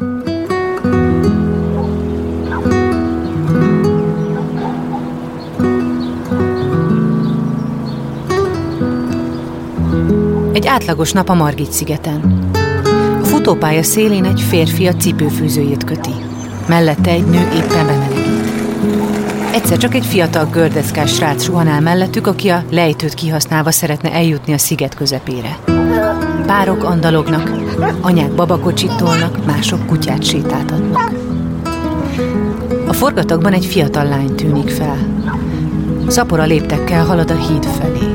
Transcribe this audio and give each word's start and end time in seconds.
Egy 0.00 0.06
átlagos 10.66 11.12
nap 11.12 11.28
a 11.28 11.34
Margit 11.34 11.72
szigeten. 11.72 12.48
A 13.22 13.24
futópálya 13.24 13.82
szélén 13.82 14.24
egy 14.24 14.40
férfi 14.40 14.86
a 14.86 14.94
cipőfűzőjét 14.94 15.84
köti. 15.84 16.14
Mellette 16.68 17.10
egy 17.10 17.26
nő 17.26 17.48
éppen 17.54 17.86
bemelegít. 17.86 18.28
Egyszer 19.54 19.78
csak 19.78 19.94
egy 19.94 20.06
fiatal 20.06 20.46
gördeszkás 20.46 21.14
srác 21.14 21.42
suhanál 21.42 21.80
mellettük, 21.80 22.26
aki 22.26 22.48
a 22.48 22.64
lejtőt 22.70 23.14
kihasználva 23.14 23.70
szeretne 23.70 24.12
eljutni 24.12 24.52
a 24.52 24.58
sziget 24.58 24.94
közepére. 24.94 25.58
Párok 26.46 26.84
andalognak, 26.84 27.59
anyák 28.00 28.34
babakocsit 28.34 28.96
tolnak, 28.96 29.46
mások 29.46 29.86
kutyát 29.86 30.24
sétáltatnak. 30.24 31.12
A 32.88 32.92
forgatagban 32.92 33.52
egy 33.52 33.64
fiatal 33.64 34.04
lány 34.04 34.34
tűnik 34.34 34.68
fel. 34.68 34.96
Szapora 36.06 36.44
léptekkel 36.44 37.04
halad 37.04 37.30
a 37.30 37.36
híd 37.36 37.64
felé. 37.64 38.06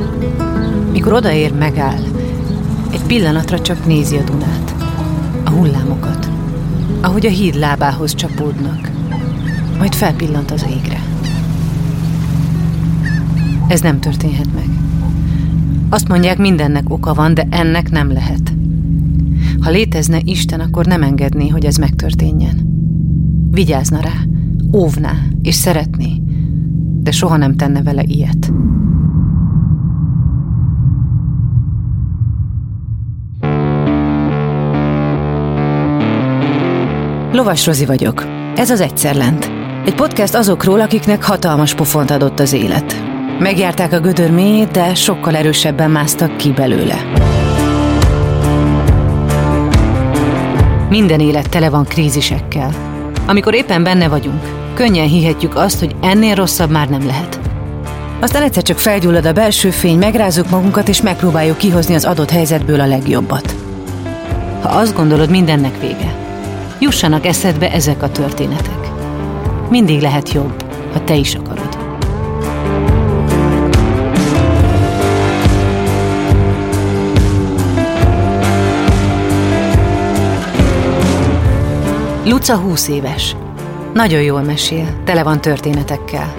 Mikor 0.91 1.13
odaér, 1.13 1.53
megáll. 1.53 2.01
Egy 2.91 3.03
pillanatra 3.03 3.61
csak 3.61 3.85
nézi 3.85 4.17
a 4.17 4.23
Dunát, 4.23 4.75
a 5.43 5.49
hullámokat, 5.49 6.29
ahogy 7.01 7.25
a 7.25 7.29
híd 7.29 7.55
lábához 7.55 8.15
csapódnak, 8.15 8.89
majd 9.77 9.93
felpillant 9.93 10.51
az 10.51 10.65
égre. 10.69 10.99
Ez 13.67 13.81
nem 13.81 13.99
történhet 13.99 14.53
meg. 14.53 14.69
Azt 15.89 16.07
mondják, 16.07 16.37
mindennek 16.37 16.89
oka 16.89 17.13
van, 17.13 17.33
de 17.33 17.47
ennek 17.49 17.91
nem 17.91 18.11
lehet. 18.11 18.54
Ha 19.65 19.71
létezne 19.71 20.19
Isten, 20.23 20.59
akkor 20.59 20.85
nem 20.85 21.03
engedné, 21.03 21.47
hogy 21.47 21.65
ez 21.65 21.75
megtörténjen. 21.75 22.67
Vigyázna 23.51 23.99
rá, 23.99 24.13
óvná 24.73 25.11
és 25.41 25.55
szeretné, 25.55 26.21
de 27.01 27.11
soha 27.11 27.37
nem 27.37 27.55
tenne 27.55 27.83
vele 27.83 28.03
ilyet. 28.03 28.51
Lovas 37.31 37.65
Rozi 37.65 37.85
vagyok. 37.85 38.25
Ez 38.55 38.69
az 38.69 38.81
Egyszer 38.81 39.15
Lent. 39.15 39.51
Egy 39.85 39.95
podcast 39.95 40.35
azokról, 40.35 40.79
akiknek 40.79 41.23
hatalmas 41.23 41.75
pofont 41.75 42.11
adott 42.11 42.39
az 42.39 42.53
élet. 42.53 42.95
Megjárták 43.39 43.93
a 43.93 43.99
gödör 43.99 44.31
mélyét, 44.31 44.71
de 44.71 44.95
sokkal 44.95 45.35
erősebben 45.35 45.91
másztak 45.91 46.37
ki 46.37 46.51
belőle. 46.51 47.24
Minden 50.95 51.19
élet 51.19 51.49
tele 51.49 51.69
van 51.69 51.85
krízisekkel. 51.85 52.73
Amikor 53.27 53.53
éppen 53.53 53.83
benne 53.83 54.07
vagyunk, 54.07 54.41
könnyen 54.73 55.07
hihetjük 55.07 55.55
azt, 55.55 55.79
hogy 55.79 55.95
ennél 56.01 56.35
rosszabb 56.35 56.69
már 56.69 56.89
nem 56.89 57.05
lehet. 57.05 57.39
Aztán 58.19 58.41
egyszer 58.41 58.63
csak 58.63 58.77
felgyullad 58.77 59.25
a 59.25 59.33
belső 59.33 59.69
fény, 59.69 59.97
megrázzuk 59.97 60.49
magunkat, 60.49 60.87
és 60.87 61.01
megpróbáljuk 61.01 61.57
kihozni 61.57 61.95
az 61.95 62.05
adott 62.05 62.29
helyzetből 62.29 62.79
a 62.79 62.85
legjobbat. 62.85 63.55
Ha 64.61 64.69
azt 64.69 64.95
gondolod, 64.95 65.29
mindennek 65.29 65.79
vége, 65.79 66.15
jussanak 66.79 67.25
eszedbe 67.25 67.71
ezek 67.71 68.03
a 68.03 68.11
történetek. 68.11 68.91
Mindig 69.69 70.01
lehet 70.01 70.31
jobb, 70.31 70.63
ha 70.93 71.03
te 71.03 71.15
is 71.15 71.35
akarod. 71.35 71.54
Luca 82.27 82.55
20 82.57 82.87
éves. 82.87 83.35
Nagyon 83.93 84.21
jól 84.21 84.41
mesél, 84.41 85.01
tele 85.03 85.23
van 85.23 85.41
történetekkel. 85.41 86.35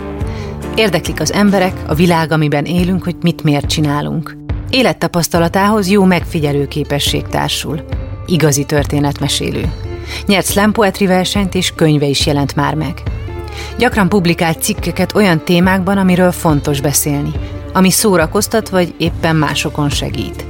Érdeklik 0.74 1.20
az 1.20 1.32
emberek, 1.32 1.72
a 1.86 1.94
világ, 1.94 2.32
amiben 2.32 2.64
élünk, 2.64 3.04
hogy 3.04 3.16
mit 3.20 3.42
miért 3.42 3.66
csinálunk. 3.66 4.36
Élettapasztalatához 4.70 5.90
jó 5.90 6.04
megfigyelő 6.04 6.68
képesség 6.68 7.22
társul. 7.22 7.84
Igazi 8.26 8.64
történetmesélő. 8.64 9.72
Nyert 10.26 10.46
slam 10.46 10.72
poetry 10.72 11.06
versenyt 11.06 11.54
és 11.54 11.72
könyve 11.76 12.06
is 12.06 12.26
jelent 12.26 12.54
már 12.54 12.74
meg. 12.74 13.02
Gyakran 13.78 14.08
publikált 14.08 14.62
cikkeket 14.62 15.14
olyan 15.14 15.44
témákban, 15.44 15.98
amiről 15.98 16.32
fontos 16.32 16.80
beszélni, 16.80 17.32
ami 17.72 17.90
szórakoztat 17.90 18.68
vagy 18.68 18.94
éppen 18.98 19.36
másokon 19.36 19.88
segít. 19.88 20.44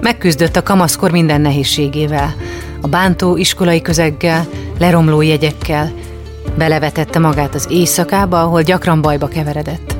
Megküzdött 0.00 0.56
a 0.56 0.62
kamaszkor 0.62 1.10
minden 1.10 1.40
nehézségével, 1.40 2.34
a 2.80 2.88
bántó 2.88 3.36
iskolai 3.36 3.82
közeggel, 3.82 4.46
leromló 4.78 5.20
jegyekkel, 5.20 5.92
belevetette 6.56 7.18
magát 7.18 7.54
az 7.54 7.66
éjszakába, 7.70 8.42
ahol 8.42 8.62
gyakran 8.62 9.00
bajba 9.00 9.28
keveredett. 9.28 9.96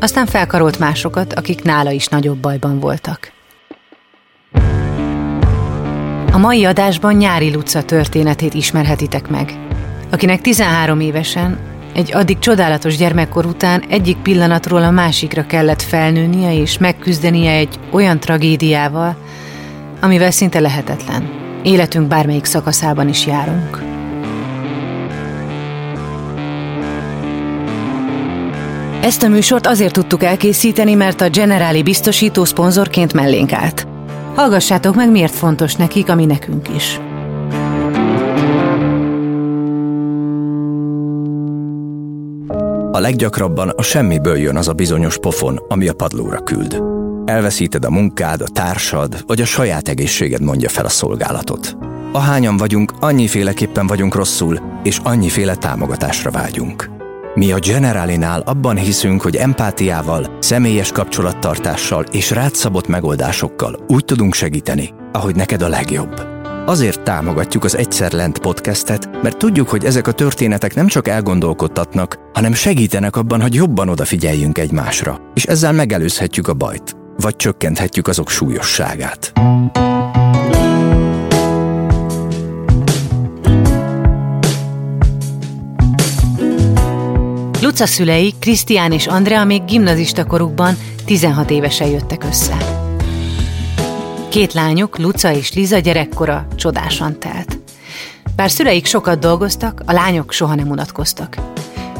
Aztán 0.00 0.26
felkarolt 0.26 0.78
másokat, 0.78 1.32
akik 1.32 1.62
nála 1.62 1.90
is 1.90 2.06
nagyobb 2.06 2.38
bajban 2.38 2.80
voltak. 2.80 3.32
A 6.32 6.38
mai 6.38 6.64
adásban 6.64 7.14
Nyári 7.14 7.52
Luca 7.52 7.82
történetét 7.82 8.54
ismerhetitek 8.54 9.28
meg, 9.28 9.58
akinek 10.10 10.40
13 10.40 11.00
évesen, 11.00 11.58
egy 11.94 12.14
addig 12.14 12.38
csodálatos 12.38 12.96
gyermekkor 12.96 13.46
után 13.46 13.84
egyik 13.88 14.16
pillanatról 14.16 14.82
a 14.82 14.90
másikra 14.90 15.46
kellett 15.46 15.82
felnőnie 15.82 16.54
és 16.54 16.78
megküzdenie 16.78 17.52
egy 17.52 17.78
olyan 17.90 18.20
tragédiával, 18.20 19.16
amivel 20.00 20.30
szinte 20.30 20.60
lehetetlen. 20.60 21.41
Életünk 21.62 22.08
bármelyik 22.08 22.44
szakaszában 22.44 23.08
is 23.08 23.26
járunk. 23.26 23.82
Ezt 29.02 29.22
a 29.22 29.28
műsort 29.28 29.66
azért 29.66 29.92
tudtuk 29.92 30.22
elkészíteni, 30.22 30.94
mert 30.94 31.20
a 31.20 31.28
Generáli 31.28 31.82
biztosító 31.82 32.44
szponzorként 32.44 33.12
mellénk 33.12 33.52
állt. 33.52 33.86
Hallgassátok 34.34 34.94
meg, 34.94 35.10
miért 35.10 35.34
fontos 35.34 35.74
nekik, 35.74 36.08
ami 36.08 36.24
nekünk 36.24 36.68
is. 36.76 37.00
A 42.92 42.98
leggyakrabban 42.98 43.68
a 43.68 43.82
semmiből 43.82 44.36
jön 44.36 44.56
az 44.56 44.68
a 44.68 44.72
bizonyos 44.72 45.18
pofon, 45.18 45.56
ami 45.68 45.88
a 45.88 45.92
padlóra 45.92 46.42
küld. 46.42 46.91
Elveszíted 47.32 47.84
a 47.84 47.90
munkád, 47.90 48.40
a 48.40 48.48
társad, 48.48 49.24
vagy 49.26 49.40
a 49.40 49.44
saját 49.44 49.88
egészséged 49.88 50.40
mondja 50.40 50.68
fel 50.68 50.84
a 50.84 50.88
szolgálatot. 50.88 51.76
Ahányan 52.12 52.56
vagyunk, 52.56 52.92
annyiféleképpen 53.00 53.86
vagyunk 53.86 54.14
rosszul, 54.14 54.60
és 54.82 55.00
annyiféle 55.02 55.54
támogatásra 55.54 56.30
vágyunk. 56.30 56.90
Mi 57.34 57.52
a 57.52 57.58
Generalinál 57.58 58.40
abban 58.40 58.76
hiszünk, 58.76 59.22
hogy 59.22 59.36
empátiával, 59.36 60.36
személyes 60.40 60.92
kapcsolattartással 60.92 62.04
és 62.10 62.30
rátszabott 62.30 62.86
megoldásokkal 62.86 63.84
úgy 63.88 64.04
tudunk 64.04 64.34
segíteni, 64.34 64.90
ahogy 65.12 65.36
neked 65.36 65.62
a 65.62 65.68
legjobb. 65.68 66.26
Azért 66.66 67.02
támogatjuk 67.02 67.64
az 67.64 67.76
Egyszer 67.76 68.12
Lent 68.12 68.38
podcastet, 68.38 69.22
mert 69.22 69.36
tudjuk, 69.36 69.68
hogy 69.68 69.84
ezek 69.84 70.06
a 70.06 70.12
történetek 70.12 70.74
nem 70.74 70.86
csak 70.86 71.08
elgondolkodtatnak, 71.08 72.18
hanem 72.32 72.52
segítenek 72.52 73.16
abban, 73.16 73.40
hogy 73.40 73.54
jobban 73.54 73.88
odafigyeljünk 73.88 74.58
egymásra, 74.58 75.20
és 75.34 75.44
ezzel 75.44 75.72
megelőzhetjük 75.72 76.48
a 76.48 76.54
bajt, 76.54 77.00
vagy 77.16 77.36
csökkenthetjük 77.36 78.08
azok 78.08 78.30
súlyosságát. 78.30 79.32
Luca 87.62 87.86
szülei, 87.86 88.34
Krisztián 88.38 88.92
és 88.92 89.06
Andrea 89.06 89.44
még 89.44 89.64
gimnazista 89.64 90.24
korukban 90.24 90.76
16 91.04 91.50
évesen 91.50 91.88
jöttek 91.88 92.24
össze. 92.24 92.56
Két 94.28 94.52
lányuk, 94.52 94.98
Luca 94.98 95.32
és 95.32 95.52
Liza 95.52 95.78
gyerekkora 95.78 96.46
csodásan 96.56 97.18
telt. 97.18 97.58
Bár 98.36 98.50
szüleik 98.50 98.86
sokat 98.86 99.18
dolgoztak, 99.18 99.82
a 99.86 99.92
lányok 99.92 100.32
soha 100.32 100.54
nem 100.54 100.70
unatkoztak. 100.70 101.36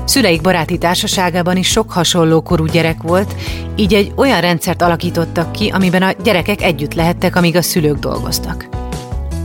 Szüleik 0.04 0.40
baráti 0.40 0.78
társaságában 0.78 1.56
is 1.56 1.68
sok 1.68 1.90
hasonló 1.90 2.42
korú 2.42 2.64
gyerek 2.64 3.02
volt, 3.02 3.34
így 3.76 3.94
egy 3.94 4.12
olyan 4.16 4.40
rendszert 4.40 4.82
alakítottak 4.82 5.52
ki, 5.52 5.68
amiben 5.68 6.02
a 6.02 6.12
gyerekek 6.24 6.62
együtt 6.62 6.94
lehettek, 6.94 7.36
amíg 7.36 7.56
a 7.56 7.62
szülők 7.62 7.98
dolgoztak. 7.98 8.68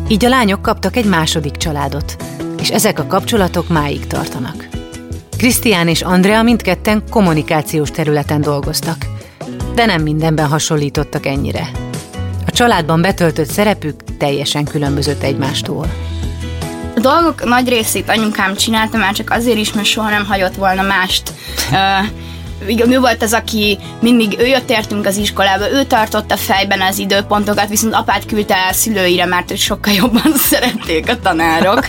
Így 0.07 0.25
a 0.25 0.29
lányok 0.29 0.61
kaptak 0.61 0.95
egy 0.95 1.05
második 1.05 1.57
családot, 1.57 2.15
és 2.59 2.69
ezek 2.69 2.99
a 2.99 3.07
kapcsolatok 3.07 3.69
máig 3.69 4.07
tartanak. 4.07 4.67
Krisztián 5.37 5.87
és 5.87 6.01
Andrea 6.01 6.43
mindketten 6.43 7.03
kommunikációs 7.09 7.91
területen 7.91 8.41
dolgoztak, 8.41 9.05
de 9.75 9.85
nem 9.85 10.01
mindenben 10.01 10.47
hasonlítottak 10.47 11.25
ennyire. 11.25 11.69
A 12.45 12.51
családban 12.51 13.01
betöltött 13.01 13.49
szerepük 13.49 14.17
teljesen 14.17 14.63
különbözött 14.63 15.23
egymástól. 15.23 15.87
Dolgok 17.01 17.43
nagy 17.45 17.69
részét 17.69 18.09
anyukám 18.09 18.55
csinálta, 18.55 18.97
már 18.97 19.13
csak 19.13 19.31
azért 19.31 19.57
is, 19.57 19.73
mert 19.73 19.87
soha 19.87 20.09
nem 20.09 20.25
hagyott 20.25 20.55
volna 20.55 20.81
mást. 20.81 21.33
Uh, 21.71 22.89
ő 22.89 22.99
volt 22.99 23.23
az, 23.23 23.33
aki 23.33 23.77
mindig, 24.01 24.39
ő 24.39 24.45
jött 24.45 24.69
értünk 24.69 25.05
az 25.05 25.17
iskolába, 25.17 25.71
ő 25.71 25.83
tartotta 25.83 26.37
fejben 26.37 26.81
az 26.81 26.97
időpontokat, 26.97 27.69
viszont 27.69 27.93
apát 27.93 28.25
küldte 28.25 28.55
el 28.55 28.73
szülőire, 28.73 29.25
mert 29.25 29.57
sokkal 29.57 29.93
jobban 29.93 30.33
szerették 30.49 31.09
a 31.09 31.19
tanárok. 31.19 31.87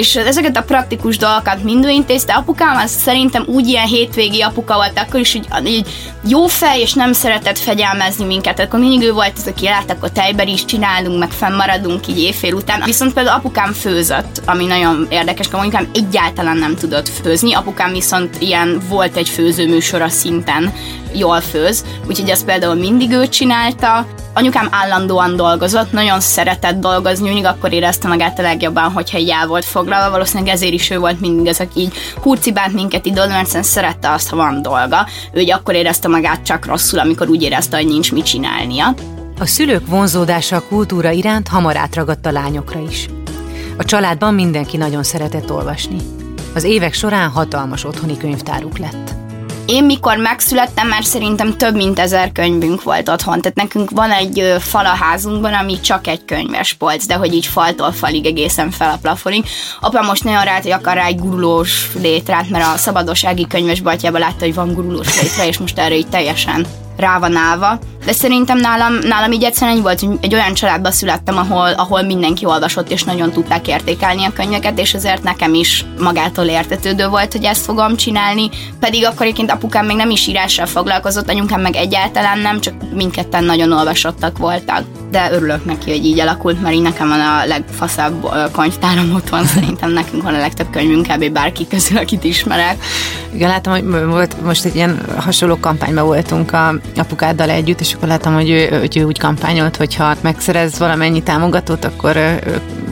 És 0.00 0.16
ezeket 0.16 0.56
a 0.56 0.62
praktikus 0.62 1.16
dolgokat 1.16 1.62
mind 1.62 1.88
intézte. 1.88 2.32
Apukám 2.32 2.76
az 2.76 2.90
szerintem 2.90 3.44
úgy 3.46 3.68
ilyen 3.68 3.86
hétvégi 3.86 4.40
apuka 4.40 4.74
volt, 4.74 4.98
akkor 4.98 5.20
is 5.20 5.34
így, 5.34 5.46
így 5.64 5.86
jó 6.28 6.46
fej, 6.46 6.80
és 6.80 6.92
nem 6.92 7.12
szeretett 7.12 7.58
fegyelmezni 7.58 8.24
minket. 8.24 8.60
Akkor 8.60 8.80
mindig 8.80 9.08
ő 9.08 9.12
volt 9.12 9.32
az, 9.36 9.46
aki 9.46 9.64
lát, 9.64 9.90
akkor 9.90 10.10
tejber 10.10 10.48
is 10.48 10.64
csinálunk, 10.64 11.18
meg 11.18 11.30
fennmaradunk 11.30 12.06
így 12.08 12.18
éjfél 12.18 12.54
után. 12.54 12.82
Viszont 12.84 13.12
például 13.12 13.36
apukám 13.36 13.72
főzött, 13.72 14.42
ami 14.44 14.66
nagyon 14.66 15.06
érdekes, 15.10 15.48
mert 15.48 15.62
mondjuk 15.62 15.96
egyáltalán 15.96 16.56
nem 16.56 16.76
tudott 16.76 17.08
főzni. 17.08 17.54
Apukám 17.54 17.92
viszont 17.92 18.36
ilyen 18.38 18.80
volt 18.88 19.16
egy 19.16 19.28
főzőműsora 19.28 20.08
szinten, 20.08 20.72
jól 21.14 21.40
főz, 21.40 21.84
úgyhogy 22.08 22.28
ezt 22.28 22.44
például 22.44 22.74
mindig 22.74 23.10
ő 23.10 23.28
csinálta. 23.28 24.06
Anyukám 24.34 24.68
állandóan 24.70 25.36
dolgozott, 25.36 25.92
nagyon 25.92 26.20
szeretett 26.20 26.80
dolgozni, 26.80 27.26
mindig 27.26 27.44
akkor 27.44 27.72
érezte 27.72 28.08
magát 28.08 28.38
a 28.38 28.42
legjobban, 28.42 28.92
hogyha 28.92 29.18
így 29.18 29.30
el 29.30 29.46
volt 29.46 29.64
foglalva, 29.64 30.10
valószínűleg 30.10 30.52
ezért 30.52 30.72
is 30.72 30.90
ő 30.90 30.98
volt 30.98 31.20
mindig 31.20 31.46
az, 31.46 31.60
aki 31.60 31.80
így 31.80 31.92
hurcibált 32.22 32.72
minket 32.72 33.06
idő, 33.06 33.26
mert 33.26 33.64
szerette 33.64 34.10
azt, 34.10 34.28
ha 34.28 34.36
van 34.36 34.62
dolga. 34.62 35.06
Ő 35.32 35.40
így 35.40 35.52
akkor 35.52 35.74
érezte 35.74 36.08
magát 36.08 36.42
csak 36.42 36.66
rosszul, 36.66 36.98
amikor 36.98 37.28
úgy 37.28 37.42
érezte, 37.42 37.76
hogy 37.76 37.86
nincs 37.86 38.12
mit 38.12 38.24
csinálnia. 38.24 38.94
A 39.40 39.46
szülők 39.46 39.86
vonzódása 39.86 40.56
a 40.56 40.62
kultúra 40.68 41.10
iránt 41.10 41.48
hamar 41.48 41.76
átragadt 41.76 42.26
a 42.26 42.30
lányokra 42.30 42.80
is. 42.90 43.08
A 43.76 43.84
családban 43.84 44.34
mindenki 44.34 44.76
nagyon 44.76 45.02
szeretett 45.02 45.52
olvasni. 45.52 45.96
Az 46.54 46.64
évek 46.64 46.94
során 46.94 47.28
hatalmas 47.28 47.84
otthoni 47.84 48.16
könyvtáruk 48.16 48.78
lett. 48.78 49.19
Én 49.70 49.84
mikor 49.84 50.16
megszülettem, 50.16 50.88
már 50.88 51.04
szerintem 51.04 51.56
több 51.56 51.74
mint 51.74 51.98
ezer 51.98 52.32
könyvünk 52.32 52.82
volt 52.82 53.08
otthon. 53.08 53.40
Tehát 53.40 53.56
nekünk 53.56 53.90
van 53.90 54.10
egy 54.10 54.54
fal 54.58 54.86
a 54.86 54.96
házunkban, 55.00 55.54
ami 55.54 55.80
csak 55.80 56.06
egy 56.06 56.24
könyves 56.24 56.72
polc, 56.72 57.06
de 57.06 57.14
hogy 57.14 57.34
így 57.34 57.46
faltól 57.46 57.92
falig 57.92 58.26
egészen 58.26 58.70
fel 58.70 58.90
a 58.90 58.98
plafonig. 59.02 59.44
Apa 59.80 60.02
most 60.02 60.24
nagyon 60.24 60.44
rá, 60.44 60.60
hogy 60.60 60.70
akar 60.70 60.94
rá 60.94 61.04
egy 61.06 61.18
gurulós 61.18 61.90
létrát, 62.00 62.48
mert 62.48 62.64
a 62.74 62.76
szabadossági 62.76 63.46
könyves 63.46 63.80
baltjában 63.80 64.20
látta, 64.20 64.44
hogy 64.44 64.54
van 64.54 64.74
gurulós 64.74 65.20
létre, 65.20 65.46
és 65.46 65.58
most 65.58 65.78
erre 65.78 65.96
így 65.96 66.08
teljesen 66.08 66.66
rá 67.00 67.18
van 67.18 67.36
állva. 67.36 67.78
De 68.04 68.12
szerintem 68.12 68.58
nálam, 68.58 68.94
nálam 69.02 69.32
így 69.32 69.44
egyszerűen 69.44 69.76
egy 69.76 69.82
volt, 69.82 70.00
hogy 70.00 70.18
egy 70.20 70.34
olyan 70.34 70.54
családba 70.54 70.90
születtem, 70.90 71.36
ahol, 71.36 71.70
ahol 71.70 72.02
mindenki 72.02 72.44
olvasott, 72.44 72.90
és 72.90 73.04
nagyon 73.04 73.30
tudták 73.32 73.68
értékelni 73.68 74.24
a 74.24 74.32
könyveket, 74.32 74.78
és 74.78 74.94
ezért 74.94 75.22
nekem 75.22 75.54
is 75.54 75.84
magától 75.98 76.44
értetődő 76.44 77.08
volt, 77.08 77.32
hogy 77.32 77.44
ezt 77.44 77.64
fogom 77.64 77.96
csinálni. 77.96 78.50
Pedig 78.80 79.04
akkor 79.04 79.22
egyébként 79.22 79.50
apukám 79.50 79.86
még 79.86 79.96
nem 79.96 80.10
is 80.10 80.26
írással 80.26 80.66
foglalkozott, 80.66 81.28
anyukám 81.28 81.60
meg 81.60 81.76
egyáltalán 81.76 82.38
nem, 82.38 82.60
csak 82.60 82.74
mindketten 82.94 83.44
nagyon 83.44 83.72
olvasottak 83.72 84.38
voltak. 84.38 84.99
De 85.10 85.28
örülök 85.32 85.64
neki, 85.64 85.90
hogy 85.90 86.04
így 86.04 86.20
alakult, 86.20 86.62
mert 86.62 86.74
így 86.74 86.82
nekem 86.82 87.08
van 87.08 87.20
a 87.20 87.46
legfaszább 87.46 88.26
könyvtárom 88.52 89.14
otthon, 89.14 89.44
szerintem 89.54 89.92
nekünk 89.92 90.22
van 90.22 90.34
a 90.34 90.38
legtöbb 90.38 90.70
könyvünk, 90.70 91.06
kb. 91.06 91.32
bárki 91.32 91.66
közül, 91.66 91.98
akit 91.98 92.24
ismerek. 92.24 92.76
Igen, 93.32 93.48
látom, 93.48 93.72
hogy 93.72 94.04
volt 94.06 94.42
most 94.44 94.64
egy 94.64 94.74
ilyen 94.74 95.00
hasonló 95.16 95.56
kampányban 95.60 96.04
voltunk 96.04 96.52
a 96.52 96.74
apukáddal 96.96 97.50
együtt, 97.50 97.80
és 97.80 97.94
akkor 97.94 98.08
látom, 98.08 98.34
hogy 98.34 98.50
ő, 98.50 98.78
hogy 98.78 98.96
ő 98.96 99.04
úgy 99.04 99.18
kampányolt, 99.18 99.76
hogy 99.76 99.94
ha 99.94 100.14
megszerez 100.20 100.78
valamennyi 100.78 101.22
támogatót, 101.22 101.84
akkor 101.84 102.16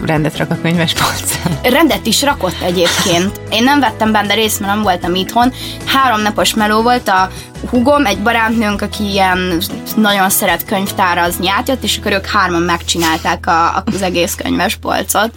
rendet 0.04 0.36
rak 0.36 0.50
a 0.50 0.58
könyvespolcán. 0.62 1.58
Rendet 1.62 2.06
is 2.06 2.22
rakott 2.22 2.60
egyébként. 2.60 3.40
Én 3.50 3.62
nem 3.62 3.80
vettem 3.80 4.12
benne 4.12 4.34
részt, 4.34 4.60
mert 4.60 4.72
nem 4.72 4.82
voltam 4.82 5.14
itthon. 5.14 5.52
Három 5.84 6.20
napos 6.20 6.54
meló 6.54 6.82
volt 6.82 7.08
a 7.08 7.30
hugom, 7.70 8.06
egy 8.06 8.18
barátnőnk, 8.18 8.82
aki 8.82 9.10
ilyen 9.10 9.58
nagyon 9.96 10.30
szeret 10.30 10.64
könyvtárazni 10.64 11.48
átjött, 11.48 11.82
és 11.82 11.98
akkor 11.98 12.12
ők 12.12 12.26
hárman 12.26 12.62
megcsinálták 12.62 13.46
a, 13.46 13.82
az 13.86 14.02
egész 14.02 14.34
könyvespolcot 14.34 15.30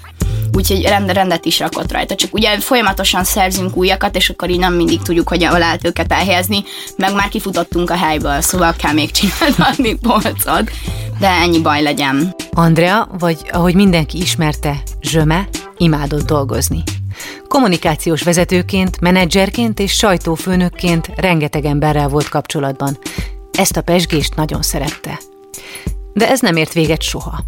úgyhogy 0.54 0.82
rend, 0.82 1.12
rendet 1.12 1.46
is 1.46 1.60
rakott 1.60 1.92
rajta. 1.92 2.16
Csak 2.16 2.34
ugye 2.34 2.60
folyamatosan 2.60 3.24
szerzünk 3.24 3.76
újakat, 3.76 4.16
és 4.16 4.30
akkor 4.30 4.50
így 4.50 4.60
nem 4.60 4.74
mindig 4.74 5.02
tudjuk, 5.02 5.30
hogy 5.30 5.42
lehet 5.42 5.86
őket 5.86 6.12
elhelyezni, 6.12 6.64
meg 6.98 7.14
már 7.14 7.30
kifutottunk 7.30 7.90
a 7.90 7.96
helyből, 7.96 8.42
szóval 8.42 8.74
kell 8.78 8.94
még 8.94 9.12
csinálni 9.12 9.96
polcot, 10.08 10.72
de 11.20 11.28
ennyi 11.28 11.62
baj 11.62 11.82
legyen. 11.82 12.36
Andrea, 12.52 13.08
vagy 13.20 13.38
ahogy 13.52 13.76
mindenki 13.76 14.18
ismerte, 14.18 14.82
Zsöme, 15.02 15.48
imádott 15.78 16.26
dolgozni. 16.26 16.84
Kommunikációs 17.48 18.22
vezetőként, 18.22 19.00
menedzserként 19.00 19.80
és 19.80 19.92
sajtófőnökként 19.92 21.10
rengeteg 21.16 21.66
emberrel 21.66 22.08
volt 22.08 22.30
kapcsolatban. 22.30 22.98
Ezt 23.52 23.78
a 23.78 23.82
pesgést 23.82 24.36
nagyon 24.36 24.62
szerette. 24.62 25.20
De 26.14 26.30
ez 26.30 26.40
nem 26.40 26.56
ért 26.56 26.74
véget 26.74 27.02
soha. 27.02 27.40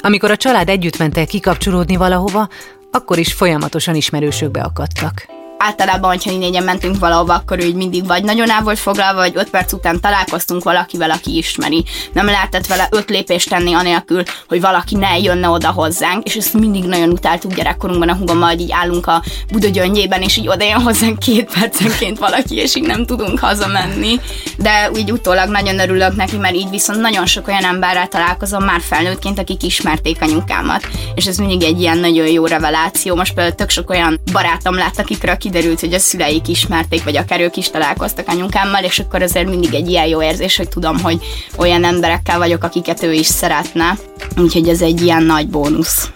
Amikor 0.00 0.30
a 0.30 0.36
család 0.36 0.68
együtt 0.68 0.98
ment 0.98 1.16
el 1.16 1.26
kikapcsolódni 1.26 1.96
valahova, 1.96 2.48
akkor 2.90 3.18
is 3.18 3.32
folyamatosan 3.32 3.94
ismerősökbe 3.94 4.60
akadtak 4.60 5.37
általában, 5.58 6.10
hogyha 6.10 6.30
mi 6.30 6.36
négyen 6.36 6.64
mentünk 6.64 6.98
valahova, 6.98 7.34
akkor 7.34 7.58
ő 7.58 7.74
mindig 7.74 8.06
vagy 8.06 8.24
nagyon 8.24 8.50
el 8.50 8.62
volt 8.62 8.78
foglalva, 8.78 9.18
vagy 9.18 9.32
öt 9.34 9.50
perc 9.50 9.72
után 9.72 10.00
találkoztunk 10.00 10.62
valakivel, 10.62 11.10
aki 11.10 11.36
ismeri. 11.36 11.84
Nem 12.12 12.26
lehetett 12.26 12.66
vele 12.66 12.88
öt 12.90 13.10
lépést 13.10 13.48
tenni 13.48 13.72
anélkül, 13.72 14.22
hogy 14.48 14.60
valaki 14.60 14.96
ne 14.96 15.18
jönne 15.18 15.48
oda 15.48 15.70
hozzánk, 15.70 16.26
és 16.26 16.34
ezt 16.34 16.52
mindig 16.52 16.84
nagyon 16.84 17.10
utáltuk 17.10 17.54
gyerekkorunkban 17.54 18.08
a 18.08 18.14
hugommal, 18.14 18.48
hogy 18.48 18.60
így 18.60 18.72
állunk 18.72 19.06
a 19.06 19.22
Buda 19.52 19.68
gyöngyében, 19.68 20.22
és 20.22 20.36
így 20.36 20.48
oda 20.48 20.80
hozzánk 20.80 21.18
két 21.18 21.52
percenként 21.52 22.18
valaki, 22.18 22.54
és 22.54 22.74
így 22.76 22.86
nem 22.86 23.06
tudunk 23.06 23.38
hazamenni. 23.38 24.20
De 24.56 24.90
úgy 24.92 25.12
utólag 25.12 25.48
nagyon 25.48 25.78
örülök 25.78 26.16
neki, 26.16 26.36
mert 26.36 26.54
így 26.54 26.70
viszont 26.70 27.00
nagyon 27.00 27.26
sok 27.26 27.48
olyan 27.48 27.64
emberrel 27.64 28.08
találkozom 28.08 28.64
már 28.64 28.80
felnőttként, 28.80 29.38
akik 29.38 29.62
ismerték 29.62 30.22
anyukámat. 30.22 30.88
És 31.14 31.26
ez 31.26 31.36
mindig 31.36 31.62
egy 31.62 31.80
ilyen 31.80 31.98
nagyon 31.98 32.26
jó 32.26 32.46
reveláció. 32.46 33.14
Most 33.14 33.34
például 33.34 33.54
tök 33.54 33.70
sok 33.70 33.90
olyan 33.90 34.20
barátom 34.32 34.74
lett, 34.74 34.98
akikről 34.98 35.36
kiderült, 35.50 35.80
hogy 35.80 35.94
a 35.94 35.98
szüleik 35.98 36.48
ismerték, 36.48 37.04
vagy 37.04 37.16
akár 37.16 37.40
ők 37.40 37.56
is 37.56 37.70
találkoztak 37.70 38.28
anyukámmal, 38.28 38.84
és 38.84 38.98
akkor 38.98 39.22
azért 39.22 39.48
mindig 39.48 39.74
egy 39.74 39.88
ilyen 39.88 40.06
jó 40.06 40.22
érzés, 40.22 40.56
hogy 40.56 40.68
tudom, 40.68 41.00
hogy 41.00 41.18
olyan 41.56 41.84
emberekkel 41.84 42.38
vagyok, 42.38 42.62
akiket 42.62 43.02
ő 43.02 43.12
is 43.12 43.26
szeretne. 43.26 43.98
Úgyhogy 44.36 44.68
ez 44.68 44.82
egy 44.82 45.02
ilyen 45.02 45.22
nagy 45.22 45.48
bónusz. 45.48 46.10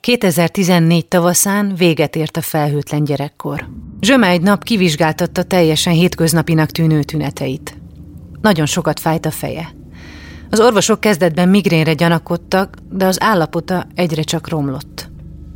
2014 0.00 1.06
tavaszán 1.06 1.74
véget 1.76 2.16
ért 2.16 2.36
a 2.36 2.40
felhőtlen 2.40 3.04
gyerekkor. 3.04 3.68
Zsöme 4.00 4.28
egy 4.28 4.42
nap 4.42 4.64
kivizsgáltatta 4.64 5.42
teljesen 5.42 5.92
hétköznapinak 5.92 6.70
tűnő 6.70 7.02
tüneteit. 7.02 7.76
Nagyon 8.40 8.66
sokat 8.66 9.00
fájt 9.00 9.26
a 9.26 9.30
feje. 9.30 9.74
Az 10.50 10.60
orvosok 10.60 11.00
kezdetben 11.00 11.48
migrénre 11.48 11.94
gyanakodtak, 11.94 12.74
de 12.90 13.06
az 13.06 13.22
állapota 13.22 13.86
egyre 13.94 14.22
csak 14.22 14.48
romlott 14.48 15.09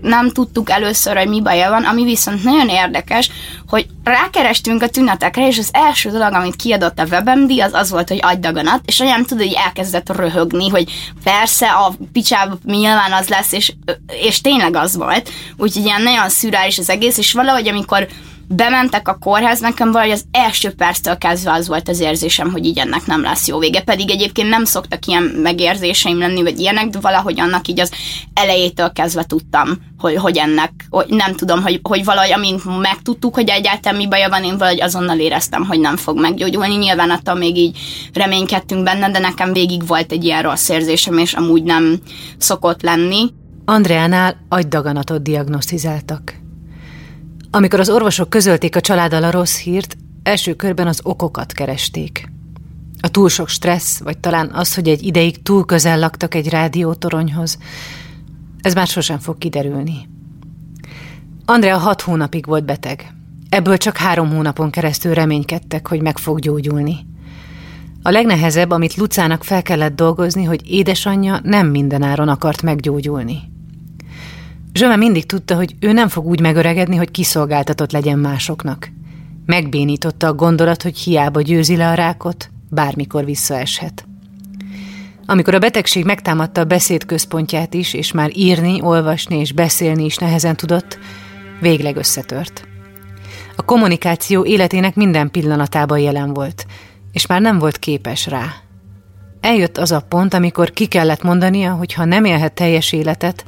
nem 0.04 0.30
tudtuk 0.30 0.70
először, 0.70 1.16
hogy 1.16 1.28
mi 1.28 1.40
baja 1.40 1.70
van, 1.70 1.84
ami 1.84 2.04
viszont 2.04 2.44
nagyon 2.44 2.68
érdekes, 2.68 3.30
hogy 3.68 3.86
rákerestünk 4.04 4.82
a 4.82 4.88
tünetekre, 4.88 5.46
és 5.46 5.58
az 5.58 5.68
első 5.72 6.10
dolog, 6.10 6.32
amit 6.32 6.56
kiadott 6.56 6.98
a 6.98 7.06
WebMD, 7.10 7.60
az 7.60 7.72
az 7.72 7.90
volt, 7.90 8.08
hogy 8.08 8.18
agydaganat, 8.22 8.80
és 8.84 9.00
olyan 9.00 9.24
tudod, 9.24 9.46
hogy 9.46 9.56
elkezdett 9.64 10.16
röhögni, 10.16 10.68
hogy 10.68 10.92
persze 11.24 11.66
a 11.66 11.92
picsába 12.12 12.58
nyilván 12.64 13.12
az 13.12 13.28
lesz, 13.28 13.52
és, 13.52 13.72
és 14.06 14.40
tényleg 14.40 14.76
az 14.76 14.96
volt. 14.96 15.30
Úgyhogy 15.56 15.84
ilyen 15.84 16.02
nagyon 16.02 16.28
szürális 16.28 16.78
az 16.78 16.90
egész, 16.90 17.18
és 17.18 17.32
valahogy 17.32 17.68
amikor 17.68 18.08
bementek 18.48 19.08
a 19.08 19.18
kórház, 19.18 19.60
nekem 19.60 19.92
valahogy 19.92 20.12
az 20.12 20.24
első 20.30 20.70
perctől 20.70 21.18
kezdve 21.18 21.52
az 21.52 21.68
volt 21.68 21.88
az 21.88 22.00
érzésem, 22.00 22.50
hogy 22.50 22.66
így 22.66 22.78
ennek 22.78 23.06
nem 23.06 23.22
lesz 23.22 23.46
jó 23.48 23.58
vége. 23.58 23.82
Pedig 23.82 24.10
egyébként 24.10 24.48
nem 24.48 24.64
szoktak 24.64 25.06
ilyen 25.06 25.22
megérzéseim 25.22 26.18
lenni, 26.18 26.42
vagy 26.42 26.60
ilyenek, 26.60 26.88
de 26.88 26.98
valahogy 27.00 27.40
annak 27.40 27.68
így 27.68 27.80
az 27.80 27.92
elejétől 28.34 28.92
kezdve 28.92 29.24
tudtam, 29.24 29.68
hogy, 29.98 30.16
hogy 30.16 30.36
ennek, 30.36 30.72
hogy 30.90 31.06
nem 31.08 31.34
tudom, 31.34 31.62
hogy, 31.62 31.80
hogy 31.82 32.04
valahogy 32.04 32.32
amint 32.32 32.80
megtudtuk, 32.80 33.34
hogy 33.34 33.48
egyáltalán 33.48 33.98
mi 33.98 34.08
baja 34.08 34.28
van, 34.28 34.44
én 34.44 34.58
valahogy 34.58 34.80
azonnal 34.80 35.18
éreztem, 35.18 35.64
hogy 35.64 35.80
nem 35.80 35.96
fog 35.96 36.20
meggyógyulni. 36.20 36.74
Nyilván 36.74 37.10
attól 37.10 37.34
még 37.34 37.56
így 37.56 37.78
reménykedtünk 38.12 38.82
benne, 38.82 39.10
de 39.10 39.18
nekem 39.18 39.52
végig 39.52 39.86
volt 39.86 40.12
egy 40.12 40.24
ilyen 40.24 40.42
rossz 40.42 40.68
érzésem, 40.68 41.18
és 41.18 41.32
amúgy 41.32 41.62
nem 41.62 42.00
szokott 42.38 42.82
lenni. 42.82 43.32
Andreánál 43.64 44.36
agydaganatot 44.48 45.22
diagnosztizáltak. 45.22 46.43
Amikor 47.54 47.80
az 47.80 47.90
orvosok 47.90 48.30
közölték 48.30 48.76
a 48.76 48.80
családdal 48.80 49.24
a 49.24 49.30
rossz 49.30 49.58
hírt, 49.58 49.96
első 50.22 50.54
körben 50.54 50.86
az 50.86 51.00
okokat 51.02 51.52
keresték. 51.52 52.28
A 53.00 53.08
túl 53.08 53.28
sok 53.28 53.48
stressz, 53.48 53.98
vagy 53.98 54.18
talán 54.18 54.50
az, 54.52 54.74
hogy 54.74 54.88
egy 54.88 55.02
ideig 55.02 55.42
túl 55.42 55.64
közel 55.64 55.98
laktak 55.98 56.34
egy 56.34 56.48
rádiótoronyhoz, 56.48 57.58
ez 58.60 58.74
már 58.74 58.86
sosem 58.86 59.18
fog 59.18 59.38
kiderülni. 59.38 60.08
Andrea 61.44 61.78
hat 61.78 62.00
hónapig 62.00 62.46
volt 62.46 62.64
beteg. 62.64 63.14
Ebből 63.48 63.76
csak 63.76 63.96
három 63.96 64.30
hónapon 64.30 64.70
keresztül 64.70 65.14
reménykedtek, 65.14 65.88
hogy 65.88 66.02
meg 66.02 66.18
fog 66.18 66.38
gyógyulni. 66.38 67.06
A 68.02 68.10
legnehezebb, 68.10 68.70
amit 68.70 68.96
Lucának 68.96 69.44
fel 69.44 69.62
kellett 69.62 69.94
dolgozni, 69.94 70.44
hogy 70.44 70.70
édesanyja 70.70 71.40
nem 71.42 71.66
mindenáron 71.66 72.28
akart 72.28 72.62
meggyógyulni. 72.62 73.53
Zsöme 74.74 74.96
mindig 74.96 75.26
tudta, 75.26 75.54
hogy 75.54 75.74
ő 75.80 75.92
nem 75.92 76.08
fog 76.08 76.26
úgy 76.26 76.40
megöregedni, 76.40 76.96
hogy 76.96 77.10
kiszolgáltatott 77.10 77.92
legyen 77.92 78.18
másoknak. 78.18 78.88
Megbénította 79.46 80.26
a 80.26 80.34
gondolat, 80.34 80.82
hogy 80.82 80.98
hiába 80.98 81.40
győzi 81.40 81.76
le 81.76 81.88
a 81.88 81.94
rákot, 81.94 82.50
bármikor 82.70 83.24
visszaeshet. 83.24 84.06
Amikor 85.26 85.54
a 85.54 85.58
betegség 85.58 86.04
megtámadta 86.04 86.60
a 86.60 86.64
beszéd 86.64 87.04
központját 87.04 87.74
is, 87.74 87.94
és 87.94 88.12
már 88.12 88.30
írni, 88.32 88.80
olvasni 88.82 89.38
és 89.38 89.52
beszélni 89.52 90.04
is 90.04 90.16
nehezen 90.16 90.56
tudott, 90.56 90.98
végleg 91.60 91.96
összetört. 91.96 92.66
A 93.56 93.62
kommunikáció 93.62 94.44
életének 94.44 94.94
minden 94.94 95.30
pillanatában 95.30 95.98
jelen 95.98 96.32
volt, 96.32 96.66
és 97.12 97.26
már 97.26 97.40
nem 97.40 97.58
volt 97.58 97.78
képes 97.78 98.26
rá. 98.26 98.54
Eljött 99.40 99.78
az 99.78 99.92
a 99.92 100.00
pont, 100.00 100.34
amikor 100.34 100.70
ki 100.70 100.86
kellett 100.86 101.22
mondania, 101.22 101.72
hogy 101.72 101.92
ha 101.92 102.04
nem 102.04 102.24
élhet 102.24 102.52
teljes 102.52 102.92
életet, 102.92 103.44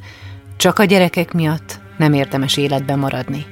csak 0.57 0.79
a 0.79 0.83
gyerekek 0.83 1.33
miatt 1.33 1.79
nem 1.97 2.13
érdemes 2.13 2.57
életben 2.57 2.99
maradni. 2.99 3.45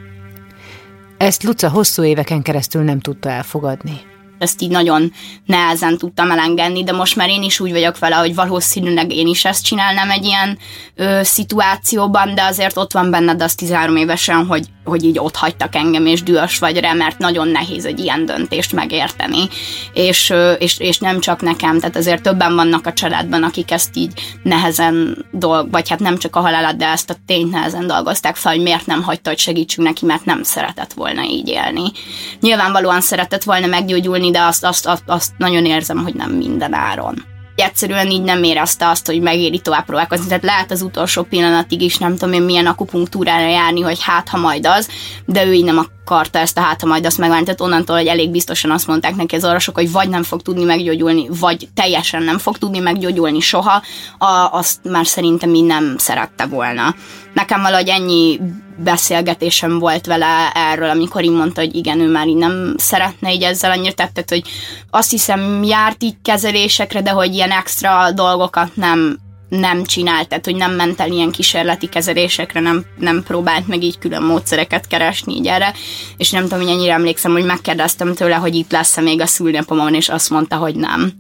Ezt 1.17 1.43
Luca 1.43 1.69
hosszú 1.69 2.03
éveken 2.03 2.41
keresztül 2.41 2.83
nem 2.83 2.99
tudta 2.99 3.29
elfogadni 3.29 4.13
ezt 4.39 4.61
így 4.61 4.69
nagyon 4.69 5.11
nehezen 5.45 5.97
tudtam 5.97 6.31
elengedni, 6.31 6.83
de 6.83 6.91
most 6.91 7.15
már 7.15 7.29
én 7.29 7.43
is 7.43 7.59
úgy 7.59 7.71
vagyok 7.71 7.99
vele, 7.99 8.15
hogy 8.15 8.35
valószínűleg 8.35 9.11
én 9.11 9.27
is 9.27 9.45
ezt 9.45 9.63
csinálnám 9.63 10.09
egy 10.09 10.25
ilyen 10.25 10.57
ö, 10.95 11.19
szituációban, 11.23 12.35
de 12.35 12.43
azért 12.43 12.77
ott 12.77 12.93
van 12.93 13.11
benned 13.11 13.41
az 13.41 13.55
13 13.55 13.95
évesen, 13.95 14.45
hogy, 14.45 14.65
hogy 14.83 15.03
így 15.03 15.19
ott 15.19 15.35
hagytak 15.35 15.75
engem, 15.75 16.05
és 16.05 16.23
dühös 16.23 16.57
vagy 16.57 16.79
rá, 16.79 16.93
mert 16.93 17.17
nagyon 17.17 17.47
nehéz 17.47 17.85
egy 17.85 17.99
ilyen 17.99 18.25
döntést 18.25 18.73
megérteni. 18.73 19.47
És, 19.93 20.29
ö, 20.29 20.51
és, 20.51 20.79
és 20.79 20.97
nem 20.97 21.19
csak 21.19 21.41
nekem, 21.41 21.79
tehát 21.79 21.95
azért 21.95 22.21
többen 22.21 22.55
vannak 22.55 22.87
a 22.87 22.93
családban, 22.93 23.43
akik 23.43 23.71
ezt 23.71 23.97
így 23.97 24.11
nehezen 24.43 25.25
dolg, 25.31 25.71
vagy 25.71 25.89
hát 25.89 25.99
nem 25.99 26.17
csak 26.17 26.35
a 26.35 26.39
halálát, 26.39 26.77
de 26.77 26.87
ezt 26.87 27.09
a 27.09 27.15
tényt 27.25 27.51
nehezen 27.51 27.87
dolgozták 27.87 28.35
fel, 28.35 28.51
hogy 28.51 28.61
miért 28.61 28.85
nem 28.85 29.03
hagyta, 29.03 29.29
hogy 29.29 29.39
segítsünk 29.39 29.87
neki, 29.87 30.05
mert 30.05 30.25
nem 30.25 30.43
szeretett 30.43 30.93
volna 30.93 31.23
így 31.23 31.47
élni. 31.47 31.91
Nyilvánvalóan 32.39 33.01
szeretett 33.01 33.43
volna 33.43 33.67
meggyógyulni, 33.67 34.24
de 34.31 34.41
azt, 34.41 34.65
azt, 34.65 34.87
azt, 34.87 35.03
azt 35.05 35.31
nagyon 35.37 35.65
érzem, 35.65 35.97
hogy 35.97 36.13
nem 36.13 36.31
minden 36.31 36.73
áron 36.73 37.33
egyszerűen 37.55 38.09
így 38.09 38.21
nem 38.21 38.43
érezte 38.43 38.89
azt, 38.89 39.05
hogy 39.05 39.21
megéri 39.21 39.59
tovább 39.59 39.85
próbálkozni. 39.85 40.27
Tehát 40.27 40.43
lehet 40.43 40.71
az 40.71 40.81
utolsó 40.81 41.23
pillanatig 41.23 41.81
is, 41.81 41.97
nem 41.97 42.11
tudom 42.11 42.33
én 42.33 42.41
milyen 42.41 42.65
akupunktúrára 42.65 43.47
járni, 43.47 43.81
hogy 43.81 44.03
hát 44.03 44.29
ha 44.29 44.37
majd 44.37 44.65
az, 44.65 44.89
de 45.25 45.45
ő 45.45 45.53
így 45.53 45.63
nem 45.63 45.77
akarta 45.77 46.39
ezt 46.39 46.57
a 46.57 46.61
hát 46.61 46.81
ha 46.81 46.87
majd 46.87 47.05
azt 47.05 47.17
megválni. 47.17 47.45
Tehát 47.45 47.61
onnantól, 47.61 47.95
hogy 47.95 48.07
elég 48.07 48.29
biztosan 48.29 48.71
azt 48.71 48.87
mondták 48.87 49.15
neki 49.15 49.35
az 49.35 49.45
orvosok, 49.45 49.75
hogy 49.75 49.91
vagy 49.91 50.09
nem 50.09 50.23
fog 50.23 50.41
tudni 50.41 50.63
meggyógyulni, 50.63 51.27
vagy 51.39 51.67
teljesen 51.73 52.23
nem 52.23 52.37
fog 52.37 52.57
tudni 52.57 52.79
meggyógyulni 52.79 53.39
soha, 53.39 53.83
a, 54.17 54.49
azt 54.51 54.79
már 54.83 55.05
szerintem 55.07 55.53
így 55.53 55.65
nem 55.65 55.95
szerette 55.97 56.45
volna. 56.45 56.95
Nekem 57.33 57.61
valahogy 57.61 57.87
ennyi 57.87 58.39
beszélgetésem 58.77 59.79
volt 59.79 60.05
vele 60.05 60.51
erről, 60.53 60.89
amikor 60.89 61.23
így 61.23 61.31
mondta, 61.31 61.61
hogy 61.61 61.75
igen, 61.75 61.99
ő 61.99 62.11
már 62.11 62.27
így 62.27 62.35
nem 62.35 62.73
szeretne 62.77 63.33
így 63.33 63.43
ezzel 63.43 63.71
annyira 63.71 63.93
tettet, 63.93 64.29
hogy 64.29 64.43
azt 64.89 65.11
hiszem 65.11 65.63
járt 65.63 66.03
így 66.03 66.15
kezelésekre, 66.21 67.01
de 67.01 67.09
hogy 67.09 67.33
ilyen 67.33 67.51
extra 67.51 68.11
dolgokat 68.11 68.75
nem, 68.75 69.17
nem 69.49 69.83
csinált, 69.83 70.27
tehát 70.27 70.45
hogy 70.45 70.55
nem 70.55 70.71
ment 70.71 70.99
el 70.99 71.11
ilyen 71.11 71.31
kísérleti 71.31 71.87
kezelésekre, 71.87 72.59
nem, 72.59 72.85
nem 72.97 73.23
próbált 73.23 73.67
meg 73.67 73.83
így 73.83 73.97
külön 73.97 74.23
módszereket 74.23 74.87
keresni 74.87 75.35
így 75.35 75.47
erre, 75.47 75.73
és 76.17 76.31
nem 76.31 76.43
tudom, 76.43 76.59
hogy 76.59 76.69
ennyire 76.69 76.93
emlékszem, 76.93 77.31
hogy 77.31 77.45
megkérdeztem 77.45 78.13
tőle, 78.13 78.35
hogy 78.35 78.55
itt 78.55 78.71
lesz-e 78.71 79.01
még 79.01 79.21
a 79.21 79.25
szülnapomon, 79.25 79.93
és 79.93 80.09
azt 80.09 80.29
mondta, 80.29 80.55
hogy 80.55 80.75
nem 80.75 81.13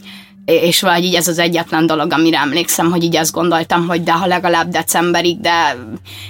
és 0.45 0.81
vagy 0.81 1.03
így 1.03 1.15
ez 1.15 1.27
az 1.27 1.39
egyetlen 1.39 1.85
dolog, 1.85 2.13
amire 2.13 2.39
emlékszem, 2.39 2.91
hogy 2.91 3.03
így 3.03 3.15
azt 3.15 3.31
gondoltam, 3.31 3.87
hogy 3.87 4.03
de 4.03 4.11
ha 4.11 4.25
legalább 4.25 4.69
decemberig, 4.69 5.39
de 5.39 5.75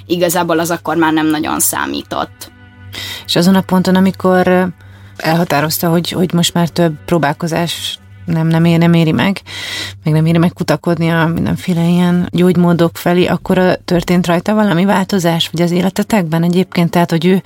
igazából 0.05 0.59
az 0.59 0.71
akkor 0.71 0.95
már 0.95 1.13
nem 1.13 1.27
nagyon 1.27 1.59
számított. 1.59 2.51
És 3.25 3.35
azon 3.35 3.55
a 3.55 3.61
ponton, 3.61 3.95
amikor 3.95 4.71
elhatározta, 5.17 5.89
hogy, 5.89 6.09
hogy 6.09 6.33
most 6.33 6.53
már 6.53 6.69
több 6.69 6.93
próbálkozás 7.05 7.99
nem, 8.25 8.47
nem, 8.47 8.65
ér, 8.65 8.77
nem 8.77 8.93
éri 8.93 9.11
meg, 9.11 9.41
meg 10.03 10.13
nem 10.13 10.25
éri 10.25 10.37
meg 10.37 10.53
kutakodni 10.53 11.09
a 11.09 11.25
mindenféle 11.25 11.87
ilyen 11.87 12.27
gyógymódok 12.31 12.97
felé, 12.97 13.25
akkor 13.25 13.79
történt 13.85 14.27
rajta 14.27 14.53
valami 14.53 14.85
változás, 14.85 15.49
vagy 15.51 15.61
az 15.61 15.71
életetekben 15.71 16.43
egyébként, 16.43 16.89
tehát, 16.89 17.09
hogy 17.09 17.25
ő, 17.25 17.41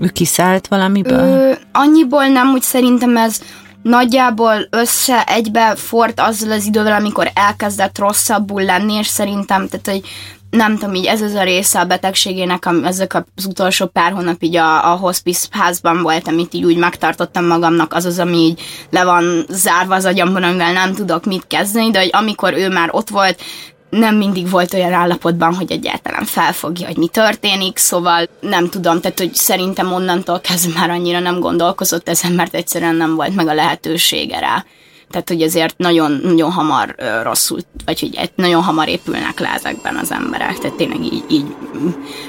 ő 0.00 0.08
kiszállt 0.08 0.66
valamiből? 0.66 1.18
Ö, 1.18 1.52
annyiból 1.72 2.26
nem, 2.26 2.48
úgy 2.48 2.62
szerintem 2.62 3.16
ez 3.16 3.40
nagyjából 3.88 4.66
össze 4.70 5.24
egybe 5.24 5.74
fort 5.74 6.20
azzal 6.20 6.50
az 6.50 6.64
idővel, 6.64 6.92
amikor 6.92 7.30
elkezdett 7.34 7.98
rosszabbul 7.98 8.62
lenni, 8.62 8.94
és 8.94 9.06
szerintem, 9.06 9.68
tehát, 9.68 9.86
hogy 9.86 10.10
nem 10.50 10.78
tudom, 10.78 10.94
így 10.94 11.04
ez 11.04 11.20
az 11.20 11.34
a 11.34 11.42
része 11.42 11.80
a 11.80 11.84
betegségének, 11.84 12.68
ezek 12.84 13.14
az 13.14 13.46
utolsó 13.46 13.86
pár 13.86 14.12
hónap 14.12 14.42
így 14.42 14.56
a, 14.56 14.92
a 14.92 14.96
hospice 14.96 15.46
házban 15.50 16.02
volt, 16.02 16.28
amit 16.28 16.54
így 16.54 16.64
úgy 16.64 16.76
megtartottam 16.76 17.46
magamnak, 17.46 17.92
az 17.92 18.04
az, 18.04 18.18
ami 18.18 18.36
így 18.36 18.60
le 18.90 19.04
van 19.04 19.44
zárva 19.48 19.94
az 19.94 20.04
agyamban, 20.04 20.42
amivel 20.42 20.72
nem 20.72 20.94
tudok 20.94 21.24
mit 21.24 21.46
kezdeni, 21.46 21.90
de 21.90 21.98
hogy 21.98 22.10
amikor 22.12 22.52
ő 22.52 22.68
már 22.68 22.88
ott 22.92 23.08
volt, 23.08 23.42
nem 23.90 24.16
mindig 24.16 24.50
volt 24.50 24.74
olyan 24.74 24.92
állapotban, 24.92 25.54
hogy 25.54 25.72
egyáltalán 25.72 26.24
felfogja, 26.24 26.86
hogy 26.86 26.96
mi 26.96 27.08
történik, 27.08 27.76
szóval 27.76 28.28
nem 28.40 28.68
tudom, 28.68 29.00
tehát 29.00 29.18
hogy 29.18 29.34
szerintem 29.34 29.92
onnantól 29.92 30.40
kezdve 30.40 30.78
már 30.78 30.90
annyira 30.90 31.18
nem 31.18 31.40
gondolkozott 31.40 32.08
ezen, 32.08 32.32
mert 32.32 32.54
egyszerűen 32.54 32.94
nem 32.94 33.14
volt 33.14 33.34
meg 33.34 33.48
a 33.48 33.54
lehetősége 33.54 34.38
rá. 34.38 34.64
Tehát, 35.10 35.28
hogy 35.28 35.42
ezért 35.42 35.78
nagyon, 35.78 36.20
nagyon 36.22 36.50
hamar 36.50 36.94
ö, 36.98 37.22
rosszul, 37.22 37.58
vagy 37.84 38.00
hogy 38.00 38.30
nagyon 38.34 38.62
hamar 38.62 38.88
épülnek 38.88 39.40
le 39.40 39.48
ezekben 39.54 39.96
az 39.96 40.12
emberek, 40.12 40.58
tehát 40.58 40.76
tényleg 40.76 41.04
így, 41.04 41.24
így 41.28 41.46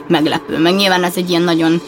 meglepő. 0.07 0.57
Meg 0.57 0.75
nyilván 0.75 1.03
ez 1.03 1.15
egy 1.15 1.29
ilyen 1.29 1.41
nagyon 1.41 1.81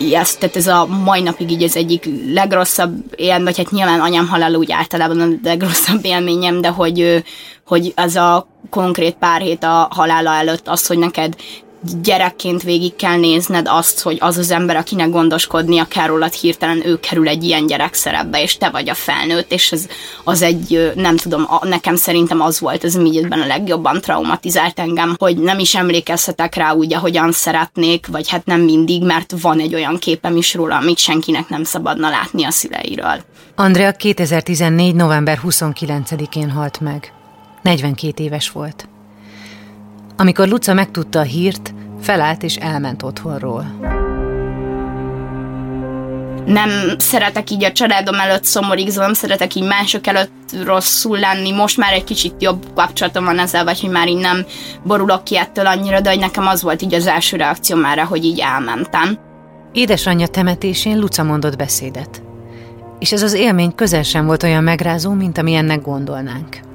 ez, 0.00 0.34
tehát 0.36 0.56
ez 0.56 0.66
a 0.66 0.86
mai 0.86 1.20
napig 1.20 1.50
így 1.50 1.62
az 1.62 1.76
egyik 1.76 2.08
legrosszabb 2.32 2.94
élmény, 3.16 3.44
vagy 3.44 3.56
hát 3.56 3.70
nyilván 3.70 4.00
anyám 4.00 4.28
halál 4.28 4.54
úgy 4.54 4.72
általában 4.72 5.20
a 5.20 5.28
legrosszabb 5.42 6.04
élményem, 6.04 6.60
de 6.60 6.68
hogy, 6.68 7.24
hogy 7.66 7.92
az 7.96 8.16
a 8.16 8.46
konkrét 8.70 9.14
pár 9.14 9.40
hét 9.40 9.64
a 9.64 9.88
halála 9.90 10.30
előtt 10.30 10.68
az, 10.68 10.86
hogy 10.86 10.98
neked 10.98 11.36
gyerekként 12.02 12.62
végig 12.62 12.96
kell 12.96 13.16
nézned 13.16 13.66
azt, 13.68 14.00
hogy 14.00 14.16
az 14.20 14.36
az 14.36 14.50
ember, 14.50 14.76
akinek 14.76 15.10
gondoskodnia 15.10 15.84
kell 15.84 16.06
rólad, 16.06 16.32
hirtelen 16.32 16.86
ő 16.86 17.00
kerül 17.00 17.28
egy 17.28 17.44
ilyen 17.44 17.66
gyerekszerepbe, 17.66 18.42
és 18.42 18.56
te 18.56 18.70
vagy 18.70 18.88
a 18.88 18.94
felnőtt, 18.94 19.52
és 19.52 19.72
ez 19.72 19.86
az 20.24 20.42
egy, 20.42 20.92
nem 20.94 21.16
tudom, 21.16 21.48
nekem 21.62 21.96
szerintem 21.96 22.40
az 22.40 22.60
volt 22.60 22.84
az 22.84 22.96
ügyetben 22.96 23.40
a 23.40 23.46
legjobban 23.46 24.00
traumatizált 24.00 24.78
engem, 24.78 25.14
hogy 25.18 25.36
nem 25.36 25.58
is 25.58 25.74
emlékezhetek 25.74 26.54
rá 26.54 26.72
úgy, 26.72 26.94
ahogyan 26.94 27.32
szeretnék, 27.32 28.06
vagy 28.06 28.28
hát 28.28 28.46
nem 28.46 28.60
mindig, 28.60 29.04
mert 29.04 29.34
van 29.40 29.60
egy 29.60 29.74
olyan 29.74 29.98
képem 29.98 30.36
is 30.36 30.54
róla, 30.54 30.76
amit 30.76 30.98
senkinek 30.98 31.48
nem 31.48 31.64
szabadna 31.64 32.08
látni 32.08 32.44
a 32.44 32.50
szüleiről. 32.50 33.20
Andrea 33.54 33.92
2014. 33.92 34.94
november 34.94 35.40
29-én 35.44 36.50
halt 36.50 36.80
meg. 36.80 37.12
42 37.62 38.24
éves 38.24 38.50
volt. 38.50 38.88
Amikor 40.20 40.48
Luca 40.48 40.74
megtudta 40.74 41.18
a 41.18 41.22
hírt, 41.22 41.74
felállt 42.00 42.42
és 42.42 42.56
elment 42.56 43.02
otthonról. 43.02 43.64
Nem 46.46 46.70
szeretek 46.98 47.50
így 47.50 47.64
a 47.64 47.72
családom 47.72 48.14
előtt 48.14 48.44
szomorigzni, 48.44 49.00
nem 49.00 49.14
szeretek 49.14 49.54
így 49.54 49.66
mások 49.66 50.06
előtt 50.06 50.54
rosszul 50.64 51.18
lenni. 51.18 51.52
Most 51.52 51.76
már 51.76 51.92
egy 51.92 52.04
kicsit 52.04 52.34
jobb 52.38 52.66
kapcsolatom 52.74 53.24
van 53.24 53.38
ezzel, 53.38 53.64
vagy 53.64 53.80
hogy 53.80 53.90
már 53.90 54.08
így 54.08 54.20
nem 54.20 54.44
borulok 54.82 55.24
ki 55.24 55.36
ettől 55.36 55.66
annyira, 55.66 56.00
de 56.00 56.10
hogy 56.10 56.18
nekem 56.18 56.46
az 56.46 56.62
volt 56.62 56.82
így 56.82 56.94
az 56.94 57.06
első 57.06 57.36
reakció 57.36 57.76
már, 57.76 57.98
hogy 57.98 58.24
így 58.24 58.38
elmentem. 58.38 59.18
Édesanyja 59.72 60.26
temetésén 60.26 60.98
Luca 60.98 61.22
mondott 61.22 61.56
beszédet. 61.56 62.22
És 62.98 63.12
ez 63.12 63.22
az 63.22 63.32
élmény 63.32 63.74
közel 63.74 64.02
sem 64.02 64.26
volt 64.26 64.42
olyan 64.42 64.62
megrázó, 64.62 65.12
mint 65.12 65.38
ami 65.38 65.54
ennek 65.54 65.82
gondolnánk 65.82 66.68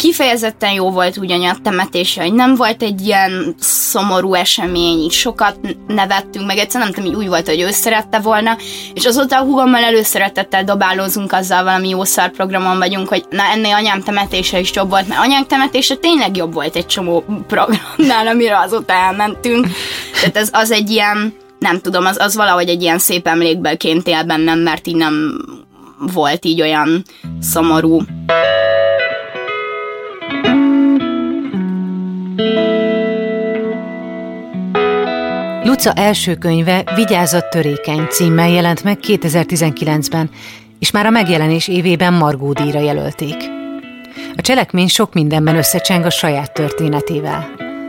kifejezetten 0.00 0.72
jó 0.72 0.90
volt 0.90 1.16
ugyan 1.16 1.44
a 1.44 1.56
temetése, 1.62 2.22
hogy 2.22 2.32
nem 2.32 2.54
volt 2.54 2.82
egy 2.82 3.00
ilyen 3.00 3.54
szomorú 3.58 4.34
esemény, 4.34 4.98
így 4.98 5.10
sokat 5.10 5.58
nevettünk, 5.86 6.46
meg 6.46 6.58
egyszer 6.58 6.80
nem 6.80 6.92
tudom, 6.92 7.14
úgy 7.14 7.28
volt, 7.28 7.48
hogy 7.48 7.60
ő 7.60 7.70
szerette 7.70 8.18
volna, 8.18 8.56
és 8.94 9.04
azóta 9.04 9.38
a 9.38 9.42
hugommal 9.42 9.84
előszeretettel 9.84 10.64
dobálózunk 10.64 11.32
azzal 11.32 11.64
valami 11.64 11.88
jó 11.88 12.00
programon 12.32 12.78
vagyunk, 12.78 13.08
hogy 13.08 13.24
na 13.30 13.42
ennél 13.42 13.74
anyám 13.74 14.02
temetése 14.02 14.58
is 14.58 14.72
jobb 14.74 14.90
volt, 14.90 15.08
mert 15.08 15.20
anyám 15.20 15.46
temetése 15.46 15.94
tényleg 15.94 16.36
jobb 16.36 16.52
volt 16.52 16.76
egy 16.76 16.86
csomó 16.86 17.24
programnál, 17.46 18.26
amire 18.26 18.58
azóta 18.58 18.92
elmentünk. 18.92 19.66
Tehát 20.20 20.36
ez 20.36 20.48
az 20.52 20.70
egy 20.70 20.90
ilyen, 20.90 21.34
nem 21.58 21.80
tudom, 21.80 22.06
az, 22.06 22.16
az 22.20 22.36
valahogy 22.36 22.68
egy 22.68 22.82
ilyen 22.82 22.98
szép 22.98 23.26
emlékbelként 23.26 24.06
él 24.06 24.24
bennem, 24.24 24.58
mert 24.58 24.86
így 24.86 24.96
nem 24.96 25.14
volt 26.12 26.44
így 26.44 26.60
olyan 26.60 27.04
szomorú. 27.40 28.00
Luca 35.70 35.92
első 35.92 36.34
könyve 36.34 36.92
Vigyázat 36.94 37.50
törékeny 37.50 38.06
címmel 38.08 38.48
jelent 38.48 38.84
meg 38.84 38.98
2019-ben, 39.02 40.30
és 40.78 40.90
már 40.90 41.06
a 41.06 41.10
megjelenés 41.10 41.68
évében 41.68 42.12
Margó 42.12 42.52
díjra 42.52 42.80
jelölték. 42.80 43.36
A 44.36 44.40
cselekmény 44.40 44.88
sok 44.88 45.14
mindenben 45.14 45.56
összecseng 45.56 46.04
a 46.04 46.10
saját 46.10 46.52
történetével. 46.52 47.48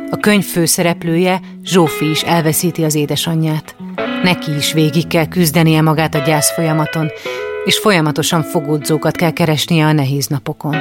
A 0.10 0.18
könyv 0.18 0.46
főszereplője, 0.46 1.40
Zsófi 1.64 2.10
is 2.10 2.24
elveszíti 2.24 2.84
az 2.84 2.96
édesanyját. 2.96 3.76
Neki 4.24 4.56
is 4.56 4.74
végig 4.74 5.08
kell 5.08 5.28
küzdenie 5.28 5.82
magát 5.82 6.16
a 6.16 6.24
gyász 6.26 6.54
folyamaton, 6.54 7.12
és 7.66 7.78
folyamatosan 7.78 8.44
fogódzókat 8.44 9.16
kell 9.16 9.32
keresnie 9.32 9.86
a 9.86 9.92
nehéz 9.92 10.28
napokon. 10.28 10.76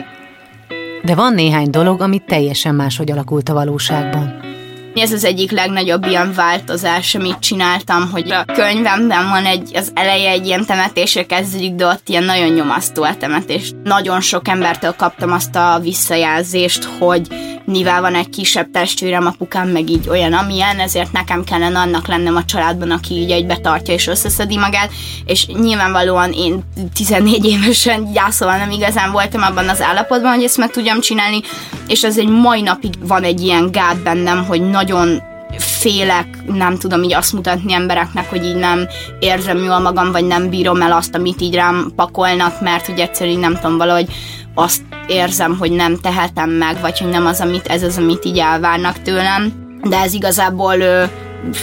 De 1.02 1.14
van 1.14 1.34
néhány 1.34 1.70
dolog, 1.70 2.00
ami 2.00 2.18
teljesen 2.26 2.74
máshogy 2.74 3.10
alakult 3.10 3.48
a 3.48 3.54
valóságban. 3.54 4.48
Ez 4.94 5.12
az 5.12 5.24
egyik 5.24 5.50
legnagyobb 5.50 6.06
ilyen 6.06 6.32
változás, 6.34 7.14
amit 7.14 7.38
csináltam, 7.38 8.10
hogy 8.10 8.32
a 8.32 8.44
könyvemben 8.44 9.28
van 9.28 9.44
egy, 9.44 9.70
az 9.74 9.90
eleje 9.94 10.30
egy 10.30 10.46
ilyen 10.46 10.66
temetésre 10.66 11.26
kezdődik, 11.26 11.74
de 11.74 11.86
ott 11.86 12.08
ilyen 12.08 12.24
nagyon 12.24 12.48
nyomasztó 12.48 13.02
a 13.02 13.16
temetés. 13.16 13.72
Nagyon 13.84 14.20
sok 14.20 14.48
embertől 14.48 14.94
kaptam 14.96 15.32
azt 15.32 15.56
a 15.56 15.78
visszajelzést, 15.82 16.84
hogy 16.84 17.28
mivel 17.70 18.00
van 18.00 18.14
egy 18.14 18.28
kisebb 18.28 18.70
testvérem, 18.70 19.26
apukám 19.26 19.68
meg 19.68 19.90
így 19.90 20.08
olyan, 20.08 20.32
amilyen, 20.32 20.78
ezért 20.78 21.12
nekem 21.12 21.44
kellene 21.44 21.78
annak 21.78 22.06
lennem 22.06 22.36
a 22.36 22.44
családban, 22.44 22.90
aki 22.90 23.14
így 23.14 23.30
egybe 23.30 23.56
tartja 23.56 23.94
és 23.94 24.06
összeszedi 24.06 24.56
magát, 24.56 24.90
és 25.24 25.46
nyilvánvalóan 25.46 26.32
én 26.32 26.62
14 26.94 27.44
évesen 27.44 28.12
gyászolva 28.12 28.56
nem 28.56 28.70
igazán 28.70 29.12
voltam 29.12 29.42
abban 29.42 29.68
az 29.68 29.82
állapotban, 29.82 30.34
hogy 30.34 30.44
ezt 30.44 30.56
meg 30.56 30.70
tudjam 30.70 31.00
csinálni, 31.00 31.40
és 31.86 32.04
ez 32.04 32.18
egy 32.18 32.28
mai 32.28 32.60
napig 32.60 32.94
van 33.00 33.22
egy 33.22 33.40
ilyen 33.40 33.70
gát 33.70 34.02
bennem, 34.02 34.44
hogy 34.44 34.70
nagyon 34.70 35.22
félek, 35.58 36.26
nem 36.46 36.76
tudom 36.78 37.02
így 37.02 37.14
azt 37.14 37.32
mutatni 37.32 37.72
embereknek, 37.72 38.30
hogy 38.30 38.44
így 38.44 38.54
nem 38.54 38.86
érzem 39.18 39.64
jól 39.64 39.78
magam, 39.78 40.12
vagy 40.12 40.24
nem 40.24 40.48
bírom 40.48 40.82
el 40.82 40.92
azt, 40.92 41.14
amit 41.14 41.40
így 41.40 41.54
rám 41.54 41.92
pakolnak, 41.96 42.60
mert 42.60 42.86
hogy 42.86 42.98
egyszerűen 42.98 43.38
nem 43.38 43.54
tudom, 43.54 43.76
valahogy 43.76 44.08
azt 44.54 44.82
érzem, 45.06 45.56
hogy 45.58 45.70
nem 45.70 45.96
tehetem 45.96 46.50
meg, 46.50 46.80
vagy 46.80 46.98
hogy 46.98 47.08
nem 47.08 47.26
az, 47.26 47.40
amit 47.40 47.66
ez 47.66 47.82
az, 47.82 47.98
amit 47.98 48.24
így 48.24 48.38
elvárnak 48.38 49.02
tőlem. 49.02 49.52
De 49.82 49.96
ez 49.96 50.12
igazából 50.12 50.80
ö, 50.80 51.04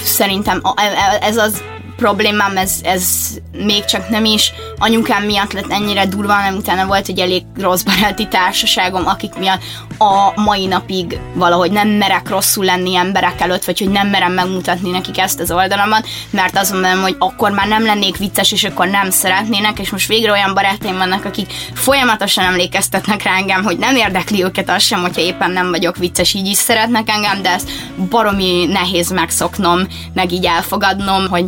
szerintem 0.04 0.62
e, 0.76 0.82
e, 0.82 1.26
ez 1.28 1.38
az 1.38 1.64
problémám, 1.98 2.58
ez, 2.58 2.74
ez 2.84 3.06
még 3.52 3.86
csak 3.86 4.10
nem 4.10 4.26
is. 4.26 4.52
Anyukám 4.78 5.24
miatt 5.24 5.52
lett 5.52 5.72
ennyire 5.72 6.06
durva, 6.06 6.34
hanem 6.34 6.56
utána 6.56 6.86
volt 6.86 7.08
egy 7.08 7.20
elég 7.20 7.44
rossz 7.60 7.82
baráti 7.82 8.28
társaságom, 8.28 9.08
akik 9.08 9.36
miatt 9.36 9.62
a 9.98 10.42
mai 10.42 10.66
napig 10.66 11.20
valahogy 11.34 11.72
nem 11.72 11.88
merek 11.88 12.30
rosszul 12.30 12.66
lenni 12.66 12.96
emberek 12.96 13.42
előtt, 13.42 13.66
vagy 13.66 13.80
hogy 13.80 13.90
nem 13.90 14.08
merem 14.08 14.32
megmutatni 14.32 14.90
nekik 14.90 15.20
ezt 15.20 15.40
az 15.40 15.52
oldalamat, 15.52 16.08
mert 16.30 16.58
azt 16.58 16.72
mondom, 16.72 17.02
hogy 17.02 17.16
akkor 17.20 17.52
már 17.52 17.68
nem 17.68 17.86
lennék 17.86 18.18
vicces, 18.18 18.52
és 18.52 18.64
akkor 18.64 18.88
nem 18.88 19.10
szeretnének, 19.10 19.80
és 19.80 19.90
most 19.90 20.08
végre 20.08 20.32
olyan 20.32 20.54
barátaim 20.54 20.98
vannak, 20.98 21.26
akik 21.26 21.54
folyamatosan 21.74 22.46
emlékeztetnek 22.46 23.24
rá 23.24 23.36
engem, 23.36 23.64
hogy 23.64 23.78
nem 23.78 23.96
érdekli 23.96 24.44
őket 24.44 24.70
az 24.70 24.84
sem, 24.84 25.02
hogyha 25.02 25.22
éppen 25.22 25.52
nem 25.52 25.70
vagyok 25.70 25.98
vicces, 25.98 26.34
így 26.34 26.48
is 26.48 26.58
szeretnek 26.58 27.10
engem, 27.10 27.42
de 27.42 27.50
ezt 27.50 27.70
baromi 28.10 28.66
nehéz 28.66 29.10
megszoknom, 29.12 29.88
meg 30.14 30.32
így 30.32 30.46
elfogadnom, 30.46 31.28
hogy 31.30 31.46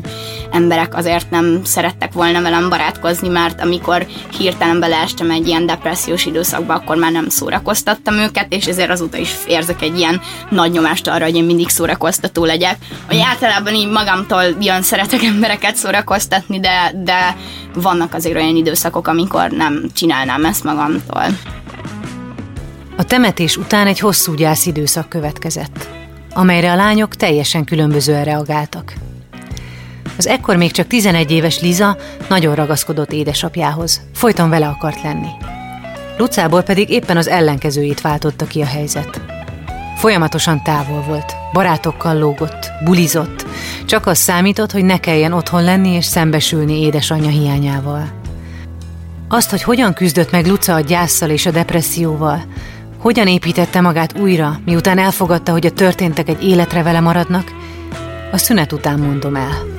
emberek 0.51 0.95
azért 0.95 1.29
nem 1.29 1.63
szerettek 1.63 2.13
volna 2.13 2.41
velem 2.41 2.69
barátkozni, 2.69 3.27
mert 3.27 3.61
amikor 3.61 4.05
hirtelen 4.37 4.79
beleestem 4.79 5.31
egy 5.31 5.47
ilyen 5.47 5.65
depressziós 5.65 6.25
időszakba, 6.25 6.73
akkor 6.73 6.95
már 6.95 7.11
nem 7.11 7.29
szórakoztattam 7.29 8.13
őket, 8.13 8.53
és 8.53 8.65
ezért 8.65 8.89
azóta 8.89 9.17
is 9.17 9.31
érzek 9.47 9.81
egy 9.81 9.97
ilyen 9.97 10.21
nagy 10.49 10.71
nyomást 10.71 11.07
arra, 11.07 11.23
hogy 11.23 11.35
én 11.35 11.43
mindig 11.43 11.69
szórakoztató 11.69 12.45
legyek. 12.45 12.77
Hogy 13.07 13.19
általában 13.19 13.73
így 13.73 13.89
magamtól 13.89 14.43
jön 14.59 14.81
szeretek 14.81 15.23
embereket 15.23 15.75
szórakoztatni, 15.75 16.59
de, 16.59 16.91
de 17.03 17.35
vannak 17.73 18.13
azért 18.13 18.35
olyan 18.35 18.55
időszakok, 18.55 19.07
amikor 19.07 19.49
nem 19.49 19.85
csinálnám 19.93 20.45
ezt 20.45 20.63
magamtól. 20.63 21.23
A 22.97 23.03
temetés 23.03 23.57
után 23.57 23.87
egy 23.87 23.99
hosszú 23.99 24.33
gyász 24.33 24.65
időszak 24.65 25.09
következett, 25.09 25.89
amelyre 26.33 26.71
a 26.71 26.75
lányok 26.75 27.15
teljesen 27.15 27.63
különbözően 27.63 28.23
reagáltak. 28.23 28.93
Az 30.19 30.27
ekkor 30.27 30.55
még 30.55 30.71
csak 30.71 30.87
11 30.87 31.31
éves 31.31 31.59
Liza 31.59 31.97
nagyon 32.29 32.55
ragaszkodott 32.55 33.11
édesapjához, 33.11 34.01
folyton 34.13 34.49
vele 34.49 34.67
akart 34.67 35.01
lenni. 35.03 35.27
Lucából 36.17 36.61
pedig 36.61 36.89
éppen 36.89 37.17
az 37.17 37.27
ellenkezőjét 37.27 38.01
váltotta 38.01 38.45
ki 38.45 38.61
a 38.61 38.65
helyzet. 38.65 39.21
Folyamatosan 39.97 40.63
távol 40.63 41.01
volt, 41.01 41.35
barátokkal 41.53 42.17
lógott, 42.17 42.71
bulizott, 42.83 43.45
csak 43.85 44.05
az 44.05 44.17
számított, 44.17 44.71
hogy 44.71 44.83
ne 44.83 44.97
kelljen 44.97 45.33
otthon 45.33 45.63
lenni 45.63 45.89
és 45.89 46.05
szembesülni 46.05 46.81
édesanyja 46.81 47.29
hiányával. 47.29 48.11
Azt, 49.29 49.49
hogy 49.49 49.63
hogyan 49.63 49.93
küzdött 49.93 50.31
meg 50.31 50.45
Luca 50.45 50.73
a 50.73 50.79
gyászsal 50.79 51.29
és 51.29 51.45
a 51.45 51.51
depresszióval, 51.51 52.43
hogyan 52.97 53.27
építette 53.27 53.81
magát 53.81 54.19
újra, 54.19 54.59
miután 54.65 54.97
elfogadta, 54.97 55.51
hogy 55.51 55.65
a 55.65 55.71
történtek 55.71 56.29
egy 56.29 56.43
életre 56.43 56.83
vele 56.83 56.99
maradnak, 56.99 57.51
a 58.31 58.37
szünet 58.37 58.71
után 58.71 58.99
mondom 58.99 59.35
el. 59.35 59.78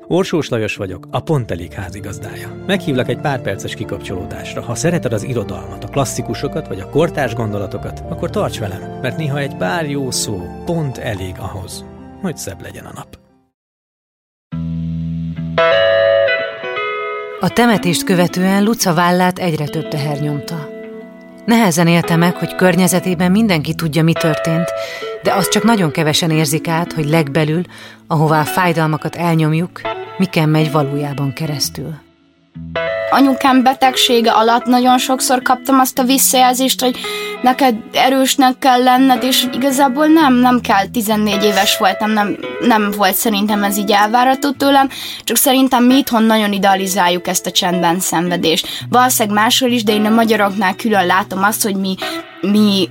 Orsós 0.11 0.49
Lajos 0.49 0.75
vagyok, 0.75 1.07
a 1.11 1.19
Pont 1.19 1.51
Elég 1.51 1.71
házigazdája. 1.71 2.63
Meghívlak 2.67 3.09
egy 3.09 3.19
pár 3.19 3.41
perces 3.41 3.73
kikapcsolódásra. 3.73 4.61
Ha 4.61 4.75
szereted 4.75 5.13
az 5.13 5.23
irodalmat, 5.23 5.83
a 5.83 5.87
klasszikusokat 5.87 6.67
vagy 6.67 6.79
a 6.79 6.89
kortárs 6.89 7.33
gondolatokat, 7.33 8.03
akkor 8.09 8.29
tarts 8.29 8.59
velem, 8.59 8.99
mert 9.01 9.17
néha 9.17 9.37
egy 9.37 9.55
pár 9.55 9.89
jó 9.89 10.11
szó 10.11 10.41
pont 10.65 10.97
elég 10.97 11.35
ahhoz, 11.39 11.85
hogy 12.21 12.37
szebb 12.37 12.61
legyen 12.61 12.85
a 12.85 12.91
nap. 12.95 13.19
A 17.39 17.49
temetést 17.49 18.03
követően 18.03 18.63
Luca 18.63 18.93
vállát 18.93 19.39
egyre 19.39 19.65
több 19.65 19.87
teher 19.87 20.19
nyomta. 20.19 20.69
Nehezen 21.45 21.87
élte 21.87 22.15
meg, 22.15 22.35
hogy 22.35 22.55
környezetében 22.55 23.31
mindenki 23.31 23.75
tudja, 23.75 24.03
mi 24.03 24.13
történt, 24.13 24.71
de 25.23 25.33
azt 25.33 25.51
csak 25.51 25.63
nagyon 25.63 25.91
kevesen 25.91 26.31
érzik 26.31 26.67
át, 26.67 26.93
hogy 26.93 27.05
legbelül, 27.05 27.61
ahová 28.07 28.39
a 28.39 28.45
fájdalmakat 28.45 29.15
elnyomjuk, 29.15 29.81
miken 30.21 30.49
megy 30.49 30.71
valójában 30.71 31.33
keresztül. 31.33 31.93
Anyukám 33.09 33.63
betegsége 33.63 34.31
alatt 34.31 34.65
nagyon 34.65 34.97
sokszor 34.97 35.41
kaptam 35.41 35.79
azt 35.79 35.99
a 35.99 36.03
visszajelzést, 36.03 36.81
hogy 36.81 36.99
neked 37.41 37.75
erősnek 37.93 38.57
kell 38.59 38.83
lenned, 38.83 39.23
és 39.23 39.47
igazából 39.53 40.07
nem, 40.07 40.33
nem 40.33 40.59
kell, 40.59 40.87
14 40.87 41.43
éves 41.43 41.77
voltam, 41.77 42.11
nem, 42.11 42.37
nem 42.59 42.91
volt 42.91 43.15
szerintem 43.15 43.63
ez 43.63 43.77
így 43.77 43.91
elvárható 43.91 44.51
tőlem, 44.51 44.89
csak 45.23 45.37
szerintem 45.37 45.83
mi 45.83 45.97
itthon 45.97 46.23
nagyon 46.23 46.51
idealizáljuk 46.53 47.27
ezt 47.27 47.45
a 47.45 47.51
csendben 47.51 47.99
szenvedést. 47.99 48.67
Valószínűleg 48.89 49.37
máshol 49.37 49.69
is, 49.69 49.83
de 49.83 49.93
én 49.93 50.05
a 50.05 50.09
magyaroknál 50.09 50.75
külön 50.75 51.05
látom 51.05 51.43
azt, 51.43 51.63
hogy 51.63 51.75
mi, 51.75 51.95
mi 52.41 52.89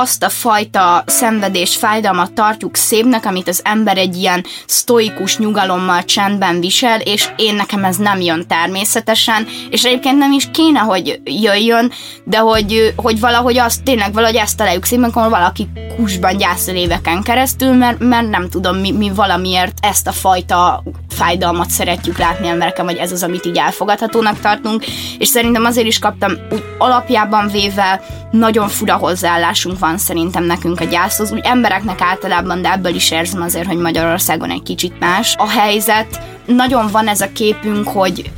azt 0.00 0.22
a 0.22 0.28
fajta 0.28 1.04
szenvedés, 1.06 1.76
fájdalmat 1.76 2.32
tartjuk 2.32 2.76
szépnek, 2.76 3.26
amit 3.26 3.48
az 3.48 3.60
ember 3.64 3.98
egy 3.98 4.16
ilyen 4.16 4.44
sztoikus 4.66 5.38
nyugalommal 5.38 6.04
csendben 6.04 6.60
visel, 6.60 7.00
és 7.00 7.28
én 7.36 7.54
nekem 7.54 7.84
ez 7.84 7.96
nem 7.96 8.20
jön 8.20 8.46
természetesen, 8.46 9.46
és 9.70 9.84
egyébként 9.84 10.18
nem 10.18 10.32
is 10.32 10.48
kéne, 10.52 10.78
hogy 10.78 11.20
jöjjön, 11.24 11.92
de 12.24 12.38
hogy, 12.38 12.94
hogy 12.96 13.20
valahogy 13.20 13.58
azt 13.58 13.82
tényleg 13.82 14.12
valahogy 14.12 14.36
ezt 14.36 14.56
találjuk 14.56 14.84
szépen, 14.84 15.04
amikor 15.04 15.30
valaki 15.30 15.68
kusban 15.96 16.36
gyászol 16.36 16.74
éveken 16.74 17.22
keresztül, 17.22 17.72
mert, 17.72 17.98
mert 17.98 18.28
nem 18.28 18.48
tudom, 18.48 18.76
mi, 18.76 18.92
mi 18.92 19.10
valamiért 19.14 19.78
ezt 19.80 20.06
a 20.06 20.12
fajta 20.12 20.82
fájdalmat 21.08 21.70
szeretjük 21.70 22.18
látni 22.18 22.48
embereken, 22.48 22.84
vagy 22.84 22.96
ez 22.96 23.12
az, 23.12 23.22
amit 23.22 23.46
így 23.46 23.56
elfogadhatónak 23.56 24.40
tartunk, 24.40 24.84
és 25.18 25.28
szerintem 25.28 25.64
azért 25.64 25.86
is 25.86 25.98
kaptam 25.98 26.32
úgy 26.50 26.64
alapjában 26.78 27.48
véve 27.48 28.00
nagyon 28.30 28.68
fura 28.68 28.96
hozzáállásunk 28.96 29.78
van 29.82 29.98
szerintem 29.98 30.44
nekünk 30.44 30.80
a 30.80 30.84
gyászhoz, 30.84 31.32
úgy 31.32 31.40
embereknek 31.42 32.00
általában, 32.00 32.62
de 32.62 32.72
ebből 32.72 32.94
is 32.94 33.10
érzem 33.10 33.42
azért, 33.42 33.66
hogy 33.66 33.76
Magyarországon 33.78 34.50
egy 34.50 34.62
kicsit 34.62 34.98
más 34.98 35.34
a 35.38 35.48
helyzet. 35.48 36.20
Nagyon 36.46 36.88
van 36.90 37.08
ez 37.08 37.20
a 37.20 37.32
képünk, 37.32 37.88
hogy 37.88 38.30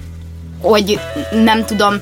hogy 0.60 1.00
nem 1.44 1.64
tudom, 1.64 1.94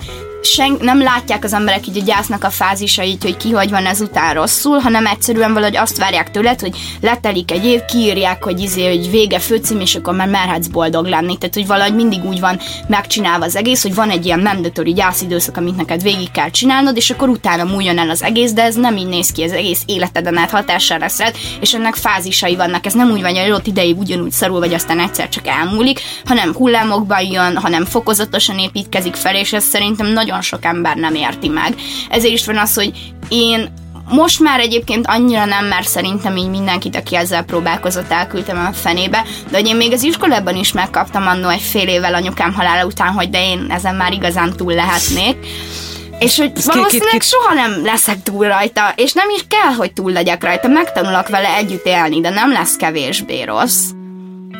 sen, 0.44 0.76
nem 0.80 1.02
látják 1.02 1.44
az 1.44 1.52
emberek 1.52 1.86
így 1.86 1.98
a 1.98 2.04
gyásznak 2.04 2.44
a 2.44 2.50
fázisait, 2.50 3.22
hogy 3.22 3.36
ki 3.36 3.50
hogy 3.50 3.70
van 3.70 3.86
ezután 3.86 4.34
rosszul, 4.34 4.78
hanem 4.78 5.06
egyszerűen 5.06 5.52
valahogy 5.52 5.76
azt 5.76 5.98
várják 5.98 6.30
tőled, 6.30 6.60
hogy 6.60 6.76
letelik 7.00 7.50
egy 7.50 7.64
év, 7.64 7.84
kiírják, 7.84 8.44
hogy 8.44 8.60
izé, 8.60 8.86
hogy 8.88 9.10
vége 9.10 9.38
főcím, 9.38 9.80
és 9.80 9.94
akkor 9.94 10.14
már 10.14 10.28
merhetsz 10.28 10.66
boldog 10.66 11.06
lenni. 11.06 11.38
Tehát, 11.38 11.54
hogy 11.54 11.66
valahogy 11.66 11.94
mindig 11.94 12.24
úgy 12.24 12.40
van 12.40 12.58
megcsinálva 12.86 13.44
az 13.44 13.56
egész, 13.56 13.82
hogy 13.82 13.94
van 13.94 14.10
egy 14.10 14.26
ilyen 14.26 14.40
mandatory 14.40 14.92
gyászidőszak, 14.92 15.56
amit 15.56 15.76
neked 15.76 16.02
végig 16.02 16.30
kell 16.30 16.50
csinálnod, 16.50 16.96
és 16.96 17.10
akkor 17.10 17.28
utána 17.28 17.64
múljon 17.64 17.98
el 17.98 18.10
az 18.10 18.22
egész, 18.22 18.52
de 18.52 18.62
ez 18.62 18.74
nem 18.74 18.96
így 18.96 19.06
néz 19.06 19.32
ki, 19.32 19.42
az 19.42 19.52
egész 19.52 19.82
életeden 19.86 20.36
át 20.36 20.50
hatással 20.50 20.98
lesz 20.98 21.20
és 21.60 21.74
ennek 21.74 21.94
fázisai 21.94 22.56
vannak. 22.56 22.86
Ez 22.86 22.92
nem 22.92 23.10
úgy 23.10 23.22
van, 23.22 23.36
hogy 23.36 23.50
ott 23.50 23.66
ideig 23.66 23.98
ugyanúgy 23.98 24.32
szarul, 24.32 24.58
vagy 24.58 24.74
aztán 24.74 25.00
egyszer 25.00 25.28
csak 25.28 25.46
elmúlik, 25.46 26.00
hanem 26.24 26.54
hullámokban 26.54 27.20
jön, 27.20 27.56
hanem 27.56 27.84
fokozatosan 27.84 28.58
építkezik 28.58 29.14
fel, 29.14 29.36
és 29.36 29.52
ez 29.52 29.64
szerintem 29.64 30.06
nagyon 30.06 30.31
sok 30.40 30.64
ember 30.64 30.96
nem 30.96 31.14
érti 31.14 31.48
meg. 31.48 31.74
Ezért 32.08 32.34
is 32.34 32.44
van 32.44 32.58
az, 32.58 32.74
hogy 32.74 32.92
én 33.28 33.72
most 34.08 34.40
már 34.40 34.60
egyébként 34.60 35.06
annyira 35.06 35.44
nem, 35.44 35.64
mert 35.64 35.88
szerintem 35.88 36.36
így 36.36 36.48
mindenkit, 36.48 36.96
aki 36.96 37.16
ezzel 37.16 37.42
próbálkozott, 37.42 38.10
elküldtem 38.10 38.66
a 38.66 38.72
fenébe, 38.72 39.24
de 39.50 39.56
hogy 39.56 39.66
én 39.66 39.76
még 39.76 39.92
az 39.92 40.02
iskolában 40.02 40.56
is 40.56 40.72
megkaptam 40.72 41.26
annó 41.26 41.48
egy 41.48 41.60
fél 41.60 41.88
évvel 41.88 42.14
anyukám 42.14 42.52
halála 42.54 42.86
után, 42.86 43.12
hogy 43.12 43.30
de 43.30 43.44
én 43.44 43.66
ezen 43.68 43.94
már 43.94 44.12
igazán 44.12 44.52
túl 44.56 44.74
lehetnék. 44.74 45.36
És 46.18 46.36
hogy 46.36 46.52
Ez 46.56 46.66
valószínűleg 46.66 47.20
soha 47.22 47.54
nem 47.54 47.84
leszek 47.84 48.22
túl 48.22 48.48
rajta, 48.48 48.92
és 48.96 49.12
nem 49.12 49.28
is 49.36 49.44
kell, 49.48 49.74
hogy 49.74 49.92
túl 49.92 50.12
legyek 50.12 50.44
rajta, 50.44 50.68
megtanulok 50.68 51.28
vele 51.28 51.56
együtt 51.56 51.86
élni, 51.86 52.20
de 52.20 52.30
nem 52.30 52.52
lesz 52.52 52.76
kevésbé 52.76 53.42
rossz. 53.42 53.82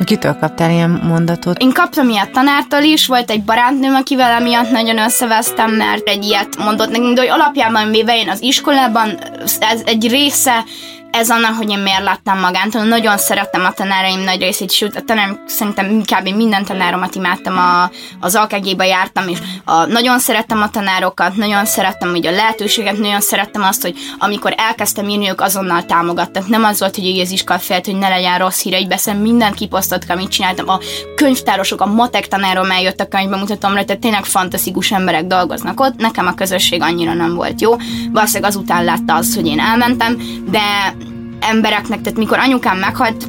Kitől 0.05 0.37
kaptál 0.41 0.71
ilyen 0.71 0.91
mondatot? 0.91 1.59
Én 1.59 1.73
kaptam 1.73 2.09
ilyet 2.09 2.31
tanártól 2.31 2.83
is, 2.83 3.07
volt 3.07 3.31
egy 3.31 3.43
barátnőm, 3.43 3.95
akivel 3.95 4.31
emiatt 4.31 4.71
nagyon 4.71 4.99
összevesztem, 4.99 5.71
mert 5.71 6.09
egy 6.09 6.25
ilyet 6.25 6.57
mondott 6.57 6.91
nekünk, 6.91 7.15
de 7.15 7.21
hogy 7.21 7.31
alapjában 7.31 7.91
véve 7.91 8.17
én 8.17 8.29
az 8.29 8.43
iskolában 8.43 9.19
ez 9.61 9.83
egy 9.85 10.09
része 10.09 10.65
ez 11.12 11.31
annak, 11.31 11.57
hogy 11.57 11.70
én 11.70 11.79
miért 11.79 12.03
lettem 12.03 12.38
magántól. 12.38 12.83
Nagyon 12.83 13.18
szerettem 13.18 13.64
a 13.64 13.72
tanáraim 13.72 14.20
nagy 14.20 14.40
részét, 14.40 14.70
sőt, 14.70 14.96
a 14.96 15.01
tanárom 15.01 15.40
szerintem 15.46 16.01
kb. 16.01 16.29
minden 16.29 16.64
tanáromat 16.64 17.14
imádtam, 17.14 17.59
a, 17.59 17.90
az 18.20 18.35
alkg 18.35 18.66
jártam, 18.79 19.29
és 19.29 19.38
a, 19.64 19.85
nagyon 19.85 20.18
szerettem 20.18 20.62
a 20.62 20.70
tanárokat, 20.70 21.37
nagyon 21.37 21.64
szerettem 21.64 22.11
hogy 22.11 22.27
a 22.27 22.31
lehetőséget, 22.31 22.98
nagyon 22.98 23.20
szerettem 23.20 23.62
azt, 23.62 23.83
hogy 23.83 23.94
amikor 24.18 24.55
elkezdtem 24.57 25.09
írni, 25.09 25.29
ők 25.29 25.40
azonnal 25.40 25.85
támogattak. 25.85 26.48
Nem 26.48 26.64
az 26.64 26.79
volt, 26.79 26.96
hogy 26.96 27.20
az 27.20 27.31
iskola 27.31 27.59
félt, 27.59 27.85
hogy 27.85 27.96
ne 27.96 28.09
legyen 28.09 28.38
rossz 28.38 28.62
híre, 28.62 28.79
így 28.79 28.88
beszél, 28.88 29.14
mindent 29.14 29.55
kiposztottak, 29.55 30.11
amit 30.11 30.31
csináltam. 30.31 30.68
A 30.68 30.79
könyvtárosok, 31.16 31.81
a 31.81 31.87
matek 31.87 32.29
tanárom 32.29 32.70
eljött 32.70 33.01
a 33.01 33.09
könyvbe, 33.09 33.37
mutatom 33.37 33.75
rá, 33.75 33.83
tehát 33.83 34.01
tényleg 34.01 34.25
fantasztikus 34.25 34.92
emberek 34.92 35.25
dolgoznak 35.25 35.81
ott. 35.81 35.96
Nekem 35.96 36.27
a 36.27 36.35
közösség 36.35 36.83
annyira 36.83 37.14
nem 37.14 37.35
volt 37.35 37.61
jó. 37.61 37.77
Valószínűleg 38.12 38.51
azután 38.51 38.85
látta 38.85 39.14
az, 39.14 39.35
hogy 39.35 39.46
én 39.46 39.61
elmentem, 39.61 40.16
de 40.51 40.94
embereknek, 41.43 42.01
tehát 42.01 42.19
mikor 42.19 42.39
anyukám 42.39 42.79
meghalt, 42.79 43.29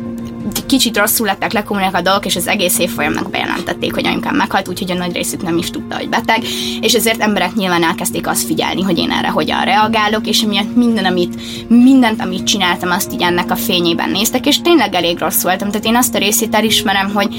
kicsit 0.74 0.98
rosszul 0.98 1.26
lettek 1.26 1.54
lekomolyak 1.54 1.96
a 1.96 2.02
dolgok, 2.02 2.26
és 2.26 2.36
az 2.36 2.48
egész 2.48 2.80
évfolyamnak 2.80 3.30
bejelentették, 3.30 3.94
hogy 3.94 4.08
anyukám 4.08 4.36
meghalt, 4.36 4.70
úgyhogy 4.70 4.92
a 4.92 4.96
nagy 4.96 5.14
részük 5.14 5.44
nem 5.44 5.58
is 5.58 5.70
tudta, 5.70 5.96
hogy 5.96 6.10
beteg, 6.10 6.44
és 6.82 6.94
ezért 6.94 7.22
emberek 7.22 7.54
nyilván 7.54 7.84
elkezdték 7.84 8.28
azt 8.28 8.46
figyelni, 8.46 8.82
hogy 8.82 8.98
én 8.98 9.12
erre 9.12 9.28
hogyan 9.28 9.64
reagálok, 9.64 10.28
és 10.28 10.42
emiatt 10.42 10.76
minden, 10.76 11.06
amit, 11.06 11.42
mindent, 11.68 12.22
amit 12.22 12.44
csináltam, 12.44 12.92
azt 12.92 13.14
így 13.14 13.22
ennek 13.22 13.52
a 13.52 13.56
fényében 13.56 14.10
néztek, 14.10 14.46
és 14.46 14.62
tényleg 14.62 14.94
elég 14.94 15.20
rossz 15.20 15.42
voltam. 15.42 15.70
Tehát 15.70 15.86
én 15.86 15.96
azt 15.96 16.16
a 16.16 16.18
részét 16.18 16.56
elismerem, 16.56 17.14
hogy 17.14 17.36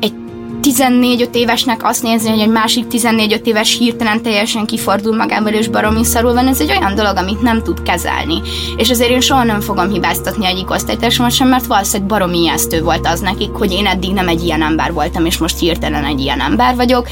egy 0.00 0.14
14 0.64 1.28
évesnek 1.32 1.80
azt 1.84 2.02
nézni, 2.02 2.30
hogy 2.30 2.40
egy 2.40 2.48
másik 2.48 2.86
14 2.86 3.40
éves 3.44 3.78
hirtelen 3.78 4.22
teljesen 4.22 4.66
kifordul 4.66 5.16
magával 5.16 5.52
és 5.52 5.68
baromi 5.68 6.04
szarul 6.04 6.32
van, 6.32 6.46
ez 6.46 6.60
egy 6.60 6.76
olyan 6.78 6.94
dolog, 6.94 7.16
amit 7.16 7.42
nem 7.42 7.62
tud 7.62 7.82
kezelni. 7.82 8.40
És 8.76 8.90
azért 8.90 9.10
én 9.10 9.20
soha 9.20 9.44
nem 9.44 9.60
fogom 9.60 9.90
hibáztatni 9.90 10.46
egyik 10.46 10.70
osztálytársamat 10.70 11.32
sem, 11.32 11.48
mert 11.48 11.66
valószínűleg 11.66 12.08
baromi 12.08 12.38
ijesztő 12.38 12.82
volt 12.82 13.06
az 13.06 13.20
nekik, 13.20 13.50
hogy 13.50 13.72
én 13.72 13.86
eddig 13.86 14.12
nem 14.12 14.28
egy 14.28 14.44
ilyen 14.44 14.62
ember 14.62 14.92
voltam, 14.92 15.26
és 15.26 15.38
most 15.38 15.58
hirtelen 15.58 16.04
egy 16.04 16.20
ilyen 16.20 16.40
ember 16.40 16.76
vagyok, 16.76 17.08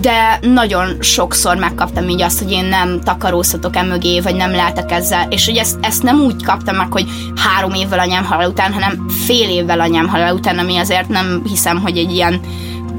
de 0.00 0.38
nagyon 0.40 0.96
sokszor 1.00 1.56
megkaptam 1.56 2.08
így 2.08 2.22
azt, 2.22 2.38
hogy 2.42 2.50
én 2.50 2.64
nem 2.64 3.00
takarózhatok 3.00 3.76
e 3.76 3.82
mögé, 3.82 4.20
vagy 4.20 4.34
nem 4.34 4.50
lehetek 4.50 4.92
ezzel, 4.92 5.26
és 5.30 5.46
hogy 5.46 5.56
ezt, 5.56 5.78
ezt 5.80 6.02
nem 6.02 6.20
úgy 6.20 6.44
kaptam 6.44 6.76
meg, 6.76 6.92
hogy 6.92 7.06
három 7.36 7.72
évvel 7.72 7.98
anyám 7.98 8.24
halál 8.24 8.48
után, 8.48 8.72
hanem 8.72 9.08
fél 9.08 9.48
évvel 9.48 9.80
anyám 9.80 10.08
halál 10.08 10.34
után, 10.34 10.58
ami 10.58 10.76
azért 10.76 11.08
nem 11.08 11.42
hiszem, 11.48 11.80
hogy 11.80 11.98
egy 11.98 12.12
ilyen 12.12 12.40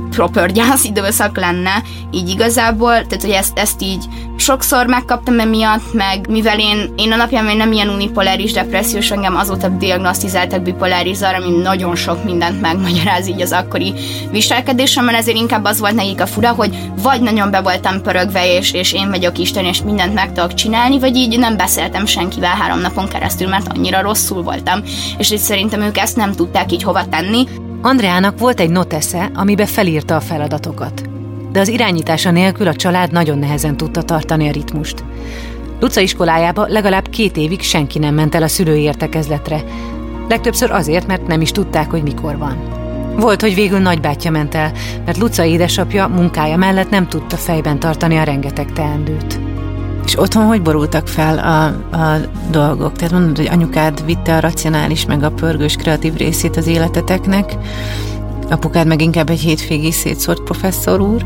proper 0.09 0.51
gyász 0.51 0.83
időszak 0.83 1.37
lenne, 1.37 1.83
így 2.11 2.29
igazából, 2.29 2.91
tehát 2.91 3.21
hogy 3.21 3.29
ezt, 3.29 3.57
ezt 3.57 3.81
így 3.81 4.05
sokszor 4.35 4.85
megkaptam 4.85 5.39
emiatt, 5.39 5.93
meg 5.93 6.29
mivel 6.29 6.59
én, 6.59 6.93
én 6.95 7.11
alapján 7.11 7.57
nem 7.57 7.71
ilyen 7.71 7.89
unipoláris 7.89 8.51
depressziós, 8.51 9.11
engem 9.11 9.35
azóta 9.35 9.67
diagnosztizáltak 9.67 10.61
bipoláris 10.61 11.19
ami 11.21 11.57
nagyon 11.57 11.95
sok 11.95 12.23
mindent 12.23 12.61
megmagyaráz 12.61 13.27
így 13.27 13.41
az 13.41 13.51
akkori 13.51 13.93
viselkedésemben, 14.31 15.15
ezért 15.15 15.37
inkább 15.37 15.65
az 15.65 15.79
volt 15.79 15.95
nekik 15.95 16.21
a 16.21 16.27
fura, 16.27 16.49
hogy 16.49 16.77
vagy 17.01 17.21
nagyon 17.21 17.51
be 17.51 17.61
voltam 17.61 18.01
pörögve, 18.01 18.57
és, 18.57 18.73
és 18.73 18.93
én 18.93 19.09
vagyok 19.09 19.37
Isten, 19.37 19.65
és 19.65 19.81
mindent 19.81 20.13
meg 20.13 20.33
tudok 20.33 20.53
csinálni, 20.53 20.99
vagy 20.99 21.15
így 21.15 21.37
nem 21.37 21.57
beszéltem 21.57 22.05
senkivel 22.05 22.55
három 22.55 22.79
napon 22.79 23.07
keresztül, 23.07 23.47
mert 23.47 23.67
annyira 23.67 24.01
rosszul 24.01 24.43
voltam. 24.43 24.81
És 25.17 25.31
így 25.31 25.39
szerintem 25.39 25.81
ők 25.81 25.97
ezt 25.97 26.15
nem 26.15 26.31
tudták 26.31 26.71
így 26.71 26.83
hova 26.83 27.09
tenni. 27.09 27.47
Andreának 27.83 28.39
volt 28.39 28.59
egy 28.59 28.69
notesze, 28.69 29.31
amibe 29.33 29.65
felírta 29.65 30.15
a 30.15 30.19
feladatokat. 30.19 31.01
De 31.51 31.59
az 31.59 31.67
irányítása 31.67 32.31
nélkül 32.31 32.67
a 32.67 32.75
család 32.75 33.11
nagyon 33.11 33.37
nehezen 33.37 33.77
tudta 33.77 34.01
tartani 34.01 34.47
a 34.47 34.51
ritmust. 34.51 35.03
Luca 35.79 36.01
iskolájába 36.01 36.65
legalább 36.67 37.09
két 37.09 37.37
évig 37.37 37.61
senki 37.61 37.99
nem 37.99 38.13
ment 38.13 38.35
el 38.35 38.43
a 38.43 38.47
szülői 38.47 38.81
értekezletre. 38.81 39.63
Legtöbbször 40.29 40.71
azért, 40.71 41.07
mert 41.07 41.27
nem 41.27 41.41
is 41.41 41.51
tudták, 41.51 41.89
hogy 41.89 42.03
mikor 42.03 42.37
van. 42.37 42.57
Volt, 43.15 43.41
hogy 43.41 43.55
végül 43.55 43.79
nagybátyja 43.79 44.31
ment 44.31 44.55
el, 44.55 44.71
mert 45.05 45.17
Luca 45.17 45.43
édesapja 45.43 46.07
munkája 46.07 46.57
mellett 46.57 46.89
nem 46.89 47.07
tudta 47.07 47.37
fejben 47.37 47.79
tartani 47.79 48.17
a 48.17 48.23
rengeteg 48.23 48.73
teendőt. 48.73 49.50
És 50.11 50.19
otthon 50.19 50.45
hogy 50.45 50.61
borultak 50.61 51.07
fel 51.07 51.37
a, 51.37 51.65
a 51.97 52.17
dolgok? 52.49 52.95
Tehát 52.95 53.13
mondod, 53.13 53.37
hogy 53.37 53.47
anyukád 53.47 54.05
vitte 54.05 54.35
a 54.35 54.39
racionális 54.39 55.05
meg 55.05 55.23
a 55.23 55.31
pörgős 55.31 55.75
kreatív 55.75 56.13
részét 56.13 56.57
az 56.57 56.67
életeteknek, 56.67 57.57
apukád 58.49 58.87
meg 58.87 59.01
inkább 59.01 59.29
egy 59.29 59.39
hétvégi 59.39 59.91
szétszórt 59.91 60.41
professzor 60.41 61.01
úr. 61.01 61.25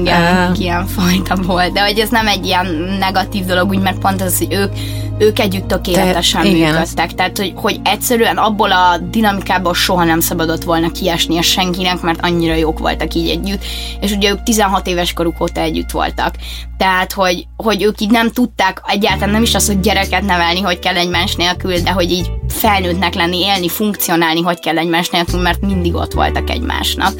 Igen, 0.00 0.50
uh, 0.50 0.60
ilyen 0.60 0.86
fajta 0.86 1.36
volt, 1.36 1.72
de 1.72 1.84
hogy 1.84 1.98
ez 1.98 2.08
nem 2.08 2.26
egy 2.26 2.46
ilyen 2.46 2.66
negatív 2.98 3.44
dolog, 3.44 3.68
úgy, 3.68 3.80
mert 3.80 3.98
pont 3.98 4.22
az, 4.22 4.38
hogy 4.38 4.52
ők 4.52 4.72
ők 5.18 5.38
együtt 5.38 5.66
tökéletesen 5.68 6.42
Te, 6.42 6.50
működtek. 6.50 7.14
Tehát, 7.14 7.38
hogy, 7.38 7.52
hogy 7.56 7.80
egyszerűen 7.84 8.36
abból 8.36 8.72
a 8.72 8.98
dinamikából 9.10 9.74
soha 9.74 10.04
nem 10.04 10.20
szabadott 10.20 10.64
volna 10.64 10.90
kiesni 10.90 11.38
a 11.38 11.42
senkinek, 11.42 12.00
mert 12.00 12.20
annyira 12.22 12.54
jók 12.54 12.78
voltak 12.78 13.14
így 13.14 13.28
együtt. 13.28 13.64
És 14.00 14.12
ugye 14.12 14.30
ők 14.30 14.42
16 14.42 14.86
éves 14.86 15.12
koruk 15.12 15.40
óta 15.40 15.60
együtt 15.60 15.90
voltak. 15.90 16.34
Tehát, 16.76 17.12
hogy, 17.12 17.46
hogy 17.56 17.82
ők 17.82 18.00
így 18.00 18.10
nem 18.10 18.30
tudták 18.30 18.82
egyáltalán 18.86 19.30
nem 19.30 19.42
is 19.42 19.54
az, 19.54 19.66
hogy 19.66 19.80
gyereket 19.80 20.22
nevelni, 20.22 20.60
hogy 20.60 20.78
kell 20.78 20.96
egymás 20.96 21.34
nélkül, 21.34 21.78
de 21.78 21.90
hogy 21.90 22.10
így 22.10 22.30
felnőttnek 22.48 23.14
lenni, 23.14 23.38
élni, 23.38 23.68
funkcionálni, 23.68 24.42
hogy 24.42 24.60
kell 24.60 24.78
egymás 24.78 25.08
nélkül, 25.08 25.40
mert 25.40 25.60
mindig 25.60 25.94
ott 25.94 26.12
voltak 26.12 26.50
egymásnak. 26.50 27.12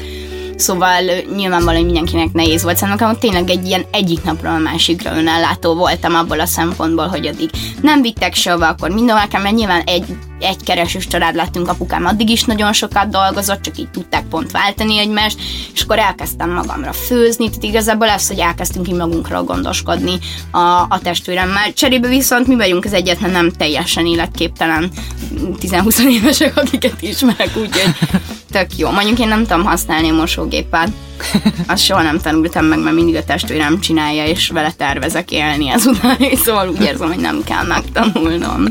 Szóval 0.55 1.01
nyilvánvalóan 1.35 1.85
mindenkinek 1.85 2.31
nehéz 2.33 2.63
volt. 2.63 2.77
Szerintem 2.77 3.17
tényleg 3.19 3.49
egy 3.49 3.65
ilyen 3.65 3.85
egyik 3.91 4.23
napról 4.23 4.53
a 4.53 4.57
másikra 4.57 5.17
önellátó 5.17 5.73
voltam 5.73 6.15
abból 6.15 6.39
a 6.39 6.45
szempontból, 6.45 7.07
hogy 7.07 7.27
addig 7.27 7.49
nem 7.81 8.01
vittek 8.01 8.33
sehova, 8.33 8.67
akkor 8.67 8.89
mindenhol 8.89 9.41
mert 9.41 9.55
nyilván 9.55 9.81
egy, 9.81 10.05
egy 10.39 10.63
keresős 10.63 11.07
család 11.07 11.35
lettünk, 11.35 11.67
apukám 11.67 12.05
addig 12.05 12.29
is 12.29 12.43
nagyon 12.43 12.73
sokat 12.73 13.09
dolgozott, 13.09 13.61
csak 13.61 13.77
így 13.77 13.89
tudták 13.89 14.23
pont 14.23 14.51
váltani 14.51 14.99
egymást, 14.99 15.39
és 15.73 15.81
akkor 15.81 15.99
elkezdtem 15.99 16.49
magamra 16.49 16.93
főzni, 16.93 17.47
tehát 17.47 17.63
igazából 17.63 18.07
ez, 18.07 18.27
hogy 18.27 18.39
elkezdtünk 18.39 18.87
így 18.87 18.95
magunkról 18.95 19.43
gondoskodni 19.43 20.19
a, 20.51 20.85
a 20.89 20.99
testvéremmel. 21.03 21.73
Cserébe 21.73 22.07
viszont 22.07 22.47
mi 22.47 22.55
vagyunk 22.55 22.85
az 22.85 22.93
egyetlen 22.93 23.31
nem 23.31 23.51
teljesen 23.51 24.05
életképtelen 24.05 24.91
10-20 25.61 25.99
évesek, 25.99 26.57
akiket 26.57 27.01
ismerek, 27.01 27.57
úgyhogy 27.57 27.95
tök 28.55 28.77
jó. 28.77 28.89
Mondjuk 28.89 29.19
én 29.19 29.27
nem 29.27 29.45
tudom 29.45 29.63
használni 29.63 30.09
a 30.09 30.13
mosógépet. 30.13 30.89
Azt 31.67 31.83
soha 31.83 32.01
nem 32.01 32.19
tanultam 32.19 32.65
meg, 32.65 32.79
mert 32.79 32.95
mindig 32.95 33.15
a 33.15 33.23
testvérem 33.23 33.79
csinálja, 33.79 34.25
és 34.25 34.49
vele 34.49 34.71
tervezek 34.71 35.31
élni 35.31 35.69
ezután, 35.69 36.17
szóval 36.43 36.69
úgy 36.69 36.81
érzem, 36.81 37.07
hogy 37.07 37.19
nem 37.19 37.43
kell 37.43 37.65
megtanulnom. 37.65 38.65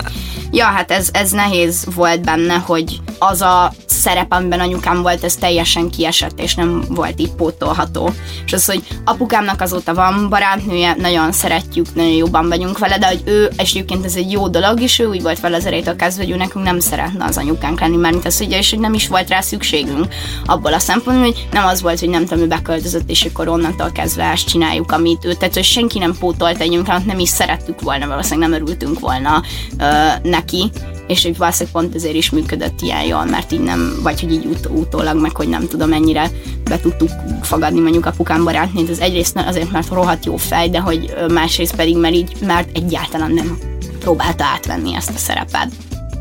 Ja, 0.51 0.64
hát 0.64 0.90
ez, 0.90 1.09
ez 1.12 1.31
nehéz 1.31 1.87
volt 1.94 2.25
benne, 2.25 2.55
hogy 2.55 3.01
az 3.18 3.40
a 3.40 3.72
szerep, 3.87 4.33
amiben 4.33 4.61
anyukám 4.61 5.03
volt, 5.03 5.24
ez 5.24 5.37
teljesen 5.37 5.90
kiesett, 5.90 6.40
és 6.40 6.55
nem 6.55 6.85
volt 6.88 7.20
így 7.20 7.33
pótolható. 7.33 8.11
És 8.46 8.53
az, 8.53 8.64
hogy 8.64 8.83
apukámnak 9.05 9.61
azóta 9.61 9.94
van 9.94 10.29
barátnője, 10.29 10.94
nagyon 10.98 11.33
szeretjük, 11.33 11.94
nagyon 11.94 12.12
jobban 12.12 12.48
vagyunk 12.48 12.79
vele, 12.79 12.98
de 12.98 13.07
hogy 13.07 13.22
ő, 13.24 13.50
és 13.59 13.70
egyébként 13.70 14.05
ez 14.05 14.16
egy 14.16 14.31
jó 14.31 14.48
dolog, 14.48 14.81
és 14.81 14.98
ő 14.98 15.07
úgy 15.07 15.22
volt 15.22 15.40
vele 15.40 15.57
az 15.57 15.66
erétől 15.66 15.96
kezdve, 15.96 16.24
hogy 16.24 16.33
ő 16.33 16.37
nekünk 16.37 16.64
nem 16.64 16.81
szeretne 16.81 17.24
az 17.24 17.37
anyukánk 17.37 17.81
lenni, 17.81 17.96
mert 17.96 18.24
az, 18.24 18.38
hogy, 18.38 18.50
és 18.50 18.70
hogy 18.70 18.81
nem 18.81 18.94
is 18.94 19.09
volt 19.09 19.29
rá 19.29 19.40
szükségünk 19.40 20.07
abból 20.46 20.72
a 20.72 20.79
szempontból, 20.79 21.27
hogy 21.27 21.46
nem 21.53 21.66
az 21.66 21.83
volt, 21.83 22.00
hogy 22.00 22.09
nem 22.09 22.27
tudom, 22.27 22.44
ő 22.44 22.46
beköltözött, 22.46 23.11
és 23.11 23.24
akkor 23.24 23.48
onnantól 23.48 23.92
kezdve 23.92 24.24
ezt 24.24 24.48
csináljuk, 24.48 24.92
amit 24.92 25.24
ő, 25.24 25.35
tehát 25.35 25.55
hogy 25.55 25.64
senki 25.64 25.98
nem 25.98 26.16
pótolt 26.18 26.61
egy 26.61 26.83
nem 27.05 27.18
is 27.18 27.29
szerettük 27.29 27.81
volna, 27.81 28.07
valószínűleg 28.07 28.48
nem 28.48 28.61
örültünk 28.61 29.00
volna 29.00 29.42
ö, 29.79 30.29
neki, 30.29 30.70
és 31.14 31.22
hogy 31.22 31.37
valószínűleg 31.37 31.72
pont 31.72 31.94
ezért 31.94 32.14
is 32.14 32.31
működött 32.31 32.81
ilyen 32.81 33.05
jól, 33.05 33.24
mert 33.24 33.53
így 33.53 33.61
nem, 33.61 33.98
vagy 34.03 34.20
hogy 34.20 34.33
így 34.33 34.44
ut- 34.44 34.68
utólag, 34.70 35.20
meg 35.20 35.37
hogy 35.37 35.48
nem 35.48 35.68
tudom 35.68 35.88
mennyire 35.88 36.31
be 36.64 36.81
tudtuk 36.81 37.09
fogadni 37.42 37.81
mondjuk 37.81 38.07
apukám 38.07 38.44
barátnét, 38.44 38.90
ez 38.90 38.98
egyrészt 38.98 39.37
azért, 39.46 39.70
mert 39.70 39.88
rohadt 39.88 40.24
jó 40.24 40.37
fej, 40.37 40.68
de 40.68 40.81
hogy 40.81 41.14
másrészt 41.33 41.77
pedig, 41.77 41.96
mert 41.96 42.14
így, 42.14 42.33
mert 42.46 42.77
egyáltalán 42.77 43.33
nem 43.33 43.59
próbálta 43.98 44.44
átvenni 44.44 44.94
ezt 44.94 45.11
a 45.14 45.18
szerepet. 45.18 45.68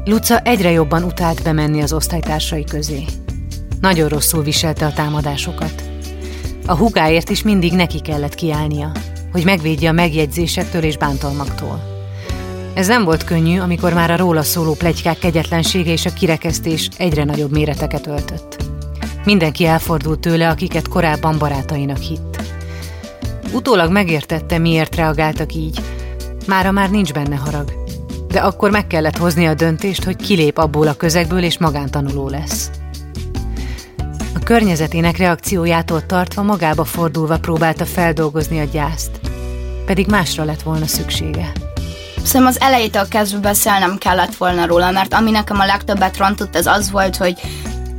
Luca 0.05 0.39
egyre 0.39 0.71
jobban 0.71 1.03
utált 1.03 1.43
bemenni 1.43 1.81
az 1.81 1.93
osztálytársai 1.93 2.63
közé. 2.63 3.05
Nagyon 3.81 4.09
rosszul 4.09 4.43
viselte 4.43 4.85
a 4.85 4.93
támadásokat. 4.93 5.83
A 6.65 6.75
hugáért 6.75 7.29
is 7.29 7.43
mindig 7.43 7.73
neki 7.73 7.99
kellett 7.99 8.35
kiállnia, 8.35 8.91
hogy 9.31 9.43
megvédje 9.43 9.89
a 9.89 9.93
megjegyzésektől 9.93 10.83
és 10.83 10.97
bántalmaktól. 10.97 11.92
Ez 12.73 12.87
nem 12.87 13.03
volt 13.03 13.23
könnyű, 13.23 13.59
amikor 13.59 13.93
már 13.93 14.11
a 14.11 14.17
róla 14.17 14.43
szóló 14.43 14.73
plegykák 14.73 15.17
kegyetlensége 15.17 15.91
és 15.91 16.05
a 16.05 16.13
kirekesztés 16.13 16.89
egyre 16.97 17.23
nagyobb 17.23 17.51
méreteket 17.51 18.07
öltött. 18.07 18.63
Mindenki 19.25 19.65
elfordult 19.65 20.19
tőle, 20.19 20.49
akiket 20.49 20.87
korábban 20.87 21.37
barátainak 21.37 21.97
hitt. 21.97 22.41
Utólag 23.53 23.91
megértette, 23.91 24.57
miért 24.57 24.95
reagáltak 24.95 25.53
így. 25.53 25.79
Mára 26.47 26.71
már 26.71 26.89
nincs 26.89 27.13
benne 27.13 27.35
harag. 27.35 27.73
De 28.27 28.39
akkor 28.39 28.71
meg 28.71 28.87
kellett 28.87 29.17
hozni 29.17 29.45
a 29.45 29.53
döntést, 29.53 30.03
hogy 30.03 30.15
kilép 30.15 30.57
abból 30.57 30.87
a 30.87 30.93
közegből 30.93 31.43
és 31.43 31.57
magántanuló 31.57 32.29
lesz. 32.29 32.69
A 34.35 34.39
környezetének 34.43 35.17
reakciójától 35.17 36.05
tartva 36.05 36.41
magába 36.41 36.83
fordulva 36.83 37.39
próbálta 37.39 37.85
feldolgozni 37.85 38.59
a 38.59 38.69
gyászt, 38.71 39.19
pedig 39.85 40.07
másra 40.07 40.43
lett 40.43 40.61
volna 40.61 40.85
szüksége. 40.85 41.72
Szerintem 42.23 42.45
az 42.45 42.61
elejétől 42.61 43.07
kezdve 43.07 43.39
beszélnem 43.39 43.97
kellett 43.97 44.35
volna 44.35 44.65
róla, 44.65 44.91
mert 44.91 45.13
ami 45.13 45.31
nekem 45.31 45.59
a 45.59 45.65
legtöbbet 45.65 46.17
rontott, 46.17 46.55
ez 46.55 46.65
az 46.65 46.91
volt, 46.91 47.15
hogy 47.15 47.39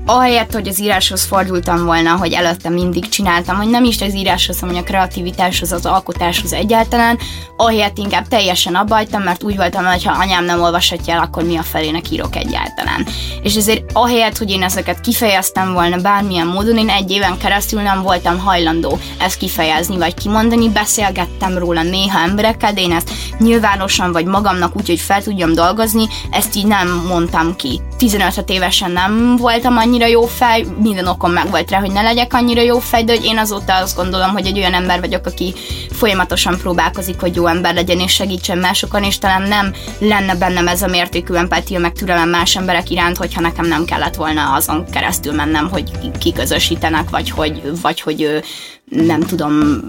ahelyett, 0.07 0.53
hogy 0.53 0.69
az 0.69 0.81
íráshoz 0.81 1.25
fordultam 1.25 1.85
volna, 1.85 2.17
hogy 2.17 2.33
előtte 2.33 2.69
mindig 2.69 3.09
csináltam, 3.09 3.57
hogy 3.57 3.69
nem 3.69 3.85
is 3.85 4.01
az 4.01 4.15
íráshoz, 4.15 4.61
hanem 4.61 4.77
a 4.77 4.83
kreativitáshoz, 4.83 5.73
az 5.73 5.87
alkotáshoz 5.87 6.53
egyáltalán, 6.53 7.19
ahelyett 7.57 7.99
inkább 7.99 8.29
teljesen 8.29 8.75
abbajtam, 8.75 9.23
mert 9.23 9.43
úgy 9.43 9.57
voltam, 9.57 9.85
hogy 9.85 10.05
ha 10.05 10.13
anyám 10.13 10.45
nem 10.45 10.63
olvashatja 10.63 11.15
el, 11.15 11.21
akkor 11.21 11.45
mi 11.45 11.57
a 11.57 11.63
felének 11.63 12.11
írok 12.11 12.37
egyáltalán. 12.37 13.07
És 13.43 13.55
ezért 13.55 13.83
ahelyett, 13.93 14.39
hogy 14.39 14.51
én 14.51 14.63
ezeket 14.63 15.01
kifejeztem 15.01 15.73
volna 15.73 15.97
bármilyen 15.97 16.47
módon, 16.47 16.79
én 16.79 16.89
egy 16.89 17.11
éven 17.11 17.39
keresztül 17.39 17.81
nem 17.81 18.03
voltam 18.03 18.39
hajlandó 18.39 18.99
ezt 19.19 19.39
kifejezni 19.39 19.97
vagy 19.97 20.15
kimondani, 20.15 20.69
beszélgettem 20.69 21.59
róla 21.59 21.83
néha 21.83 22.21
emberekkel, 22.21 22.73
de 22.73 22.81
én 22.81 22.93
ezt 22.93 23.11
nyilvánosan 23.39 24.13
vagy 24.13 24.25
magamnak 24.25 24.77
úgy, 24.77 24.87
hogy 24.87 25.01
fel 25.01 25.23
tudjam 25.23 25.53
dolgozni, 25.53 26.07
ezt 26.31 26.57
így 26.57 26.67
nem 26.67 27.05
mondtam 27.09 27.57
ki. 27.57 27.81
15 27.99 28.51
évesen 28.51 28.91
nem 28.91 29.37
voltam 29.37 29.77
annyi 29.77 29.94
annyira 29.95 30.09
jó 30.09 30.27
fej, 30.27 30.67
minden 30.83 31.07
okom 31.07 31.33
meg 31.33 31.51
volt 31.51 31.71
rá, 31.71 31.79
hogy 31.79 31.93
ne 31.93 32.03
legyek 32.03 32.35
annyira 32.35 32.63
jó 32.63 32.79
fej, 32.79 33.05
de 33.05 33.15
hogy 33.15 33.25
én 33.25 33.39
azóta 33.39 33.75
azt 33.75 33.97
gondolom, 33.97 34.31
hogy 34.31 34.47
egy 34.47 34.59
olyan 34.59 34.75
ember 34.75 35.01
vagyok, 35.01 35.27
aki 35.27 35.55
folyamatosan 35.91 36.59
próbálkozik, 36.59 37.21
hogy 37.21 37.35
jó 37.35 37.47
ember 37.47 37.75
legyen 37.75 38.01
és 38.01 38.13
segítsen 38.13 38.59
másokon, 38.59 39.03
és 39.03 39.19
talán 39.19 39.43
nem 39.43 39.73
lenne 39.99 40.37
bennem 40.37 40.69
ez 40.69 40.83
a 40.83 40.87
mértékű 40.87 41.35
empatia, 41.35 41.79
meg 41.79 41.93
türelem 41.93 42.29
más 42.29 42.57
emberek 42.57 42.91
iránt, 42.91 43.17
hogyha 43.17 43.41
nekem 43.41 43.67
nem 43.67 43.85
kellett 43.85 44.15
volna 44.15 44.53
azon 44.53 44.85
keresztül 44.91 45.33
mennem, 45.33 45.69
hogy 45.71 45.91
kiközösítenek, 46.19 47.11
vagy 47.11 47.31
hogy, 47.31 47.63
vagy 47.83 48.01
hogy 48.01 48.43
nem 48.91 49.21
tudom, 49.21 49.83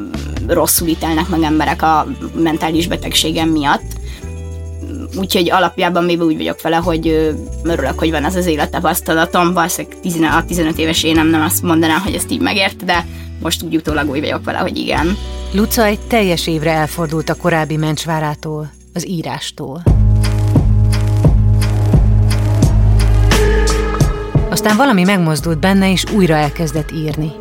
rosszul 0.47 0.87
ítélnek 0.87 1.27
meg 1.27 1.41
emberek 1.41 1.81
a 1.81 2.07
mentális 2.35 2.87
betegségem 2.87 3.49
miatt 3.49 4.03
úgyhogy 5.17 5.51
alapjában 5.51 6.03
még 6.03 6.21
úgy 6.21 6.37
vagyok 6.37 6.61
vele, 6.61 6.75
hogy 6.75 7.07
örülök, 7.63 7.99
hogy 7.99 8.11
van 8.11 8.23
az 8.23 8.35
az 8.35 8.45
élettapasztalatom, 8.45 9.53
valószínűleg 9.53 9.99
15, 10.01 10.45
15 10.45 10.77
éves 10.77 11.03
én 11.03 11.15
nem, 11.15 11.27
nem 11.27 11.41
azt 11.41 11.61
mondanám, 11.61 12.01
hogy 12.01 12.13
ezt 12.13 12.31
így 12.31 12.41
megért, 12.41 12.85
de 12.85 13.05
most 13.41 13.63
úgy 13.63 13.75
utólag 13.75 14.09
úgy 14.09 14.19
vagyok 14.19 14.43
vele, 14.43 14.57
hogy 14.57 14.77
igen. 14.77 15.17
Luca 15.51 15.85
egy 15.85 15.99
teljes 15.99 16.47
évre 16.47 16.71
elfordult 16.71 17.29
a 17.29 17.35
korábbi 17.35 17.77
mencsvárától, 17.77 18.71
az 18.93 19.07
írástól. 19.07 19.83
Aztán 24.49 24.77
valami 24.77 25.03
megmozdult 25.03 25.59
benne, 25.59 25.91
és 25.91 26.03
újra 26.11 26.35
elkezdett 26.35 26.91
írni. 26.91 27.31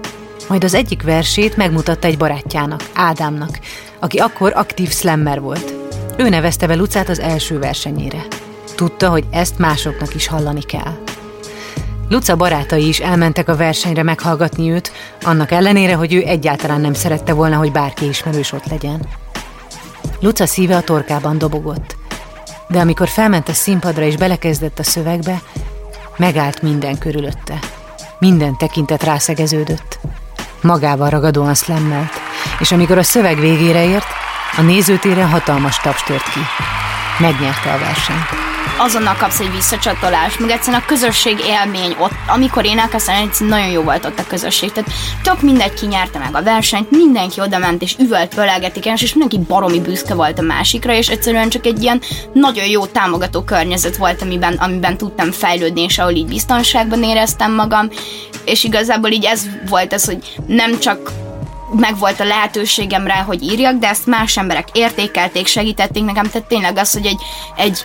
Majd 0.48 0.64
az 0.64 0.74
egyik 0.74 1.02
versét 1.02 1.57
megmutatta 1.57 2.07
egy 2.07 2.18
barátjának, 2.18 2.90
Ádámnak, 2.94 3.59
aki 3.98 4.18
akkor 4.18 4.52
aktív 4.54 4.90
slammer 4.90 5.40
volt. 5.40 5.84
Ő 6.16 6.29
nevezte 6.29 6.66
be 6.66 6.74
Lucát 6.74 7.09
az 7.09 7.20
első 7.20 7.59
versenyére. 7.59 8.27
Tudta, 8.74 9.11
hogy 9.11 9.24
ezt 9.31 9.59
másoknak 9.59 10.14
is 10.14 10.27
hallani 10.27 10.62
kell. 10.62 10.98
Luca 12.09 12.37
barátai 12.37 12.88
is 12.88 13.00
elmentek 13.00 13.48
a 13.48 13.57
versenyre 13.57 14.03
meghallgatni 14.03 14.70
őt, 14.70 14.92
annak 15.22 15.50
ellenére, 15.50 15.94
hogy 15.94 16.14
ő 16.14 16.22
egyáltalán 16.27 16.81
nem 16.81 16.94
szerette 16.94 17.33
volna, 17.33 17.57
hogy 17.57 17.72
bárki 17.72 18.09
ismerős 18.09 18.53
ott 18.53 18.66
legyen. 18.66 19.07
Luca 20.20 20.46
szíve 20.46 20.77
a 20.77 20.81
torkában 20.81 21.38
dobogott, 21.38 21.96
de 22.68 22.81
amikor 22.81 23.09
felment 23.09 23.48
a 23.48 23.53
színpadra 23.53 24.03
és 24.03 24.16
belekezdett 24.16 24.79
a 24.79 24.83
szövegbe, 24.83 25.42
megállt 26.16 26.62
minden 26.62 26.98
körülötte. 26.98 27.59
Minden 28.18 28.57
tekintet 28.57 29.03
rászegeződött. 29.03 29.98
Magával 30.61 31.11
ragadóan 31.11 31.55
szlemmelt, 31.55 32.12
és 32.59 32.72
amikor 32.72 32.98
a 32.98 33.03
szöveg 33.03 33.40
végére 33.40 33.85
ért, 33.85 34.07
a 34.57 34.62
nézőtéren 34.62 35.29
hatalmas 35.29 35.77
taps 35.77 36.03
tört 36.03 36.33
ki. 36.33 36.40
Megnyerte 37.19 37.73
a 37.73 37.79
versenyt. 37.79 38.53
Azonnal 38.79 39.14
kapsz 39.14 39.40
egy 39.40 39.51
visszacsatolást, 39.51 40.40
meg 40.40 40.51
egyszerűen 40.51 40.83
a 40.83 40.87
közösség 40.87 41.38
élmény 41.47 41.97
ott, 41.99 42.12
amikor 42.27 42.64
én 42.64 42.79
elkezdtem, 42.79 43.31
nagyon 43.38 43.69
jó 43.69 43.83
volt 43.83 44.05
ott 44.05 44.19
a 44.19 44.27
közösség. 44.27 44.73
Tehát 44.73 44.90
tök 45.23 45.43
mindegy 45.43 45.75
ki 45.75 45.87
nyerte 45.87 46.19
meg 46.19 46.37
a 46.37 46.43
versenyt, 46.43 46.90
mindenki 46.90 47.40
oda 47.40 47.59
ment 47.59 47.83
és 47.83 47.97
üvölt, 47.99 48.35
pölegetik 48.35 48.85
és 48.85 49.14
mindenki 49.14 49.38
baromi 49.38 49.81
büszke 49.81 50.14
volt 50.14 50.38
a 50.38 50.43
másikra, 50.43 50.93
és 50.93 51.09
egyszerűen 51.09 51.49
csak 51.49 51.67
egy 51.67 51.83
ilyen 51.83 52.01
nagyon 52.33 52.67
jó 52.67 52.87
támogató 52.87 53.43
környezet 53.43 53.97
volt, 53.97 54.23
amiben, 54.23 54.55
amiben 54.55 54.97
tudtam 54.97 55.31
fejlődni, 55.31 55.83
és 55.83 55.99
ahol 55.99 56.12
így 56.12 56.27
biztonságban 56.27 57.03
éreztem 57.03 57.55
magam, 57.55 57.88
és 58.45 58.64
igazából 58.64 59.11
így 59.11 59.25
ez 59.25 59.47
volt 59.69 59.93
az, 59.93 60.05
hogy 60.05 60.19
nem 60.47 60.79
csak 60.79 61.12
meg 61.78 61.98
volt 61.98 62.20
a 62.20 62.24
lehetőségem 62.24 63.06
rá, 63.06 63.22
hogy 63.22 63.42
írjak, 63.42 63.74
de 63.74 63.88
ezt 63.88 64.06
más 64.06 64.37
emberek 64.37 64.68
értékelték, 64.72 65.46
segítették 65.46 66.04
nekem, 66.04 66.30
tehát 66.30 66.48
tényleg 66.48 66.76
az, 66.76 66.92
hogy 66.92 67.06
egy, 67.06 67.20
egy 67.56 67.84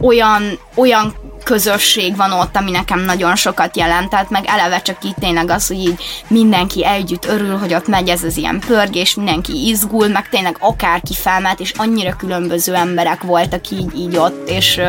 olyan, 0.00 0.58
olyan 0.74 1.14
közösség 1.44 2.16
van 2.16 2.32
ott, 2.32 2.56
ami 2.56 2.70
nekem 2.70 3.00
nagyon 3.00 3.36
sokat 3.36 3.76
jelent, 3.76 4.10
tehát 4.10 4.30
meg 4.30 4.44
eleve 4.46 4.82
csak 4.82 5.04
itt 5.04 5.16
tényleg 5.20 5.50
az, 5.50 5.66
hogy 5.66 5.76
így 5.76 6.02
mindenki 6.28 6.86
együtt 6.86 7.26
örül, 7.26 7.56
hogy 7.56 7.74
ott 7.74 7.88
megy 7.88 8.08
ez 8.08 8.22
az 8.22 8.36
ilyen 8.36 8.60
pörgés, 8.66 9.14
mindenki 9.14 9.68
izgul, 9.68 10.08
meg 10.08 10.28
tényleg 10.28 10.56
akárki 10.60 11.14
felmelt, 11.14 11.60
és 11.60 11.72
annyira 11.76 12.16
különböző 12.16 12.74
emberek 12.74 13.22
voltak 13.22 13.70
így, 13.70 13.94
így 13.96 14.16
ott, 14.16 14.48
és 14.48 14.80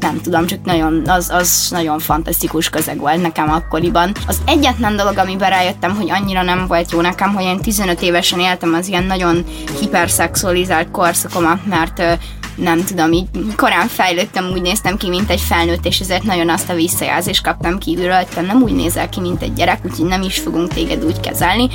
nem 0.00 0.20
tudom, 0.22 0.46
csak 0.46 0.64
nagyon, 0.64 1.08
az, 1.08 1.30
az 1.30 1.66
nagyon 1.70 1.98
fantasztikus 1.98 2.68
közeg 2.68 2.98
volt 2.98 3.22
nekem 3.22 3.50
akkoriban. 3.50 4.12
Az 4.26 4.38
egyetlen 4.46 4.96
dolog, 4.96 5.18
amiben 5.18 5.50
rájöttem, 5.50 5.96
hogy 5.96 6.10
annyira 6.10 6.42
nem 6.42 6.66
volt 6.66 6.90
jó 6.92 7.00
nekem, 7.00 7.34
hogy 7.34 7.44
én 7.44 7.60
15 7.60 8.02
évesen 8.02 8.40
éltem 8.40 8.74
az 8.74 8.88
ilyen 8.88 9.04
nagyon 9.04 9.44
hiperszexualizált 9.80 10.90
korszakomat, 10.90 11.66
mert 11.66 12.02
nem 12.60 12.84
tudom, 12.84 13.12
így 13.12 13.26
korán 13.56 13.88
fejlődtem, 13.88 14.50
úgy 14.52 14.62
néztem 14.62 14.96
ki, 14.96 15.08
mint 15.08 15.30
egy 15.30 15.40
felnőtt, 15.40 15.86
és 15.86 16.00
ezért 16.00 16.22
nagyon 16.22 16.48
azt 16.48 16.68
a 16.68 16.74
visszajelzést 16.74 17.42
kaptam 17.42 17.78
kívülről, 17.78 18.16
hogy 18.16 18.26
te 18.26 18.40
nem 18.40 18.62
úgy 18.62 18.72
nézel 18.72 19.08
ki, 19.08 19.20
mint 19.20 19.42
egy 19.42 19.52
gyerek, 19.52 19.80
úgyhogy 19.84 20.06
nem 20.06 20.22
is 20.22 20.38
fogunk 20.38 20.72
téged 20.72 21.04
úgy 21.04 21.20
kezelni. 21.20 21.68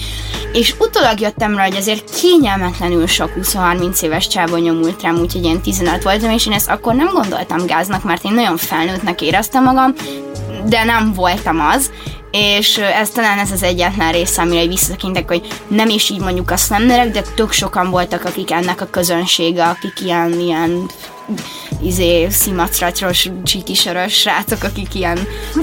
És 0.54 0.76
utólag 0.80 1.20
jöttem 1.20 1.56
rá, 1.56 1.64
hogy 1.64 1.76
azért 1.76 2.20
kényelmetlenül 2.22 3.08
sok 3.08 3.32
20-30 3.42 4.02
éves 4.02 4.28
csávon 4.28 4.60
nyomult 4.60 5.02
rám, 5.02 5.20
úgyhogy 5.20 5.44
én 5.44 5.62
15 5.62 6.04
voltam, 6.04 6.32
és 6.32 6.48
én 6.48 6.54
ezt 6.54 6.70
akkor 6.70 6.96
nem 6.96 7.10
gondoltam 7.14 7.66
gáznak, 7.66 8.04
mert 8.04 8.24
én 8.24 8.34
nagyon 8.34 8.58
felnőttnek 8.58 9.22
éreztem 9.22 9.64
magam, 9.64 9.94
de 10.66 10.84
nem 10.84 11.14
voltam 11.14 11.60
az, 11.60 11.92
és 12.36 12.78
ez 12.78 13.10
talán 13.10 13.40
ez 13.40 13.52
az 13.52 13.64
egyetlen 13.64 14.12
része, 14.12 14.42
amire 14.42 14.66
visszatekintek, 14.66 15.28
hogy 15.28 15.48
nem 15.68 15.90
is 15.90 16.10
így 16.10 16.20
mondjuk 16.20 16.52
a 16.52 16.58
slamnerek, 16.58 17.12
de 17.12 17.22
tök 17.36 17.52
sokan 17.52 17.90
voltak, 17.90 18.26
akik 18.26 18.52
ennek 18.52 18.82
a 18.82 18.86
közönsége, 18.86 19.66
akik 19.66 20.00
ilyen, 20.02 20.40
ilyen 20.40 20.90
izé, 21.82 22.30
szimacratros, 22.30 23.30
csikisoros 23.44 24.14
srácok, 24.14 24.64
akik 24.64 24.96
ilyen 24.96 25.20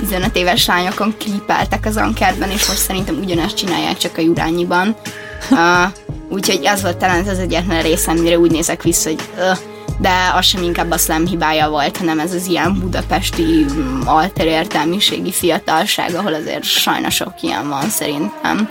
15 0.08 0.36
éves 0.36 0.66
lányokon 0.66 1.14
klipeltek 1.18 1.86
az 1.86 1.96
ankerben, 1.96 2.50
és 2.50 2.66
most 2.66 2.80
szerintem 2.80 3.18
ugyanezt 3.18 3.56
csinálják 3.56 3.96
csak 3.96 4.18
a 4.18 4.20
Jurányiban. 4.20 4.96
Uh, 5.50 5.58
úgyhogy 6.28 6.64
ez 6.64 6.82
volt 6.82 6.96
talán 6.96 7.20
ez 7.20 7.28
az 7.28 7.38
egyetlen 7.38 7.82
része, 7.82 8.10
amire 8.10 8.38
úgy 8.38 8.50
nézek 8.50 8.82
vissza, 8.82 9.08
hogy 9.08 9.20
uh, 9.36 9.58
de 10.00 10.32
az 10.36 10.44
sem 10.44 10.62
inkább 10.62 10.90
a 10.90 10.96
slam 10.96 11.26
hibája 11.26 11.68
volt, 11.68 11.96
hanem 11.96 12.18
ez 12.18 12.32
az 12.34 12.46
ilyen 12.46 12.78
budapesti 12.80 13.42
mm, 13.42 14.00
értelmiségi 14.36 15.32
fiatalság, 15.32 16.14
ahol 16.14 16.34
azért 16.34 16.62
sajnos 16.62 17.14
sok 17.14 17.32
ilyen 17.40 17.68
van 17.68 17.88
szerintem. 17.88 18.68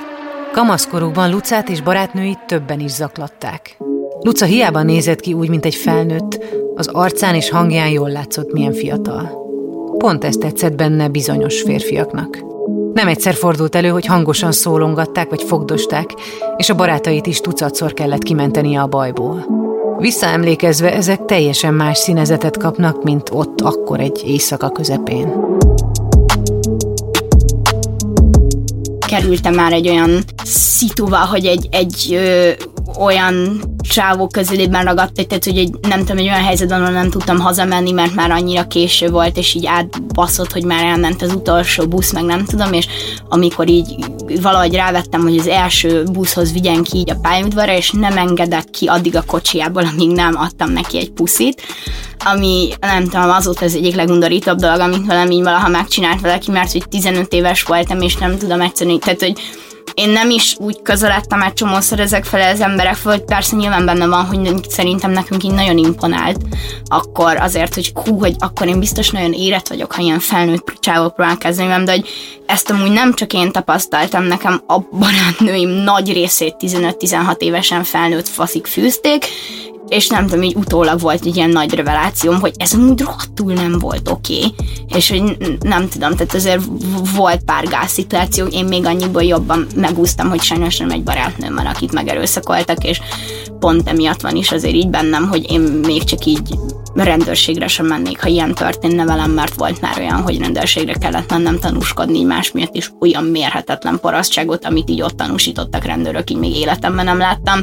Kamaszkorukban 0.52 1.30
Lucát 1.30 1.70
és 1.70 1.82
barátnőit 1.82 2.40
többen 2.48 2.80
is 2.80 2.92
zaklatták. 2.92 3.78
Luca 4.20 4.46
hiába 4.46 4.82
nézett 4.82 5.20
ki 5.20 5.34
úgy, 5.34 5.50
mint 5.50 5.66
egy 5.66 5.76
felnőtt, 5.76 6.40
az 6.76 6.88
arcán 6.88 7.36
és 7.36 7.50
hangján 7.50 7.90
jól 7.90 8.10
látszott, 8.10 8.52
milyen 8.52 8.74
fiatal. 8.74 9.32
Pont 9.98 10.24
ezt 10.24 10.40
tetszett 10.40 10.76
benne 10.76 11.08
bizonyos 11.08 11.62
férfiaknak. 11.62 12.38
Nem 12.94 13.08
egyszer 13.08 13.34
fordult 13.34 13.76
elő, 13.76 13.90
hogy 13.90 14.06
hangosan 14.06 14.52
szólongatták 14.52 15.30
vagy 15.30 15.44
fogdosták, 15.44 16.14
és 16.58 16.70
a 16.70 16.76
barátait 16.76 17.28
is 17.28 17.40
tucatszor 17.40 17.94
kellett 17.94 18.24
kimentenie 18.24 18.82
a 18.82 18.88
bajból. 18.88 19.59
Visszaemlékezve 20.00 20.94
ezek 20.94 21.26
teljesen 21.26 21.74
más 21.74 21.98
színezetet 21.98 22.58
kapnak, 22.58 23.04
mint 23.04 23.30
ott 23.32 23.62
akkor 23.62 24.00
egy 24.00 24.22
éjszaka 24.26 24.70
közepén. 24.70 25.58
Kerültem 29.20 29.54
már 29.54 29.74
egy 29.74 29.90
olyan 29.90 30.24
szituba, 30.44 31.18
hogy 31.18 31.46
egy, 31.46 31.68
egy 31.72 32.08
ö, 32.12 32.52
olyan 33.00 33.62
csávok 33.90 34.32
közelében 34.32 34.84
ragadt, 34.84 35.28
tehát 35.28 35.44
hogy 35.44 35.58
egy, 35.58 35.74
nem 35.82 36.00
tudom, 36.00 36.18
egy 36.18 36.28
olyan 36.28 36.44
helyzetben, 36.44 36.82
ahol 36.82 36.94
nem 36.94 37.10
tudtam 37.10 37.40
hazamenni, 37.40 37.92
mert 37.92 38.16
már 38.16 38.32
annyira 38.32 38.68
késő 38.68 39.10
volt, 39.10 39.38
és 39.38 39.54
így 39.54 39.66
átbaszott, 39.66 40.52
hogy 40.52 40.64
már 40.64 40.84
elment 40.84 41.22
az 41.22 41.34
utolsó 41.34 41.88
busz, 41.88 42.14
meg 42.14 42.24
nem 42.24 42.46
tudom, 42.46 42.74
és 42.74 42.88
amikor 43.30 43.68
így 43.70 43.96
valahogy 44.42 44.74
rávettem, 44.74 45.22
hogy 45.22 45.38
az 45.38 45.48
első 45.48 46.04
buszhoz 46.04 46.54
vigyen 46.54 46.84
ki 46.84 46.98
így 46.98 47.10
a 47.10 47.20
pályaudvarra, 47.22 47.76
és 47.76 47.92
nem 47.92 48.18
engedett 48.18 48.70
ki 48.70 48.86
addig 48.86 49.16
a 49.16 49.24
kocsiából, 49.28 49.86
amíg 49.86 50.12
nem 50.12 50.36
adtam 50.36 50.72
neki 50.72 50.98
egy 50.98 51.12
puszit, 51.12 51.62
ami 52.26 52.70
nem 52.80 53.04
tudom, 53.04 53.30
azóta 53.30 53.66
az 53.66 53.76
egyik 53.76 53.96
legundorítóbb 53.96 54.58
dolog, 54.58 54.80
amit 54.80 55.06
velem 55.06 55.32
így 55.32 55.44
valaha 55.44 55.68
megcsinált 55.68 56.22
valaki, 56.22 56.52
mert 56.52 56.72
hogy 56.72 56.84
15 56.90 57.34
éves 57.34 57.64
voltam, 57.64 58.02
és 58.02 58.16
nem 58.16 58.38
tudom 58.38 58.62
egyszerűen, 58.62 59.00
tehát 59.00 59.22
hogy 59.22 59.42
én 59.94 60.10
nem 60.10 60.30
is 60.30 60.56
úgy 60.60 60.82
közeledtem 60.82 61.42
egy 61.42 61.54
csomószor 61.54 62.00
ezek 62.00 62.26
felé 62.26 62.44
az 62.44 62.62
emberek 62.62 62.96
föl, 62.96 63.12
hogy 63.12 63.24
persze 63.24 63.56
nyilván 63.56 63.86
benne 63.86 64.08
van, 64.08 64.26
hogy 64.26 64.70
szerintem 64.70 65.12
nekünk 65.12 65.44
így 65.44 65.52
nagyon 65.52 65.78
imponált, 65.78 66.38
akkor 66.86 67.38
azért, 67.38 67.74
hogy 67.74 67.92
hú, 67.94 68.20
hogy 68.20 68.36
akkor 68.40 68.68
én 68.68 68.80
biztos 68.80 69.10
nagyon 69.10 69.34
érett 69.34 69.68
vagyok, 69.68 69.92
ha 69.92 70.02
ilyen 70.02 70.20
felnőtt 70.20 70.74
csávok 70.80 71.16
próbál 71.16 71.38
kezdeni 71.38 71.84
de 71.84 71.92
hogy 71.92 72.08
ezt 72.46 72.70
amúgy 72.70 72.92
nem 72.92 73.14
csak 73.14 73.34
én 73.34 73.52
tapasztaltam, 73.52 74.24
nekem 74.24 74.62
a 74.68 74.80
barátnőim 74.80 75.70
nagy 75.70 76.14
részét 76.14 76.56
15-16 76.60 77.38
évesen 77.38 77.84
felnőtt 77.84 78.28
faszik 78.28 78.68
fűzték, 78.68 79.26
és 79.90 80.08
nem 80.08 80.28
tudom, 80.28 80.44
így 80.44 80.56
utólag 80.56 81.00
volt 81.00 81.26
egy 81.26 81.36
ilyen 81.36 81.50
nagy 81.50 81.74
revelációm, 81.74 82.40
hogy 82.40 82.54
ez 82.58 82.74
amúgy 82.74 83.02
rohadtul 83.02 83.54
nem 83.54 83.80
volt 83.80 84.10
oké, 84.10 84.38
okay. 84.38 84.54
és 84.96 85.10
hogy 85.10 85.38
nem 85.60 85.90
tudom, 85.90 86.12
tehát 86.12 86.34
azért 86.34 86.62
volt 87.16 87.44
pár 87.44 87.68
szituáció, 87.88 88.46
én 88.46 88.66
még 88.66 88.86
annyiból 88.86 89.24
jobban 89.24 89.68
megúztam, 89.76 90.30
hogy 90.30 90.42
sajnos 90.42 90.78
nem 90.78 90.92
egy 90.92 91.04
barátnőmmel, 91.04 91.68
akit 91.68 91.94
megerőszakoltak, 91.94 92.84
és 92.84 93.00
pont 93.60 93.90
emiatt 93.90 94.22
van 94.22 94.36
is 94.36 94.52
azért 94.52 94.76
így 94.76 94.90
bennem, 94.90 95.28
hogy 95.28 95.52
én 95.52 95.62
még 95.62 96.04
csak 96.04 96.26
így 96.26 96.58
rendőrségre 96.94 97.68
sem 97.68 97.86
mennék, 97.86 98.22
ha 98.22 98.28
ilyen 98.28 98.54
történne 98.54 99.06
velem, 99.06 99.32
mert 99.32 99.54
volt 99.54 99.82
már 99.82 100.00
olyan, 100.00 100.22
hogy 100.22 100.40
rendőrségre 100.40 100.94
kellett 100.94 101.30
mennem 101.30 101.60
tanúskodni 101.60 102.24
más 102.24 102.52
miatt 102.52 102.76
is 102.76 102.92
olyan 103.00 103.24
mérhetetlen 103.24 104.00
parasztságot, 104.00 104.66
amit 104.66 104.90
így 104.90 105.02
ott 105.02 105.18
tanúsítottak 105.18 105.84
rendőrök, 105.84 106.30
így 106.30 106.38
még 106.38 106.56
életemben 106.56 107.06
nem 107.06 107.18
láttam, 107.18 107.60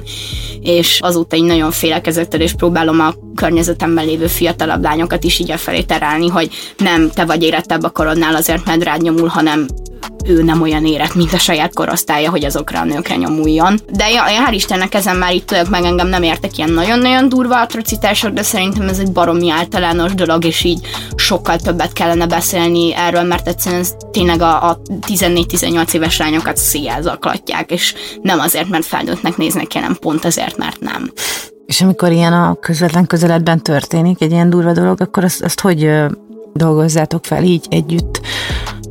és 0.61 1.01
azóta 1.01 1.37
így 1.37 1.43
nagyon 1.43 1.71
félek 1.71 2.07
ezektől, 2.17 2.41
és 2.41 2.53
próbálom 2.53 3.01
a 3.01 3.15
környezetemben 3.35 4.05
lévő 4.05 4.27
fiatalabb 4.27 4.83
lányokat 4.83 5.25
is 5.25 5.39
így 5.39 5.55
felé 5.57 5.83
terelni, 5.83 6.29
hogy 6.29 6.51
nem 6.77 7.11
te 7.11 7.25
vagy 7.25 7.43
érettebb 7.43 7.83
a 7.83 7.91
korodnál 7.91 8.35
azért, 8.35 8.65
mert 8.65 8.85
rád 8.85 9.03
nyomul, 9.03 9.29
hanem 9.29 9.67
ő 10.27 10.43
nem 10.43 10.63
olyan 10.63 10.87
érett, 10.87 11.15
mint 11.15 11.33
a 11.33 11.39
saját 11.39 11.75
korosztálya, 11.75 12.31
hogy 12.31 12.45
azokra 12.45 12.81
a 12.81 12.85
nőkre 12.85 13.17
nyomuljon. 13.17 13.81
De 13.93 14.11
ja, 14.11 14.23
hál' 14.47 14.53
Istennek 14.53 14.95
ezen 14.95 15.17
már 15.17 15.35
itt 15.35 15.47
tudok 15.47 15.69
meg 15.69 15.85
engem 15.85 16.09
nem 16.09 16.23
értek 16.23 16.59
ilyen 16.59 16.71
nagyon-nagyon 16.71 17.29
durva 17.29 17.61
atrocitások, 17.61 18.33
de 18.33 18.43
szerintem 18.43 18.89
ez 18.89 18.99
egy 18.99 19.13
baromi 19.13 19.51
általános 19.51 20.15
dolog, 20.15 20.45
és 20.45 20.65
így 20.65 20.87
sokkal 21.17 21.57
többet 21.57 21.93
kellene 21.93 22.27
beszélni 22.27 22.95
erről, 22.95 23.23
mert 23.23 23.49
egyszerűen 23.49 23.85
tényleg 24.11 24.41
a, 24.41 24.69
a 24.69 24.81
14-18 25.07 25.95
éves 25.95 26.19
lányokat 26.19 26.57
széjjel 26.57 27.03
zaklatják, 27.03 27.71
és 27.71 27.95
nem 28.23 28.39
azért, 28.39 28.69
mert 28.69 28.85
felnőttnek 28.85 29.37
néznek 29.37 29.73
hanem 29.73 29.97
pont 30.01 30.25
azért, 30.25 30.57
mert 30.57 30.81
nem. 30.81 31.11
És 31.67 31.83
amikor 31.83 32.13
ilyen 32.13 32.33
a 32.33 32.55
közvetlen 32.61 33.07
közeledben 33.07 33.63
történik 33.63 34.21
egy 34.21 34.31
ilyen 34.31 34.51
durva 34.51 34.73
dolog, 34.73 35.01
akkor 35.01 35.25
azt, 35.25 35.43
azt 35.43 35.61
hogy 35.61 35.91
dolgozzátok 36.53 37.25
fel 37.25 37.43
így 37.43 37.67
együtt? 37.71 38.21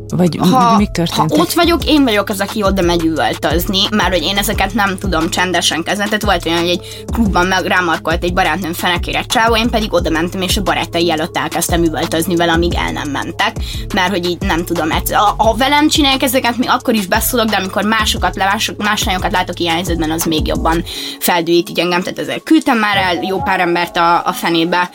Vagy 0.09 0.37
ha, 0.39 0.77
mi 0.77 0.87
történt? 0.91 1.31
Ha 1.31 1.41
ott 1.41 1.53
vagyok, 1.53 1.85
én 1.85 2.03
vagyok 2.03 2.29
az, 2.29 2.39
aki 2.39 2.63
oda 2.63 2.81
megy 2.81 3.05
üvöltözni, 3.05 3.79
mert 3.91 4.13
hogy 4.13 4.23
én 4.23 4.37
ezeket 4.37 4.73
nem 4.73 4.97
tudom 4.97 5.29
csendesen 5.29 5.83
kezelni. 5.83 6.09
Tehát 6.09 6.23
volt 6.23 6.45
olyan, 6.45 6.59
hogy 6.59 6.69
egy 6.69 7.05
klubban 7.13 7.45
meg 7.47 7.65
rámarkolt 7.65 8.23
egy 8.23 8.33
barátnőm 8.33 8.73
fenekére 8.73 9.23
csávó, 9.23 9.55
én 9.55 9.69
pedig 9.69 9.93
oda 9.93 10.09
mentem, 10.09 10.41
és 10.41 10.57
a 10.57 10.61
barátai 10.61 11.11
előtt 11.11 11.37
elkezdtem 11.37 11.83
üvöltözni 11.83 12.35
vele, 12.35 12.51
amíg 12.51 12.73
el 12.73 12.91
nem 12.91 13.09
mentek. 13.09 13.55
Mert 13.93 14.09
hogy 14.09 14.25
így 14.25 14.41
nem 14.41 14.65
tudom, 14.65 14.87
mert 14.87 15.13
ha 15.13 15.55
velem 15.57 15.89
csinálják 15.89 16.23
ezeket, 16.23 16.57
még 16.57 16.69
akkor 16.69 16.93
is 16.93 17.05
beszólok, 17.05 17.49
de 17.49 17.55
amikor 17.55 17.83
másokat 17.83 18.35
levások, 18.35 18.83
más 18.83 19.03
lányokat 19.03 19.31
látok 19.31 19.59
ilyen 19.59 19.73
helyzetben, 19.73 20.11
az 20.11 20.23
még 20.23 20.47
jobban 20.47 20.83
feldűít 21.19 21.69
így 21.69 21.79
engem. 21.79 22.01
Tehát 22.01 22.19
ezért 22.19 22.43
küldtem 22.43 22.77
már 22.77 22.97
el 22.97 23.23
jó 23.23 23.41
pár 23.41 23.59
embert 23.59 23.97
a, 23.97 24.25
a 24.25 24.31
fenébe, 24.31 24.89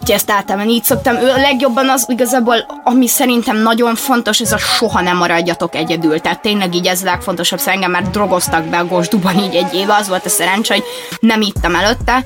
Úgyhogy 0.00 0.14
ezt 0.20 0.30
általában 0.30 0.68
így 0.68 0.84
szoktam. 0.84 1.16
Ő 1.16 1.30
a 1.30 1.36
legjobban 1.36 1.88
az 1.88 2.04
igazából, 2.08 2.56
ami 2.84 3.06
szerintem 3.06 3.56
nagyon 3.56 3.94
fontos, 3.94 4.40
ez 4.40 4.52
a 4.52 4.58
soha 4.58 5.00
nem 5.00 5.16
maradjatok 5.16 5.74
egyedül. 5.74 6.20
Tehát 6.20 6.42
tényleg 6.42 6.74
így 6.74 6.86
ez 6.86 7.02
a 7.02 7.04
legfontosabb, 7.04 7.58
szóval 7.58 7.74
engem 7.74 7.90
már 7.90 8.10
drogoztak 8.10 8.64
be 8.64 8.78
a 8.78 8.86
Gosduban 8.86 9.38
így 9.38 9.54
egy 9.54 9.74
éve, 9.74 9.94
az 9.94 10.08
volt 10.08 10.26
a 10.26 10.28
szerencsé, 10.28 10.74
hogy 10.74 10.84
nem 11.20 11.40
ittam 11.40 11.74
előtte. 11.74 12.24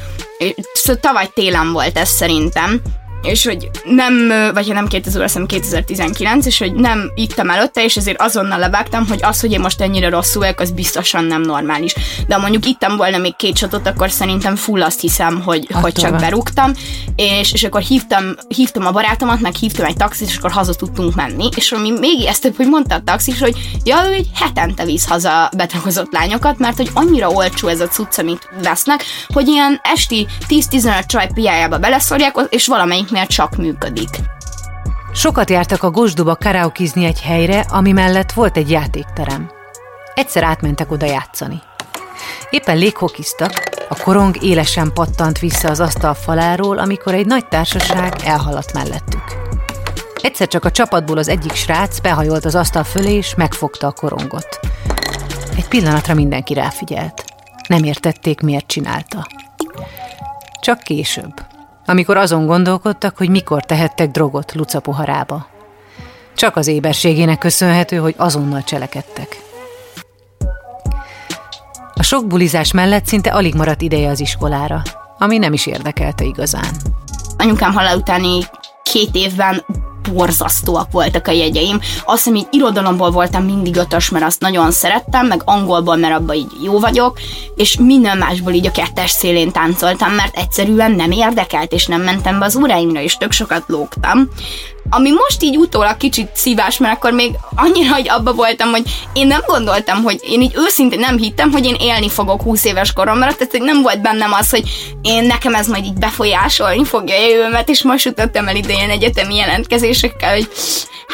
Szóval 0.72 1.00
tavaly 1.00 1.30
télen 1.34 1.72
volt 1.72 1.98
ez 1.98 2.08
szerintem, 2.08 2.80
és 3.22 3.44
hogy 3.44 3.70
nem, 3.84 4.14
vagy 4.54 4.66
ha 4.66 4.72
nem 4.72 4.86
2000, 4.86 5.22
azt 5.22 5.46
2019, 5.46 6.46
és 6.46 6.58
hogy 6.58 6.72
nem 6.72 7.10
ittam 7.14 7.50
előtte, 7.50 7.84
és 7.84 7.96
ezért 7.96 8.20
azonnal 8.20 8.58
levágtam, 8.58 9.06
hogy 9.08 9.18
az, 9.22 9.40
hogy 9.40 9.52
én 9.52 9.60
most 9.60 9.80
ennyire 9.80 10.08
rosszul 10.08 10.42
vagyok, 10.42 10.60
az 10.60 10.70
biztosan 10.70 11.24
nem 11.24 11.40
normális. 11.40 11.94
De 12.26 12.34
ha 12.34 12.40
mondjuk 12.40 12.66
ittam 12.66 12.96
volna 12.96 13.18
még 13.18 13.36
két 13.36 13.54
csatot, 13.54 13.86
akkor 13.86 14.10
szerintem 14.10 14.56
full 14.56 14.82
azt 14.82 15.00
hiszem, 15.00 15.42
hogy, 15.42 15.68
hogy 15.72 15.92
csak 15.92 16.20
berúgtam, 16.20 16.72
és, 17.16 17.52
és 17.52 17.64
akkor 17.64 17.80
hívtam, 17.80 18.24
hívtam 18.48 18.86
a 18.86 18.90
barátomat, 18.90 19.40
meg 19.40 19.54
hívtam 19.54 19.84
egy 19.84 19.96
taxit, 19.96 20.28
és 20.28 20.36
akkor 20.36 20.50
haza 20.50 20.74
tudtunk 20.74 21.14
menni, 21.14 21.48
és 21.56 21.72
ami 21.72 21.90
még 21.90 22.24
ezt 22.24 22.42
több, 22.42 22.56
hogy 22.56 22.68
mondta 22.68 22.94
a 22.94 23.02
taxis, 23.04 23.40
hogy 23.40 23.56
ja, 23.84 24.08
ő 24.08 24.12
egy 24.12 24.28
hetente 24.34 24.84
visz 24.84 25.08
haza 25.08 25.50
betegozott 25.56 26.12
lányokat, 26.12 26.58
mert 26.58 26.76
hogy 26.76 26.90
annyira 26.94 27.28
olcsó 27.28 27.68
ez 27.68 27.80
a 27.80 27.88
cucc, 27.88 28.18
amit 28.18 28.48
vesznek, 28.62 29.04
hogy 29.28 29.48
ilyen 29.48 29.80
esti 29.82 30.26
10-15 30.48 31.06
csaj 31.06 31.28
piájába 31.34 31.78
beleszorják, 31.78 32.34
és 32.48 32.66
valamelyik 32.66 33.09
akiknél 33.10 33.26
csak 33.26 33.56
működik. 33.56 34.08
Sokat 35.12 35.50
jártak 35.50 35.82
a 35.82 35.90
Gosduba 35.90 36.36
karaokizni 36.36 37.04
egy 37.04 37.20
helyre, 37.20 37.60
ami 37.68 37.92
mellett 37.92 38.32
volt 38.32 38.56
egy 38.56 38.70
játékterem. 38.70 39.50
Egyszer 40.14 40.42
átmentek 40.42 40.90
oda 40.90 41.06
játszani. 41.06 41.62
Éppen 42.50 42.76
léghokiztak, 42.76 43.52
a 43.88 44.02
korong 44.02 44.42
élesen 44.42 44.92
pattant 44.92 45.38
vissza 45.38 45.68
az 45.68 45.80
asztal 45.80 46.14
faláról, 46.14 46.78
amikor 46.78 47.14
egy 47.14 47.26
nagy 47.26 47.46
társaság 47.46 48.14
elhaladt 48.24 48.72
mellettük. 48.72 49.24
Egyszer 50.22 50.48
csak 50.48 50.64
a 50.64 50.70
csapatból 50.70 51.18
az 51.18 51.28
egyik 51.28 51.54
srác 51.54 52.00
behajolt 52.00 52.44
az 52.44 52.54
asztal 52.54 52.84
fölé, 52.84 53.14
és 53.14 53.34
megfogta 53.34 53.86
a 53.86 53.92
korongot. 53.92 54.60
Egy 55.56 55.68
pillanatra 55.68 56.14
mindenki 56.14 56.54
ráfigyelt. 56.54 57.24
Nem 57.68 57.84
értették, 57.84 58.40
miért 58.40 58.66
csinálta. 58.66 59.26
Csak 60.60 60.78
később, 60.78 61.34
amikor 61.86 62.16
azon 62.16 62.46
gondolkodtak, 62.46 63.16
hogy 63.16 63.28
mikor 63.28 63.64
tehettek 63.64 64.10
drogot 64.10 64.54
Luca 64.54 64.80
poharába. 64.80 65.46
Csak 66.36 66.56
az 66.56 66.66
éberségének 66.66 67.38
köszönhető, 67.38 67.96
hogy 67.96 68.14
azonnal 68.16 68.62
cselekedtek. 68.62 69.42
A 71.94 72.02
sok 72.02 72.26
bulizás 72.26 72.72
mellett 72.72 73.06
szinte 73.06 73.30
alig 73.30 73.54
maradt 73.54 73.82
ideje 73.82 74.08
az 74.08 74.20
iskolára, 74.20 74.82
ami 75.18 75.38
nem 75.38 75.52
is 75.52 75.66
érdekelte 75.66 76.24
igazán. 76.24 76.74
Anyukám 77.36 77.72
halál 77.72 77.96
utáni 77.96 78.40
két 78.82 79.14
évben 79.14 79.64
borzasztóak 80.12 80.90
voltak 80.92 81.28
a 81.28 81.30
jegyeim. 81.30 81.80
Azt 82.04 82.24
hiszem, 82.24 82.34
így 82.34 82.48
irodalomból 82.50 83.10
voltam 83.10 83.44
mindig 83.44 83.76
ötös, 83.76 84.08
mert 84.08 84.24
azt 84.24 84.40
nagyon 84.40 84.70
szerettem, 84.70 85.26
meg 85.26 85.42
angolból, 85.44 85.96
mert 85.96 86.14
abban 86.14 86.36
így 86.36 86.52
jó 86.62 86.78
vagyok, 86.78 87.18
és 87.56 87.76
minden 87.76 88.18
másból 88.18 88.52
így 88.52 88.66
a 88.66 88.70
kettes 88.70 89.10
szélén 89.10 89.52
táncoltam, 89.52 90.12
mert 90.12 90.36
egyszerűen 90.36 90.90
nem 90.92 91.10
érdekelt, 91.10 91.72
és 91.72 91.86
nem 91.86 92.02
mentem 92.02 92.38
be 92.38 92.44
az 92.44 92.56
óráimra, 92.56 93.00
és 93.00 93.16
tök 93.16 93.32
sokat 93.32 93.62
lógtam. 93.66 94.28
Ami 94.90 95.10
most 95.10 95.42
így 95.42 95.56
utólag 95.56 95.96
kicsit 95.96 96.30
szívás, 96.34 96.78
mert 96.78 96.94
akkor 96.94 97.12
még 97.12 97.32
annyira, 97.54 97.92
hogy 97.92 98.08
abba 98.08 98.32
voltam, 98.32 98.70
hogy 98.70 98.82
én 99.12 99.26
nem 99.26 99.40
gondoltam, 99.46 100.02
hogy 100.02 100.18
én 100.22 100.40
így 100.40 100.54
őszintén 100.56 100.98
nem 100.98 101.16
hittem, 101.16 101.50
hogy 101.50 101.64
én 101.64 101.76
élni 101.80 102.08
fogok 102.08 102.42
20 102.42 102.64
éves 102.64 102.92
koromra, 102.92 103.34
tehát 103.34 103.58
nem 103.58 103.82
volt 103.82 104.02
bennem 104.02 104.32
az, 104.32 104.50
hogy 104.50 104.62
én 105.02 105.24
nekem 105.24 105.54
ez 105.54 105.66
majd 105.66 105.84
így 105.84 105.98
befolyásolni 105.98 106.84
fogja 106.84 107.14
a 107.14 107.28
jövőmet, 107.28 107.68
és 107.68 107.82
most 107.82 108.04
jutottam 108.04 108.48
el 108.48 108.56
idején 108.56 108.90
egyetemi 108.90 109.36
jelentkezésekkel, 109.36 110.34
hogy 110.34 110.48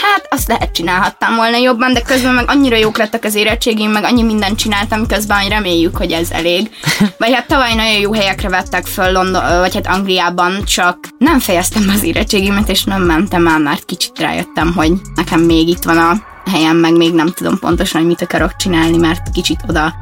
hát 0.03 0.27
azt 0.31 0.49
lehet 0.49 0.73
csinálhattam 0.73 1.37
volna 1.37 1.57
jobban, 1.57 1.93
de 1.93 2.01
közben 2.03 2.35
meg 2.35 2.45
annyira 2.49 2.77
jók 2.77 2.97
lettek 2.97 3.25
az 3.25 3.35
érettségim, 3.35 3.91
meg 3.91 4.05
annyi 4.05 4.23
mindent 4.23 4.59
csináltam 4.59 5.07
közben, 5.07 5.39
hogy 5.39 5.49
reméljük, 5.49 5.97
hogy 5.97 6.13
ez 6.13 6.31
elég. 6.31 6.71
Vagy 7.19 7.33
hát 7.33 7.47
tavaly 7.47 7.75
nagyon 7.75 8.01
jó 8.01 8.13
helyekre 8.13 8.49
vettek 8.49 8.87
föl 8.87 9.13
London, 9.13 9.59
vagy 9.59 9.75
hát 9.75 9.87
Angliában, 9.87 10.65
csak 10.65 10.99
nem 11.19 11.39
fejeztem 11.39 11.93
az 11.95 12.03
érettségimet, 12.03 12.69
és 12.69 12.85
nem 12.85 13.03
mentem 13.03 13.47
el, 13.47 13.56
mert 13.59 13.85
kicsit 13.85 14.19
rájöttem, 14.19 14.73
hogy 14.75 14.93
nekem 15.15 15.41
még 15.41 15.69
itt 15.69 15.83
van 15.83 15.99
a 15.99 16.36
helyen, 16.51 16.77
meg 16.77 16.97
még 16.97 17.15
nem 17.15 17.33
tudom 17.33 17.59
pontosan, 17.59 18.01
hogy 18.01 18.09
mit 18.09 18.23
akarok 18.23 18.57
csinálni, 18.57 18.97
mert 18.97 19.31
kicsit 19.31 19.61
oda 19.69 19.95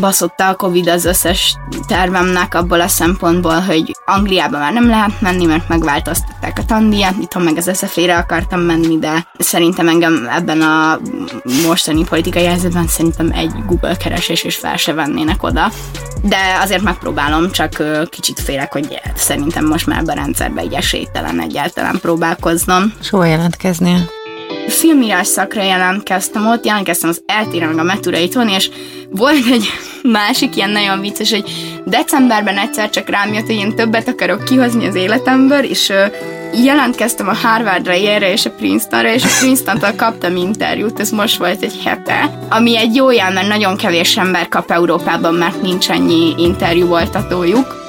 baszotta 0.00 0.48
a 0.48 0.54
Covid 0.54 0.88
az 0.88 1.04
összes 1.04 1.56
tervemnek 1.86 2.54
abból 2.54 2.80
a 2.80 2.88
szempontból, 2.88 3.60
hogy 3.60 3.96
Angliába 4.04 4.58
már 4.58 4.72
nem 4.72 4.88
lehet 4.88 5.20
menni, 5.20 5.44
mert 5.44 5.68
megváltoztatták 5.68 6.58
a 6.58 6.64
tandíjat, 6.64 7.14
itthon 7.20 7.42
meg 7.42 7.56
az 7.56 7.70
SZF-re 7.72 8.16
akartam 8.16 8.60
menni, 8.60 8.98
de 8.98 9.26
szerintem 9.38 9.88
engem 9.88 10.28
ebben 10.30 10.60
a 10.60 10.98
mostani 11.66 12.04
politikai 12.04 12.44
helyzetben 12.44 12.86
szerintem 12.86 13.30
egy 13.32 13.52
Google 13.66 13.96
keresés 13.96 14.44
is 14.44 14.56
fel 14.56 14.76
se 14.76 14.92
vennének 14.92 15.42
oda. 15.42 15.70
De 16.22 16.36
azért 16.62 16.82
megpróbálom, 16.82 17.50
csak 17.50 17.82
kicsit 18.10 18.40
félek, 18.40 18.72
hogy 18.72 19.00
szerintem 19.14 19.66
most 19.66 19.86
már 19.86 19.98
ebben 19.98 20.18
a 20.18 20.20
rendszerben 20.20 20.64
így 20.64 20.74
esélytelen 20.74 21.40
egyáltalán 21.40 21.98
próbálkoznom. 22.00 22.92
Soha 23.00 23.24
jelentkeznél? 23.24 24.19
Filmírás 24.68 25.26
szakra 25.26 25.62
jelentkeztem 25.62 26.46
ott, 26.46 26.64
jelentkeztem 26.64 27.08
az 27.08 27.22
eltére 27.26 27.66
meg 27.66 27.78
a 27.78 27.82
Metureiton, 27.82 28.48
és 28.48 28.70
volt 29.10 29.46
egy 29.50 29.64
másik 30.02 30.56
ilyen 30.56 30.70
nagyon 30.70 31.00
vicces, 31.00 31.30
hogy 31.30 31.44
decemberben 31.84 32.58
egyszer 32.58 32.90
csak 32.90 33.08
rám 33.08 33.32
jött, 33.32 33.46
hogy 33.46 33.54
én 33.54 33.74
többet 33.74 34.08
akarok 34.08 34.44
kihozni 34.44 34.86
az 34.86 34.94
életemből, 34.94 35.64
és 35.64 35.92
jelentkeztem 36.64 37.28
a 37.28 37.34
Harvardra, 37.34 37.92
Yale-re 37.92 38.32
és 38.32 38.46
a 38.46 38.50
Princetonra, 38.50 39.12
és 39.12 39.24
a 39.24 39.28
Princeton-tól 39.40 39.92
kaptam 39.96 40.36
interjút, 40.36 41.00
ez 41.00 41.10
most 41.10 41.38
volt 41.38 41.62
egy 41.62 41.80
hete, 41.84 42.38
ami 42.48 42.76
egy 42.76 42.94
jó 42.94 43.10
jel, 43.10 43.32
mert 43.32 43.48
nagyon 43.48 43.76
kevés 43.76 44.16
ember 44.16 44.48
kap 44.48 44.70
Európában, 44.70 45.34
mert 45.34 45.62
nincs 45.62 45.88
annyi 45.88 46.34
interjú 46.36 46.86
voltatójuk. 46.86 47.80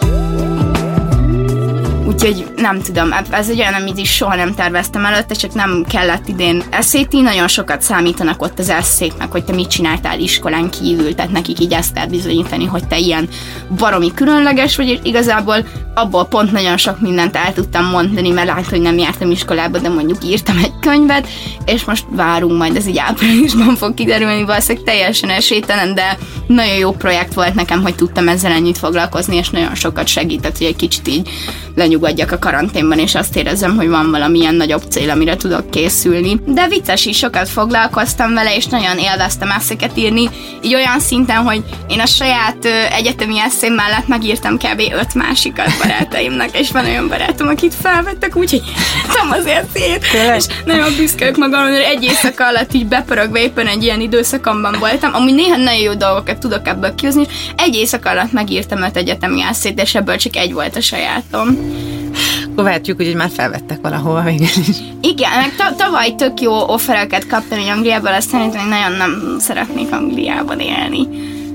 Úgyhogy 2.14 2.46
nem 2.56 2.82
tudom, 2.82 3.14
ez 3.30 3.50
egy 3.50 3.60
olyan, 3.60 3.74
amit 3.74 3.98
is 3.98 4.16
soha 4.16 4.36
nem 4.36 4.54
terveztem 4.54 5.06
előtte, 5.06 5.34
csak 5.34 5.54
nem 5.54 5.86
kellett 5.90 6.28
idén 6.28 6.64
eszéti, 6.70 7.22
nagyon 7.22 7.48
sokat 7.48 7.82
számítanak 7.82 8.42
ott 8.42 8.60
az 8.60 8.70
eszéknek, 8.70 9.32
hogy 9.32 9.44
te 9.44 9.54
mit 9.54 9.70
csináltál 9.70 10.20
iskolán 10.20 10.70
kívül, 10.70 11.16
tehát 11.16 11.32
nekik 11.32 11.60
így 11.60 11.74
ezt 11.74 11.94
kell 11.94 12.06
bizonyítani, 12.06 12.66
hogy 12.66 12.88
te 12.88 12.98
ilyen 12.98 13.30
baromi 13.78 14.12
különleges 14.14 14.76
vagy, 14.76 14.88
és 14.88 15.00
igazából 15.04 15.66
abból 15.94 16.26
pont 16.26 16.52
nagyon 16.52 16.78
sok 16.78 17.00
mindent 17.00 17.36
el 17.36 17.54
tudtam 17.54 17.86
mondani, 17.86 18.30
mert 18.30 18.48
lát, 18.48 18.68
hogy 18.68 18.82
nem 18.82 18.98
jártam 18.98 19.32
iskolába, 19.32 19.78
de 19.78 19.90
mondjuk 19.90 20.24
írtam 20.26 20.58
egy 20.58 20.74
könyvet, 20.80 21.28
és 21.66 21.84
most 21.84 22.06
várunk 22.10 22.58
majd, 22.58 22.76
ez 22.76 22.88
így 22.88 22.98
áprilisban 22.98 23.76
fog 23.76 23.94
kiderülni, 23.94 24.44
valószínűleg 24.44 24.86
teljesen 24.86 25.30
esélytelen, 25.30 25.96
de 25.96 26.18
nagyon 26.48 26.76
jó 26.76 26.92
projekt 26.92 27.34
volt 27.34 27.54
nekem, 27.54 27.82
hogy 27.82 27.96
tudtam 27.96 28.28
ezzel 28.28 28.52
ennyit 28.52 28.78
foglalkozni, 28.78 29.36
és 29.36 29.50
nagyon 29.50 29.76
sokat 29.76 30.08
segített, 30.08 30.58
hogy 30.58 30.68
egy 30.68 30.76
kicsit 30.76 31.08
így 31.08 31.30
lenyugodjak 31.76 32.32
a 32.32 32.40
karanténban, 32.40 33.00
és 33.00 33.16
azt 33.16 33.36
érezzem, 33.36 33.76
hogy 33.76 33.88
van 33.88 34.12
valamilyen 34.12 34.56
nagyobb 34.56 34.84
cél, 34.90 35.10
amire 35.10 35.36
tudok 35.36 35.70
készülni. 35.70 36.40
De 36.46 36.68
vicces 36.68 37.06
is, 37.06 37.18
sokat 37.18 37.50
foglalkoztam 37.50 38.34
vele, 38.34 38.56
és 38.56 38.66
nagyon 38.66 38.98
élveztem 38.98 39.52
eszeket 39.52 39.98
írni, 39.98 40.30
így 40.62 40.76
olyan 40.76 41.00
szinten, 41.00 41.38
hogy 41.38 41.64
én 41.88 42.00
a 42.00 42.06
saját 42.06 42.66
egyetemi 42.92 43.40
eszém 43.40 43.74
mellett 43.74 44.08
megírtam 44.08 44.58
kb. 44.58 44.82
öt 44.94 45.14
másikat 45.14 45.78
barátaimnak, 45.82 46.60
és 46.60 46.72
van 46.72 46.86
olyan 46.86 47.08
barátom, 47.08 47.48
akit 47.48 47.74
felvettek, 47.82 48.36
úgyhogy 48.36 48.62
nem 49.14 49.32
az 49.40 49.46
eszét, 49.46 50.06
és 50.38 50.46
nagyon 50.66 50.96
büszke 50.98 51.34
magam, 51.38 51.68
hogy 51.68 51.78
egy 51.78 52.04
éjszaka 52.04 52.48
alatt 52.48 52.74
így 52.74 52.86
bepörögve 52.86 53.42
éppen 53.42 53.68
egy 53.68 53.84
ilyen 53.84 54.02
időszakomban 54.02 54.76
voltam, 54.80 55.14
ami 55.14 55.32
néha 55.32 55.56
nagyon 55.56 55.82
jó 55.82 55.94
dolgokat 55.94 56.38
tudok 56.38 56.68
ebből 56.68 56.96
kihozni, 56.96 57.26
egy 57.56 57.76
éjszaka 57.76 58.10
alatt 58.10 58.32
megírtam 58.32 58.82
öt 58.82 58.98
egyetemi 58.98 59.42
eszét, 59.42 59.82
és 59.82 59.96
ebből 59.96 60.16
csak 60.16 60.36
egy 60.36 60.54
volt 60.54 60.76
a 60.76 60.82
sajátom. 60.82 61.61
Akkor 62.52 62.64
vehetjük, 62.64 62.98
hogy 62.98 63.16
már 63.16 63.30
felvettek 63.34 63.82
valahova 63.82 64.30
is. 64.30 64.58
Igen, 65.02 65.32
meg 65.36 65.56
ta- 65.56 65.76
tavaly 65.76 66.16
tök 66.16 66.42
jó 66.42 66.54
offereket 66.54 67.28
kaptam 67.28 67.60
hogy 67.60 67.68
Angliából, 67.68 68.14
azt 68.14 68.30
szerintem 68.30 68.68
nagyon 68.68 68.92
nem 68.92 69.36
szeretnék 69.40 69.92
Angliában 69.92 70.60
élni 70.60 71.08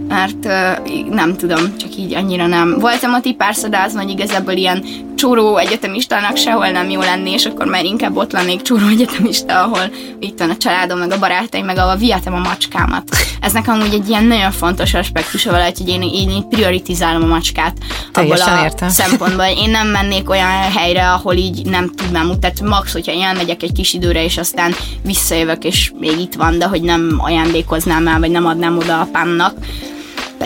mert 0.08 0.44
uh, 0.44 1.08
nem 1.10 1.36
tudom, 1.36 1.76
csak 1.76 1.96
így 1.96 2.14
annyira 2.14 2.46
nem. 2.46 2.78
Voltam 2.78 3.14
ott 3.14 3.26
így 3.26 3.36
párszadázva, 3.36 4.00
hogy 4.02 4.10
igazából 4.10 4.52
ilyen 4.52 4.84
csóró 5.16 5.56
egyetemistának 5.56 6.36
sehol 6.36 6.68
nem 6.68 6.90
jó 6.90 7.00
lenni, 7.00 7.30
és 7.30 7.46
akkor 7.46 7.66
már 7.66 7.84
inkább 7.84 8.16
ott 8.16 8.32
lennék 8.32 8.62
csóró 8.62 8.86
egyetemista, 8.86 9.62
ahol 9.62 9.90
itt 10.20 10.38
van 10.38 10.50
a 10.50 10.56
családom, 10.56 10.98
meg 10.98 11.10
a 11.10 11.18
barátaim, 11.18 11.64
meg 11.64 11.76
ahol 11.78 11.96
vihetem 11.96 12.34
a 12.34 12.38
macskámat. 12.38 13.02
Ez 13.40 13.52
nekem 13.52 13.74
amúgy 13.74 13.94
egy 13.94 14.08
ilyen 14.08 14.24
nagyon 14.24 14.52
fontos 14.52 14.94
aspektus 14.94 15.44
valahogy, 15.44 15.78
hogy 15.78 15.88
én, 15.88 16.02
én 16.02 16.30
így 16.30 16.46
prioritizálom 16.46 17.22
a 17.22 17.26
macskát. 17.26 17.76
abból 18.12 18.40
a 18.40 18.62
értem. 18.64 18.88
szempontból. 18.88 19.44
Én 19.44 19.70
nem 19.70 19.86
mennék 19.86 20.30
olyan 20.30 20.72
helyre, 20.76 21.10
ahol 21.10 21.34
így 21.34 21.66
nem 21.66 21.90
tudnám 21.94 22.26
mutatni. 22.26 22.68
Max, 22.68 22.92
hogyha 22.92 23.12
én 23.12 23.22
elmegyek 23.22 23.62
egy 23.62 23.72
kis 23.72 23.92
időre, 23.92 24.24
és 24.24 24.38
aztán 24.38 24.74
visszajövök, 25.02 25.64
és 25.64 25.92
még 25.98 26.18
itt 26.18 26.34
van, 26.34 26.58
de 26.58 26.66
hogy 26.66 26.82
nem 26.82 27.16
ajándékoznám 27.18 28.08
el, 28.08 28.18
vagy 28.18 28.30
nem 28.30 28.46
adnám 28.46 28.78
oda 28.78 29.00
apámnak 29.00 29.54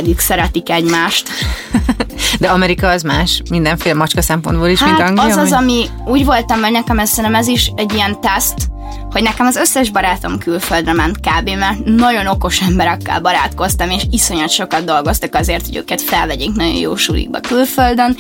pedig 0.01 0.19
szeretik 0.19 0.71
egymást. 0.71 1.29
De 2.41 2.49
Amerika 2.49 2.89
az 2.89 3.03
más, 3.03 3.43
mindenféle 3.51 3.95
macska 3.95 4.23
szempontból 4.23 4.69
is, 4.69 4.79
hát 4.79 4.89
mint 4.89 5.09
Anglia? 5.09 5.25
az 5.25 5.37
az, 5.37 5.53
ami 5.53 5.87
úgy 6.07 6.25
voltam, 6.25 6.63
hogy 6.63 6.73
nekem 6.73 6.99
ez, 6.99 7.19
ez 7.33 7.47
is 7.47 7.73
egy 7.77 7.93
ilyen 7.95 8.21
teszt, 8.21 8.69
hogy 9.11 9.23
nekem 9.23 9.47
az 9.47 9.57
összes 9.57 9.91
barátom 9.91 10.39
külföldre 10.39 10.93
ment 10.93 11.17
kb, 11.17 11.51
mert 11.51 11.85
nagyon 11.85 12.27
okos 12.27 12.61
emberekkel 12.61 13.21
barátkoztam, 13.21 13.91
és 13.91 14.03
iszonyat 14.11 14.51
sokat 14.51 14.85
dolgoztak 14.85 15.35
azért, 15.35 15.67
hogy 15.67 15.77
őket 15.77 16.01
felvegyék 16.01 16.53
nagyon 16.53 16.77
jó 16.77 16.97
sulikba 16.97 17.41
külföldön, 17.41 18.17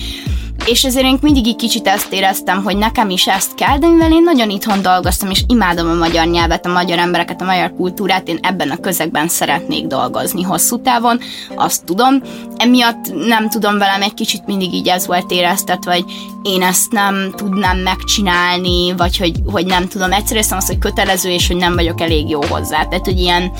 és 0.66 0.84
ezért 0.84 1.06
én 1.06 1.18
mindig 1.20 1.46
egy 1.46 1.56
kicsit 1.56 1.86
ezt 1.86 2.12
éreztem, 2.12 2.62
hogy 2.62 2.76
nekem 2.76 3.10
is 3.10 3.26
ezt 3.26 3.54
kell, 3.54 3.78
de 3.78 3.88
mivel 3.88 4.12
én 4.12 4.22
nagyon 4.22 4.50
itthon 4.50 4.82
dolgoztam, 4.82 5.30
és 5.30 5.42
imádom 5.46 5.90
a 5.90 5.94
magyar 5.94 6.26
nyelvet, 6.26 6.66
a 6.66 6.72
magyar 6.72 6.98
embereket, 6.98 7.40
a 7.40 7.44
magyar 7.44 7.74
kultúrát, 7.74 8.28
én 8.28 8.38
ebben 8.42 8.70
a 8.70 8.76
közegben 8.76 9.28
szeretnék 9.28 9.86
dolgozni 9.86 10.42
hosszú 10.42 10.82
távon, 10.82 11.20
azt 11.54 11.84
tudom. 11.84 12.22
Emiatt 12.56 13.26
nem 13.26 13.48
tudom 13.48 13.78
velem 13.78 14.02
egy 14.02 14.14
kicsit 14.14 14.46
mindig 14.46 14.72
így 14.72 14.88
ez 14.88 15.06
volt 15.06 15.30
éreztet, 15.30 15.84
vagy 15.84 16.04
én 16.42 16.62
ezt 16.62 16.92
nem 16.92 17.32
tudnám 17.36 17.78
megcsinálni, 17.78 18.92
vagy 18.96 19.16
hogy, 19.16 19.32
hogy 19.46 19.66
nem 19.66 19.88
tudom. 19.88 20.12
Egyszer 20.12 20.36
azt, 20.50 20.66
hogy 20.66 20.78
kötelező, 20.78 21.30
és 21.30 21.46
hogy 21.46 21.56
nem 21.56 21.74
vagyok 21.74 22.00
elég 22.00 22.28
jó 22.28 22.40
hozzá. 22.48 22.84
Tehát, 22.84 23.04
hogy 23.04 23.18
ilyen 23.18 23.52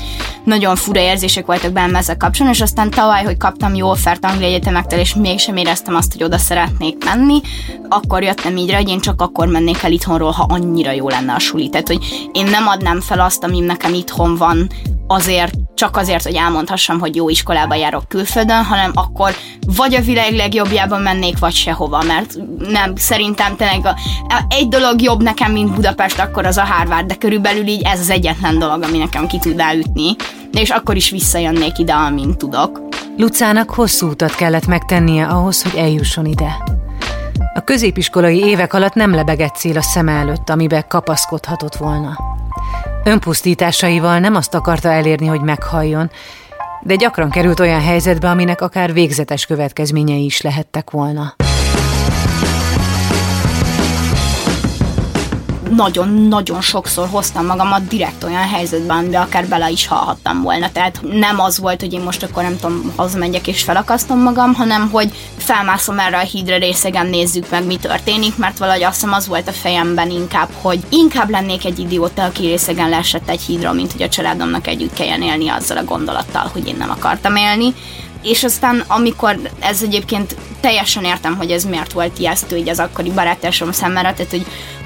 nagyon 0.43 0.75
fura 0.75 0.99
érzések 0.99 1.45
voltak 1.45 1.71
bennem 1.71 1.95
ezzel 1.95 2.17
kapcsolatban, 2.17 2.53
és 2.53 2.61
aztán 2.61 2.89
tavaly, 2.89 3.23
hogy 3.23 3.37
kaptam 3.37 3.75
jó 3.75 3.89
offert 3.89 4.25
Anglia 4.25 4.47
Egyetemektől, 4.47 4.99
és 4.99 5.15
mégsem 5.15 5.55
éreztem 5.55 5.95
azt, 5.95 6.11
hogy 6.11 6.23
oda 6.23 6.37
szeretnék 6.37 6.90
menni, 7.05 7.41
akkor 7.89 8.23
jöttem 8.23 8.57
így 8.57 8.69
rá, 8.69 8.77
hogy 8.77 8.89
én 8.89 8.99
csak 8.99 9.21
akkor 9.21 9.47
mennék 9.47 9.83
el 9.83 9.91
itthonról, 9.91 10.31
ha 10.31 10.45
annyira 10.49 10.91
jó 10.91 11.09
lenne 11.09 11.33
a 11.33 11.39
suli. 11.39 11.69
Tehát, 11.69 11.87
hogy 11.87 12.29
én 12.31 12.45
nem 12.45 12.67
adnám 12.67 13.01
fel 13.01 13.19
azt, 13.19 13.43
ami 13.43 13.59
nekem 13.59 13.93
itthon 13.93 14.35
van, 14.35 14.69
azért, 15.07 15.53
csak 15.75 15.97
azért, 15.97 16.23
hogy 16.23 16.35
elmondhassam, 16.35 16.99
hogy 16.99 17.15
jó 17.15 17.29
iskolába 17.29 17.75
járok 17.75 18.07
külföldön, 18.07 18.63
hanem 18.63 18.91
akkor 18.93 19.35
vagy 19.75 19.95
a 19.95 20.01
világ 20.01 20.33
legjobbjában 20.33 21.01
mennék, 21.01 21.39
vagy 21.39 21.53
sehova, 21.53 22.03
mert 22.03 22.35
nem, 22.69 22.95
szerintem 22.95 23.55
tényleg 23.55 23.85
a, 23.85 23.95
egy 24.49 24.67
dolog 24.67 25.01
jobb 25.01 25.23
nekem, 25.23 25.51
mint 25.51 25.75
Budapest, 25.75 26.19
akkor 26.19 26.45
az 26.45 26.57
a 26.57 26.65
Harvard, 26.65 27.05
de 27.05 27.15
körülbelül 27.15 27.67
így 27.67 27.81
ez 27.81 27.99
az 27.99 28.09
egyetlen 28.09 28.59
dolog, 28.59 28.83
ami 28.83 28.97
nekem 28.97 29.27
ki 29.27 29.39
tud 29.39 29.59
elütni, 29.59 30.15
és 30.51 30.69
akkor 30.69 30.95
is 30.95 31.09
visszajönnék 31.09 31.77
ide, 31.77 31.93
amint 31.93 32.37
tudok. 32.37 32.89
Lucának 33.21 33.69
hosszú 33.69 34.09
utat 34.09 34.35
kellett 34.35 34.67
megtennie 34.67 35.25
ahhoz, 35.25 35.63
hogy 35.63 35.75
eljusson 35.75 36.25
ide. 36.25 36.63
A 37.53 37.63
középiskolai 37.63 38.37
évek 38.37 38.73
alatt 38.73 38.93
nem 38.93 39.13
lebegett 39.13 39.55
cél 39.55 39.77
a 39.77 39.81
szeme 39.81 40.11
előtt, 40.11 40.49
amibe 40.49 40.81
kapaszkodhatott 40.81 41.75
volna. 41.75 42.17
Önpusztításaival 43.03 44.19
nem 44.19 44.35
azt 44.35 44.53
akarta 44.53 44.91
elérni, 44.91 45.27
hogy 45.27 45.41
meghalljon, 45.41 46.11
de 46.81 46.95
gyakran 46.95 47.29
került 47.29 47.59
olyan 47.59 47.81
helyzetbe, 47.81 48.29
aminek 48.29 48.61
akár 48.61 48.93
végzetes 48.93 49.45
következményei 49.45 50.25
is 50.25 50.41
lehettek 50.41 50.89
volna. 50.89 51.35
Nagyon-nagyon 55.75 56.61
sokszor 56.61 57.07
hoztam 57.07 57.45
magamat 57.45 57.87
direkt 57.87 58.23
olyan 58.23 58.47
helyzetben, 58.47 58.97
amiben 58.97 59.21
akár 59.21 59.47
bele 59.47 59.69
is 59.69 59.87
halhattam 59.87 60.41
volna. 60.41 60.71
Tehát 60.71 60.99
nem 61.01 61.39
az 61.39 61.59
volt, 61.59 61.79
hogy 61.79 61.93
én 61.93 62.01
most 62.01 62.23
akkor 62.23 62.43
nem 62.43 62.57
tudom, 62.59 62.93
hazamegyek 62.95 63.47
és 63.47 63.63
felakasztom 63.63 64.19
magam, 64.19 64.53
hanem 64.53 64.89
hogy 64.89 65.11
felmászom 65.37 65.99
erre 65.99 66.17
a 66.17 66.25
hídra 66.25 66.57
részegen, 66.57 67.05
nézzük 67.05 67.49
meg, 67.49 67.65
mi 67.65 67.75
történik, 67.75 68.37
mert 68.37 68.57
valahogy 68.57 68.83
azt 68.83 68.93
hiszem 68.93 69.13
az 69.13 69.27
volt 69.27 69.47
a 69.47 69.51
fejemben 69.51 70.09
inkább, 70.09 70.49
hogy 70.61 70.79
inkább 70.89 71.29
lennék 71.29 71.65
egy 71.65 71.79
idióta, 71.79 72.23
aki 72.23 72.45
részegen 72.45 72.89
leesett 72.89 73.29
egy 73.29 73.41
hídra, 73.41 73.73
mint 73.73 73.91
hogy 73.91 74.01
a 74.01 74.09
családomnak 74.09 74.67
együtt 74.67 74.93
kelljen 74.93 75.21
élni 75.21 75.49
azzal 75.49 75.77
a 75.77 75.83
gondolattal, 75.83 76.49
hogy 76.53 76.67
én 76.67 76.75
nem 76.77 76.89
akartam 76.89 77.35
élni 77.35 77.73
és 78.23 78.43
aztán 78.43 78.83
amikor 78.87 79.39
ez 79.59 79.81
egyébként 79.81 80.35
teljesen 80.59 81.03
értem, 81.03 81.37
hogy 81.37 81.51
ez 81.51 81.63
miért 81.63 81.91
volt 81.91 82.19
ijesztő 82.19 82.57
így 82.57 82.69
az 82.69 82.79
akkori 82.79 83.11
barátásom 83.11 83.71
szemére, 83.71 84.13
tehát 84.13 84.31
hogy 84.31 84.45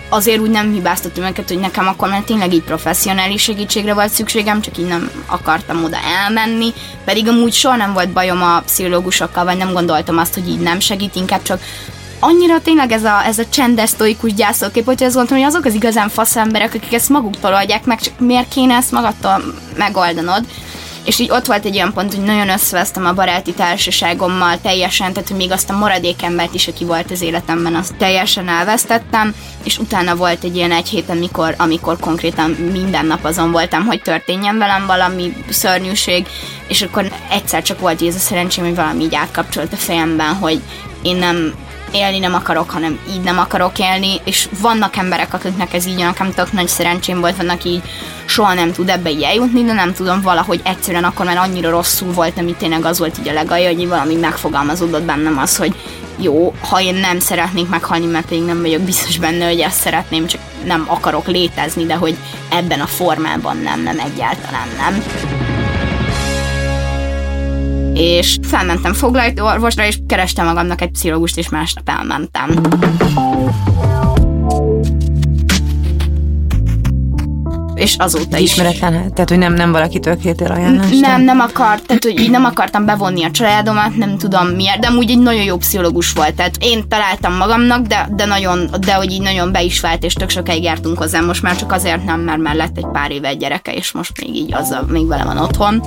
azért 0.09 0.39
úgy 0.39 0.49
nem 0.49 0.73
hibáztatom 0.73 1.25
őket, 1.25 1.47
hogy 1.47 1.59
nekem 1.59 1.87
akkor 1.87 2.09
már 2.09 2.21
tényleg 2.21 2.53
így 2.53 2.63
professzionális 2.63 3.41
segítségre 3.41 3.93
volt 3.93 4.11
szükségem, 4.11 4.61
csak 4.61 4.77
így 4.77 4.87
nem 4.87 5.11
akartam 5.25 5.83
oda 5.83 5.97
elmenni, 6.23 6.73
pedig 7.05 7.27
amúgy 7.27 7.53
soha 7.53 7.75
nem 7.75 7.93
volt 7.93 8.09
bajom 8.09 8.41
a 8.41 8.61
pszichológusokkal, 8.65 9.43
vagy 9.43 9.57
nem 9.57 9.73
gondoltam 9.73 10.17
azt, 10.17 10.33
hogy 10.33 10.49
így 10.49 10.59
nem 10.59 10.79
segít, 10.79 11.15
inkább 11.15 11.41
csak 11.41 11.61
annyira 12.19 12.61
tényleg 12.61 12.91
ez 12.91 13.03
a, 13.03 13.25
ez 13.25 13.39
a 13.39 13.49
csendes, 13.49 13.89
sztoikus 13.89 14.33
gyászolkép, 14.33 14.85
hogy 14.85 15.03
azt 15.03 15.15
gondolom, 15.15 15.43
hogy 15.43 15.53
azok 15.53 15.65
az 15.65 15.73
igazán 15.73 16.09
fasz 16.09 16.35
emberek, 16.35 16.73
akik 16.73 16.93
ezt 16.93 17.09
maguktól 17.09 17.53
oldják 17.53 17.85
meg, 17.85 18.01
csak 18.01 18.19
miért 18.19 18.47
kéne 18.47 18.75
ezt 18.75 18.91
magadtól 18.91 19.43
megoldanod 19.77 20.45
és 21.05 21.19
így 21.19 21.31
ott 21.31 21.45
volt 21.45 21.65
egy 21.65 21.75
olyan 21.75 21.93
pont, 21.93 22.13
hogy 22.13 22.23
nagyon 22.23 22.49
összevesztem 22.49 23.05
a 23.05 23.13
baráti 23.13 23.53
társaságommal 23.53 24.59
teljesen, 24.61 25.13
tehát 25.13 25.27
hogy 25.29 25.37
még 25.37 25.51
azt 25.51 25.69
a 25.69 25.77
maradék 25.77 26.23
embert 26.23 26.53
is, 26.53 26.67
aki 26.67 26.85
volt 26.85 27.11
az 27.11 27.21
életemben, 27.21 27.75
azt 27.75 27.95
teljesen 27.95 28.47
elvesztettem, 28.47 29.35
és 29.63 29.77
utána 29.77 30.15
volt 30.15 30.43
egy 30.43 30.55
ilyen 30.55 30.71
egy 30.71 30.87
hét, 30.89 31.09
amikor, 31.09 31.55
amikor 31.57 31.99
konkrétan 31.99 32.49
minden 32.49 33.05
nap 33.05 33.25
azon 33.25 33.51
voltam, 33.51 33.85
hogy 33.85 34.01
történjen 34.01 34.57
velem 34.57 34.85
valami 34.85 35.33
szörnyűség, 35.49 36.27
és 36.67 36.81
akkor 36.81 37.11
egyszer 37.29 37.61
csak 37.61 37.79
volt 37.79 38.01
ez 38.01 38.15
a 38.15 38.19
szerencsém, 38.19 38.63
hogy 38.63 38.75
valami 38.75 39.03
így 39.03 39.15
átkapcsolt 39.15 39.73
a 39.73 39.77
fejemben, 39.77 40.33
hogy 40.33 40.61
én 41.01 41.15
nem 41.15 41.53
élni 41.95 42.19
nem 42.19 42.33
akarok, 42.33 42.69
hanem 42.69 42.99
így 43.09 43.21
nem 43.21 43.39
akarok 43.39 43.79
élni, 43.79 44.21
és 44.23 44.47
vannak 44.61 44.95
emberek, 44.95 45.33
akiknek 45.33 45.73
ez 45.73 45.85
így, 45.85 45.97
nekem 45.97 46.33
tök 46.33 46.51
nagy 46.51 46.67
szerencsém 46.67 47.19
volt, 47.19 47.35
vannak 47.35 47.63
így 47.63 47.81
soha 48.25 48.53
nem 48.53 48.71
tud 48.71 48.89
ebbe 48.89 49.09
így 49.09 49.21
eljutni, 49.21 49.63
de 49.63 49.73
nem 49.73 49.93
tudom, 49.93 50.21
valahogy 50.21 50.61
egyszerűen 50.63 51.03
akkor 51.03 51.25
már 51.25 51.37
annyira 51.37 51.69
rosszul 51.69 52.11
volt, 52.13 52.37
ami 52.37 52.53
tényleg 52.53 52.85
az 52.85 52.99
volt 52.99 53.17
így 53.19 53.27
a 53.27 53.33
legalja, 53.33 53.73
hogy 53.73 53.87
valami 53.87 54.15
megfogalmazódott 54.15 55.03
bennem 55.03 55.37
az, 55.37 55.57
hogy 55.57 55.75
jó, 56.19 56.53
ha 56.69 56.81
én 56.81 56.95
nem 56.95 57.19
szeretnék 57.19 57.69
meghalni, 57.69 58.05
mert 58.05 58.25
pedig 58.25 58.43
nem 58.43 58.61
vagyok 58.61 58.81
biztos 58.81 59.17
benne, 59.17 59.45
hogy 59.45 59.59
ezt 59.59 59.79
szeretném, 59.79 60.27
csak 60.27 60.41
nem 60.65 60.85
akarok 60.87 61.27
létezni, 61.27 61.85
de 61.85 61.95
hogy 61.95 62.17
ebben 62.49 62.79
a 62.79 62.87
formában 62.87 63.57
nem, 63.57 63.81
nem 63.83 63.99
egyáltalán 63.99 64.67
nem 64.77 65.03
és 67.95 68.37
felmentem 68.41 68.93
foglalt 68.93 69.39
orvosra, 69.39 69.85
és 69.85 69.97
kerestem 70.07 70.45
magamnak 70.45 70.81
egy 70.81 70.91
pszichológust, 70.91 71.37
és 71.37 71.49
másnap 71.49 71.89
elmentem. 71.89 72.61
és 77.75 77.95
azóta 77.97 78.37
is. 78.37 78.51
Ismeretlen, 78.51 79.13
tehát 79.13 79.29
hogy 79.29 79.37
nem, 79.37 79.53
nem 79.53 79.71
valaki 79.71 79.99
kértél 79.99 80.51
ajánlást? 80.51 80.99
Nem, 80.99 81.21
nem 81.21 81.39
akart, 81.39 81.85
tehát 81.85 82.03
hogy 82.03 82.19
így 82.19 82.29
nem 82.29 82.45
akartam 82.45 82.85
bevonni 82.85 83.23
a 83.23 83.31
családomat, 83.31 83.95
nem 83.95 84.17
tudom 84.17 84.47
miért, 84.47 84.79
de 84.79 84.89
úgy 84.89 85.09
egy 85.09 85.19
nagyon 85.19 85.43
jó 85.43 85.57
pszichológus 85.57 86.11
volt, 86.11 86.35
tehát 86.35 86.55
én 86.59 86.87
találtam 86.87 87.33
magamnak, 87.33 87.85
de, 87.85 88.09
de 88.15 88.25
nagyon, 88.25 88.69
de 88.79 88.93
hogy 88.93 89.11
így 89.11 89.21
nagyon 89.21 89.51
be 89.51 89.63
is 89.63 89.79
vált, 89.79 90.03
és 90.03 90.13
tök 90.13 90.29
sokáig 90.29 90.63
jártunk 90.63 90.97
hozzá, 90.97 91.19
most 91.19 91.41
már 91.41 91.55
csak 91.55 91.71
azért 91.71 92.05
nem, 92.05 92.19
mert 92.19 92.41
már 92.41 92.55
lett 92.55 92.77
egy 92.77 92.87
pár 92.91 93.11
éve 93.11 93.27
egy 93.27 93.37
gyereke, 93.37 93.73
és 93.73 93.91
most 93.91 94.21
még 94.21 94.35
így 94.35 94.53
azzal 94.53 94.85
még 94.87 95.07
vele 95.07 95.23
van 95.23 95.37
otthon. 95.37 95.83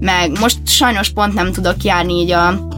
Meg 0.00 0.38
most 0.40 0.58
sajnos 0.64 1.10
pont 1.10 1.34
nem 1.34 1.52
tudok 1.52 1.82
járni 1.82 2.12
így 2.12 2.30
a 2.30 2.68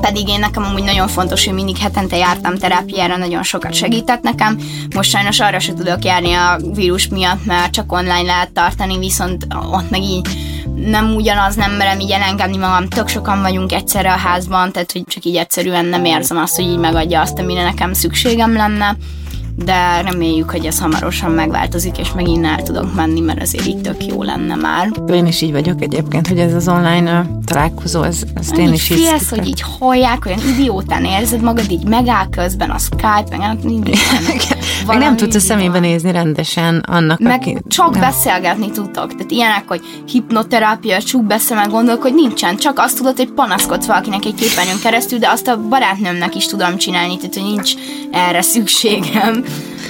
pedig 0.00 0.28
én 0.28 0.38
nekem 0.38 0.62
amúgy 0.62 0.82
nagyon 0.82 1.08
fontos, 1.08 1.44
hogy 1.44 1.54
mindig 1.54 1.76
hetente 1.76 2.16
jártam 2.16 2.58
terápiára, 2.58 3.16
nagyon 3.16 3.42
sokat 3.42 3.74
segített 3.74 4.22
nekem. 4.22 4.58
Most 4.94 5.10
sajnos 5.10 5.40
arra 5.40 5.58
se 5.58 5.72
tudok 5.72 6.04
járni 6.04 6.32
a 6.32 6.58
vírus 6.74 7.08
miatt, 7.08 7.44
mert 7.44 7.72
csak 7.72 7.92
online 7.92 8.22
lehet 8.22 8.52
tartani, 8.52 8.98
viszont 8.98 9.46
ott 9.72 9.90
meg 9.90 10.02
így 10.02 10.28
nem 10.74 11.14
ugyanaz, 11.14 11.54
nem 11.54 11.72
merem 11.72 12.00
így 12.00 12.10
elengedni 12.10 12.56
magam, 12.56 12.88
tök 12.88 13.08
sokan 13.08 13.40
vagyunk 13.40 13.72
egyszerre 13.72 14.12
a 14.12 14.16
házban, 14.16 14.72
tehát 14.72 14.92
hogy 14.92 15.04
csak 15.06 15.24
így 15.24 15.36
egyszerűen 15.36 15.84
nem 15.84 16.04
érzem 16.04 16.36
azt, 16.36 16.56
hogy 16.56 16.64
így 16.64 16.78
megadja 16.78 17.20
azt, 17.20 17.38
amire 17.38 17.62
nekem 17.62 17.92
szükségem 17.92 18.52
lenne 18.52 18.96
de 19.56 20.00
reméljük, 20.00 20.50
hogy 20.50 20.66
ez 20.66 20.78
hamarosan 20.80 21.30
megváltozik, 21.30 21.98
és 21.98 22.12
megint 22.12 22.44
el 22.44 22.62
tudok 22.62 22.94
menni, 22.94 23.20
mert 23.20 23.42
azért 23.42 23.66
így 23.66 23.80
tök 23.80 24.06
jó 24.06 24.22
lenne 24.22 24.54
már. 24.54 24.90
Én 25.12 25.26
is 25.26 25.40
így 25.40 25.52
vagyok 25.52 25.82
egyébként, 25.82 26.28
hogy 26.28 26.38
ez 26.38 26.54
az 26.54 26.68
online 26.68 27.26
találkozó, 27.44 28.02
ez, 28.02 28.22
ez 28.34 28.58
én 28.58 28.72
is 28.72 28.90
így 28.90 28.98
félsz, 28.98 29.30
hogy 29.30 29.46
így 29.46 29.64
hallják, 29.78 30.26
olyan 30.26 30.40
idiótán 30.48 31.04
érzed 31.04 31.42
magad, 31.42 31.70
így 31.70 31.84
megáll 31.88 32.28
közben 32.30 32.70
a 32.70 32.78
Skype, 32.78 33.24
meg 33.30 33.40
hát 33.40 33.62
meg 34.86 34.98
nem 34.98 35.16
tudsz 35.16 35.34
a 35.34 35.40
szemébe 35.40 35.78
nézni 35.78 36.12
rendesen 36.12 36.78
annak, 36.86 37.18
meg 37.18 37.40
aki... 37.40 37.58
csak 37.68 37.90
nem. 37.90 38.00
beszélgetni 38.00 38.70
tudtok. 38.70 39.14
Tehát 39.14 39.30
ilyenek, 39.30 39.64
hogy 39.68 39.80
hipnoterápia, 40.06 41.02
csuk 41.02 41.24
beszél, 41.24 41.56
meg 41.56 41.70
gondolok, 41.70 42.02
hogy 42.02 42.14
nincsen. 42.14 42.56
Csak 42.56 42.78
azt 42.78 42.96
tudod, 42.96 43.16
hogy 43.16 43.30
panaszkodsz 43.30 43.86
valakinek 43.86 44.24
egy 44.24 44.34
képernyőn 44.34 44.80
keresztül, 44.82 45.18
de 45.18 45.28
azt 45.28 45.48
a 45.48 45.68
barátnőmnek 45.68 46.34
is 46.34 46.46
tudom 46.46 46.76
csinálni, 46.76 47.16
tehát 47.16 47.34
hogy 47.34 47.42
nincs 47.42 47.72
erre 48.10 48.42
szükségem. 48.42 49.43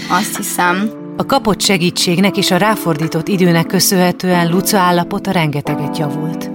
Azt 0.09 0.37
hiszem. 0.37 0.91
A 1.17 1.27
kapott 1.27 1.61
segítségnek 1.61 2.37
és 2.37 2.51
a 2.51 2.57
ráfordított 2.57 3.29
időnek 3.29 3.67
köszönhetően 3.67 4.51
Luca 4.51 4.79
állapota 4.79 5.31
rengeteget 5.31 5.99
javult. 5.99 6.51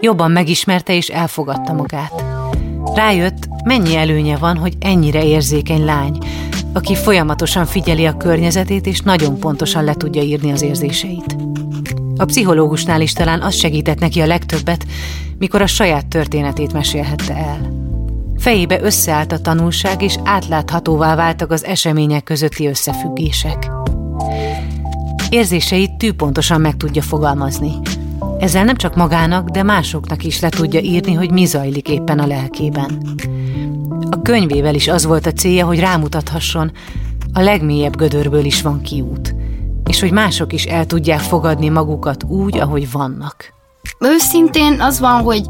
Jobban 0.00 0.30
megismerte 0.30 0.94
és 0.94 1.08
elfogadta 1.08 1.72
magát. 1.72 2.24
Rájött, 2.94 3.48
mennyi 3.64 3.96
előnye 3.96 4.36
van, 4.36 4.56
hogy 4.56 4.76
ennyire 4.80 5.24
érzékeny 5.24 5.84
lány, 5.84 6.18
aki 6.72 6.94
folyamatosan 6.94 7.66
figyeli 7.66 8.06
a 8.06 8.16
környezetét 8.16 8.86
és 8.86 9.00
nagyon 9.00 9.38
pontosan 9.38 9.84
le 9.84 9.94
tudja 9.94 10.22
írni 10.22 10.52
az 10.52 10.62
érzéseit. 10.62 11.36
A 12.16 12.24
pszichológusnál 12.24 13.00
is 13.00 13.12
talán 13.12 13.42
az 13.42 13.54
segített 13.54 13.98
neki 13.98 14.20
a 14.20 14.26
legtöbbet, 14.26 14.86
mikor 15.38 15.62
a 15.62 15.66
saját 15.66 16.06
történetét 16.06 16.72
mesélhette 16.72 17.36
el. 17.36 17.87
Fejébe 18.38 18.80
összeállt 18.82 19.32
a 19.32 19.38
tanulság, 19.38 20.02
és 20.02 20.18
átláthatóvá 20.24 21.14
váltak 21.14 21.50
az 21.50 21.64
események 21.64 22.24
közötti 22.24 22.66
összefüggések. 22.66 23.70
Érzéseit 25.28 25.96
tűpontosan 25.96 26.60
meg 26.60 26.76
tudja 26.76 27.02
fogalmazni. 27.02 27.72
Ezzel 28.38 28.64
nem 28.64 28.76
csak 28.76 28.96
magának, 28.96 29.48
de 29.48 29.62
másoknak 29.62 30.24
is 30.24 30.40
le 30.40 30.48
tudja 30.48 30.80
írni, 30.80 31.14
hogy 31.14 31.30
mi 31.30 31.44
zajlik 31.44 31.88
éppen 31.88 32.18
a 32.18 32.26
lelkében. 32.26 33.16
A 34.10 34.22
könyvével 34.22 34.74
is 34.74 34.88
az 34.88 35.04
volt 35.04 35.26
a 35.26 35.32
célja, 35.32 35.66
hogy 35.66 35.80
rámutathasson, 35.80 36.72
a 37.32 37.40
legmélyebb 37.40 37.96
gödörből 37.96 38.44
is 38.44 38.62
van 38.62 38.80
kiút, 38.80 39.34
és 39.84 40.00
hogy 40.00 40.12
mások 40.12 40.52
is 40.52 40.64
el 40.64 40.86
tudják 40.86 41.20
fogadni 41.20 41.68
magukat 41.68 42.24
úgy, 42.24 42.58
ahogy 42.58 42.90
vannak. 42.90 43.56
Őszintén 43.98 44.80
az 44.80 45.00
van, 45.00 45.22
hogy 45.22 45.46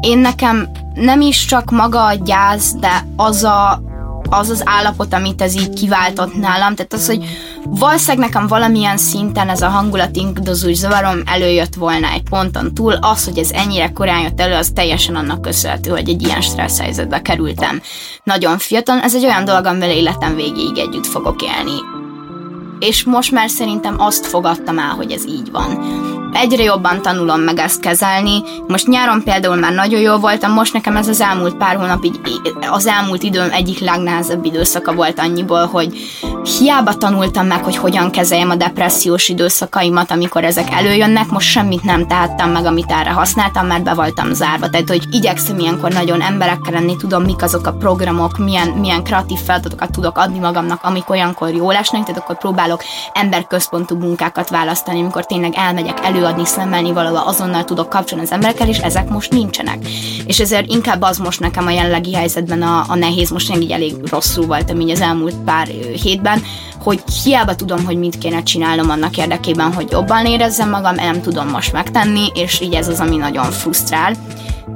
én 0.00 0.18
nekem 0.18 0.68
nem 0.94 1.20
is 1.20 1.44
csak 1.44 1.70
maga 1.70 2.04
a 2.04 2.14
gyász, 2.14 2.74
de 2.74 3.06
az 3.16 3.42
a, 3.44 3.82
az 4.30 4.50
az 4.50 4.62
állapot, 4.64 5.14
amit 5.14 5.42
ez 5.42 5.54
így 5.54 5.72
kiváltott 5.72 6.34
nálam, 6.34 6.74
tehát 6.74 6.92
az, 6.92 7.06
hogy 7.06 7.24
valószínűleg 7.64 8.30
nekem 8.30 8.46
valamilyen 8.46 8.96
szinten 8.96 9.48
ez 9.48 9.62
a 9.62 9.68
hangulatingadozó 9.68 10.72
zavarom 10.72 11.22
előjött 11.24 11.74
volna 11.74 12.10
egy 12.10 12.22
ponton 12.22 12.74
túl, 12.74 12.92
az, 12.92 13.24
hogy 13.24 13.38
ez 13.38 13.50
ennyire 13.50 13.92
korán 13.92 14.20
jött 14.20 14.40
elő, 14.40 14.54
az 14.54 14.70
teljesen 14.74 15.16
annak 15.16 15.42
köszönhető, 15.42 15.90
hogy 15.90 16.08
egy 16.08 16.22
ilyen 16.22 16.40
stressz 16.40 16.80
helyzetbe 16.80 17.22
kerültem. 17.22 17.80
Nagyon 18.24 18.58
fiatal, 18.58 18.98
ez 18.98 19.14
egy 19.14 19.24
olyan 19.24 19.44
dolog, 19.44 19.64
amivel 19.64 19.90
életem 19.90 20.34
végéig 20.34 20.78
együtt 20.78 21.06
fogok 21.06 21.42
élni. 21.42 21.78
És 22.78 23.04
most 23.04 23.32
már 23.32 23.50
szerintem 23.50 24.00
azt 24.00 24.26
fogadtam 24.26 24.78
el, 24.78 24.94
hogy 24.94 25.12
ez 25.12 25.26
így 25.26 25.50
van 25.50 25.78
egyre 26.32 26.62
jobban 26.62 27.02
tanulom 27.02 27.40
meg 27.40 27.58
ezt 27.58 27.80
kezelni. 27.80 28.42
Most 28.66 28.86
nyáron 28.86 29.22
például 29.22 29.56
már 29.56 29.72
nagyon 29.72 30.00
jól 30.00 30.18
voltam, 30.18 30.52
most 30.52 30.72
nekem 30.72 30.96
ez 30.96 31.08
az 31.08 31.20
elmúlt 31.20 31.56
pár 31.56 31.76
hónap, 31.76 32.04
így, 32.04 32.20
az 32.70 32.86
elmúlt 32.86 33.22
időm 33.22 33.50
egyik 33.50 33.78
legnehezebb 33.78 34.44
időszaka 34.44 34.92
volt 34.92 35.18
annyiból, 35.18 35.66
hogy 35.66 35.98
hiába 36.58 36.94
tanultam 36.94 37.46
meg, 37.46 37.64
hogy 37.64 37.76
hogyan 37.76 38.10
kezeljem 38.10 38.50
a 38.50 38.54
depressziós 38.54 39.28
időszakaimat, 39.28 40.10
amikor 40.10 40.44
ezek 40.44 40.70
előjönnek, 40.70 41.28
most 41.28 41.48
semmit 41.48 41.82
nem 41.82 42.06
tehettem 42.06 42.50
meg, 42.50 42.64
amit 42.64 42.90
erre 42.90 43.10
használtam, 43.10 43.66
mert 43.66 43.82
be 43.82 43.94
voltam 43.94 44.32
zárva. 44.32 44.68
Tehát, 44.68 44.88
hogy 44.88 45.06
igyekszem 45.10 45.58
ilyenkor 45.58 45.92
nagyon 45.92 46.20
emberekkel 46.20 46.72
lenni, 46.72 46.96
tudom, 46.96 47.22
mik 47.22 47.42
azok 47.42 47.66
a 47.66 47.72
programok, 47.72 48.38
milyen, 48.38 48.68
milyen 48.68 49.02
kreatív 49.02 49.38
feladatokat 49.38 49.92
tudok 49.92 50.18
adni 50.18 50.38
magamnak, 50.38 50.84
amik 50.84 51.10
olyankor 51.10 51.54
jól 51.54 51.74
esnek, 51.74 52.02
tehát 52.04 52.20
akkor 52.20 52.38
próbálok 52.38 52.82
emberközpontú 53.12 53.96
munkákat 53.96 54.50
választani, 54.50 55.00
amikor 55.00 55.26
tényleg 55.26 55.54
elmegyek 55.54 55.98
elő 56.04 56.19
előadni, 56.20 56.46
szemmelni 56.46 56.92
valahol 56.92 57.22
azonnal 57.26 57.64
tudok 57.64 57.88
kapcsolni 57.88 58.24
az 58.24 58.32
emberekkel, 58.32 58.68
és 58.68 58.78
ezek 58.78 59.08
most 59.08 59.32
nincsenek. 59.32 59.78
És 60.26 60.40
ezért 60.40 60.70
inkább 60.70 61.02
az 61.02 61.18
most 61.18 61.40
nekem 61.40 61.66
a 61.66 61.70
jelenlegi 61.70 62.14
helyzetben 62.14 62.62
a, 62.62 62.84
a 62.88 62.94
nehéz, 62.94 63.30
most 63.30 63.56
így 63.56 63.70
elég 63.70 63.94
rosszul 64.10 64.46
voltam 64.46 64.80
így 64.80 64.90
az 64.90 65.00
elmúlt 65.00 65.34
pár 65.44 65.66
hétben, 66.02 66.42
hogy 66.82 67.02
hiába 67.24 67.54
tudom, 67.54 67.84
hogy 67.84 67.98
mit 67.98 68.18
kéne 68.18 68.42
csinálnom 68.42 68.90
annak 68.90 69.16
érdekében, 69.16 69.72
hogy 69.72 69.90
jobban 69.90 70.26
érezzem 70.26 70.70
magam, 70.70 70.94
nem 70.94 71.22
tudom 71.22 71.48
most 71.48 71.72
megtenni, 71.72 72.26
és 72.34 72.60
így 72.60 72.74
ez 72.74 72.88
az, 72.88 73.00
ami 73.00 73.16
nagyon 73.16 73.50
frusztrál. 73.50 74.12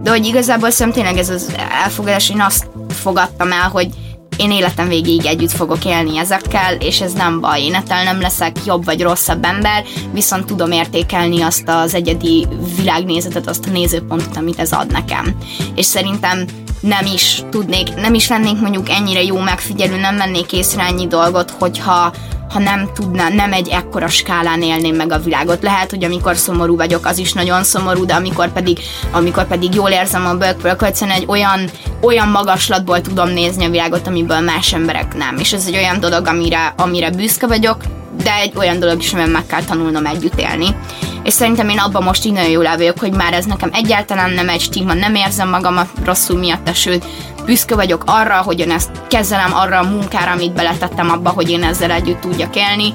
De 0.02 0.10
hogy 0.10 0.26
igazából 0.26 0.70
szerintem 0.70 1.02
tényleg 1.02 1.20
ez 1.22 1.30
az 1.30 1.54
elfogadás, 1.82 2.30
én 2.30 2.40
azt 2.40 2.66
fogadtam 2.88 3.52
el, 3.52 3.68
hogy 3.68 3.88
én 4.36 4.50
életem 4.50 4.88
végéig 4.88 5.26
együtt 5.26 5.50
fogok 5.50 5.84
élni 5.84 6.18
ezekkel, 6.18 6.74
és 6.74 7.00
ez 7.00 7.12
nem 7.12 7.40
baj. 7.40 7.62
Én 7.62 7.74
ettől 7.74 8.02
nem 8.04 8.20
leszek 8.20 8.56
jobb 8.66 8.84
vagy 8.84 9.02
rosszabb 9.02 9.44
ember, 9.44 9.84
viszont 10.12 10.46
tudom 10.46 10.70
értékelni 10.70 11.42
azt 11.42 11.68
az 11.68 11.94
egyedi 11.94 12.46
világnézetet, 12.76 13.48
azt 13.48 13.66
a 13.66 13.70
nézőpontot, 13.70 14.36
amit 14.36 14.58
ez 14.58 14.72
ad 14.72 14.92
nekem. 14.92 15.36
És 15.74 15.86
szerintem 15.86 16.44
nem 16.86 17.06
is 17.12 17.42
tudnék, 17.50 17.94
nem 17.94 18.14
is 18.14 18.28
lennék 18.28 18.60
mondjuk 18.60 18.88
ennyire 18.88 19.22
jó 19.22 19.38
megfigyelő, 19.38 19.96
nem 19.96 20.16
vennék 20.16 20.52
észre 20.52 20.82
ennyi 20.82 21.06
dolgot, 21.06 21.50
hogyha 21.58 22.12
ha 22.50 22.58
nem 22.60 22.88
tudná, 22.94 23.28
nem 23.28 23.52
egy 23.52 23.68
ekkora 23.68 24.08
skálán 24.08 24.62
élném 24.62 24.94
meg 24.94 25.12
a 25.12 25.18
világot. 25.18 25.62
Lehet, 25.62 25.90
hogy 25.90 26.04
amikor 26.04 26.36
szomorú 26.36 26.76
vagyok, 26.76 27.06
az 27.06 27.18
is 27.18 27.32
nagyon 27.32 27.64
szomorú, 27.64 28.04
de 28.04 28.14
amikor 28.14 28.52
pedig, 28.52 28.78
amikor 29.12 29.46
pedig 29.46 29.74
jól 29.74 29.90
érzem 29.90 30.26
a 30.26 30.34
bölkből, 30.34 30.70
akkor 30.70 30.88
egyszerűen 30.88 31.16
egy 31.16 31.24
olyan, 31.26 31.70
olyan 32.00 32.28
magaslatból 32.28 33.00
tudom 33.00 33.28
nézni 33.28 33.64
a 33.64 33.70
világot, 33.70 34.06
amiből 34.06 34.40
más 34.40 34.72
emberek 34.72 35.16
nem. 35.16 35.36
És 35.38 35.52
ez 35.52 35.66
egy 35.66 35.76
olyan 35.76 36.00
dolog, 36.00 36.26
amire, 36.26 36.74
amire 36.76 37.10
büszke 37.10 37.46
vagyok, 37.46 37.76
de 38.22 38.34
egy 38.34 38.52
olyan 38.56 38.78
dolog 38.78 38.98
is, 38.98 39.12
amivel 39.12 39.30
meg 39.30 39.46
kell 39.46 39.62
tanulnom 39.62 40.06
együtt 40.06 40.38
élni. 40.38 40.76
És 41.24 41.32
szerintem 41.32 41.68
én 41.68 41.78
abban 41.78 42.02
most 42.02 42.24
így 42.24 42.32
nagyon 42.32 42.50
jól 42.50 42.66
el 42.66 42.76
vagyok, 42.76 42.98
hogy 42.98 43.12
már 43.12 43.32
ez 43.32 43.44
nekem 43.44 43.70
egyáltalán 43.72 44.30
nem 44.30 44.48
egy 44.48 44.60
stigma, 44.60 44.94
nem 44.94 45.14
érzem 45.14 45.48
magamat 45.48 45.88
rosszul 46.04 46.38
miatt, 46.38 46.74
sőt, 46.74 47.04
büszke 47.44 47.74
vagyok 47.74 48.02
arra, 48.06 48.42
hogy 48.42 48.60
én 48.60 48.70
ezt 48.70 48.90
kezelem 49.08 49.54
arra 49.54 49.78
a 49.78 49.88
munkára, 49.88 50.30
amit 50.30 50.52
beletettem 50.52 51.10
abba, 51.10 51.30
hogy 51.30 51.50
én 51.50 51.62
ezzel 51.62 51.90
együtt 51.90 52.20
tudjak 52.20 52.56
élni. 52.56 52.92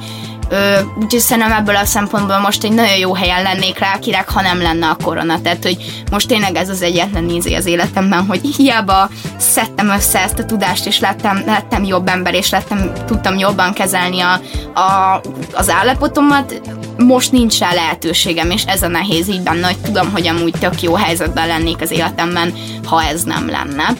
Ö, 0.49 0.79
úgyhogy 0.95 1.19
szerintem 1.19 1.51
ebből 1.51 1.75
a 1.75 1.85
szempontból 1.85 2.39
most 2.39 2.63
egy 2.63 2.71
nagyon 2.71 2.97
jó 2.97 3.13
helyen 3.13 3.41
lennék 3.41 3.79
rá, 3.79 3.99
kirek, 3.99 4.29
ha 4.29 4.41
nem 4.41 4.61
lenne 4.61 4.87
a 4.87 4.97
korona. 5.03 5.41
Tehát, 5.41 5.63
hogy 5.63 6.03
most 6.11 6.27
tényleg 6.27 6.55
ez 6.55 6.69
az 6.69 6.81
egyetlen 6.81 7.23
nézi 7.23 7.55
az 7.55 7.65
életemben, 7.65 8.25
hogy 8.25 8.41
hiába 8.57 9.09
szedtem 9.37 9.89
össze 9.89 10.19
ezt 10.19 10.39
a 10.39 10.45
tudást, 10.45 10.85
és 10.85 10.99
lettem, 10.99 11.43
lettem 11.45 11.83
jobb 11.83 12.07
ember, 12.07 12.33
és 12.33 12.49
lettem, 12.49 12.91
tudtam 13.05 13.37
jobban 13.37 13.73
kezelni 13.73 14.19
a, 14.19 14.41
a, 14.79 15.21
az 15.53 15.69
állapotomat, 15.69 16.61
most 17.05 17.31
nincs 17.31 17.59
rá 17.59 17.73
lehetőségem, 17.73 18.51
és 18.51 18.63
ez 18.65 18.81
a 18.81 18.87
nehéz 18.87 19.27
így 19.29 19.41
benne, 19.41 19.65
hogy 19.65 19.79
tudom, 19.79 20.11
hogy 20.11 20.27
amúgy 20.27 20.53
tök 20.59 20.81
jó 20.81 20.93
helyzetben 20.93 21.47
lennék 21.47 21.81
az 21.81 21.91
életemben, 21.91 22.53
ha 22.83 23.03
ez 23.03 23.23
nem 23.23 23.49
lenne 23.49 23.93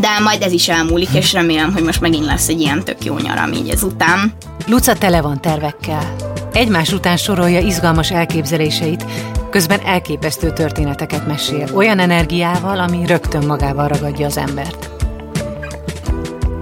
de 0.00 0.18
majd 0.22 0.42
ez 0.42 0.52
is 0.52 0.68
elmúlik, 0.68 1.08
és 1.12 1.32
remélem, 1.32 1.72
hogy 1.72 1.82
most 1.82 2.00
megint 2.00 2.24
lesz 2.24 2.48
egy 2.48 2.60
ilyen 2.60 2.84
tök 2.84 3.04
jó 3.04 3.18
nyaram 3.18 3.52
így 3.52 3.68
ezután. 3.68 4.32
Luca 4.66 4.94
tele 4.94 5.20
van 5.20 5.40
tervekkel. 5.40 6.14
Egymás 6.52 6.92
után 6.92 7.16
sorolja 7.16 7.58
izgalmas 7.58 8.10
elképzeléseit, 8.10 9.04
közben 9.50 9.80
elképesztő 9.80 10.52
történeteket 10.52 11.26
mesél, 11.26 11.68
olyan 11.74 11.98
energiával, 11.98 12.80
ami 12.80 13.06
rögtön 13.06 13.46
magával 13.46 13.88
ragadja 13.88 14.26
az 14.26 14.36
embert. 14.36 14.90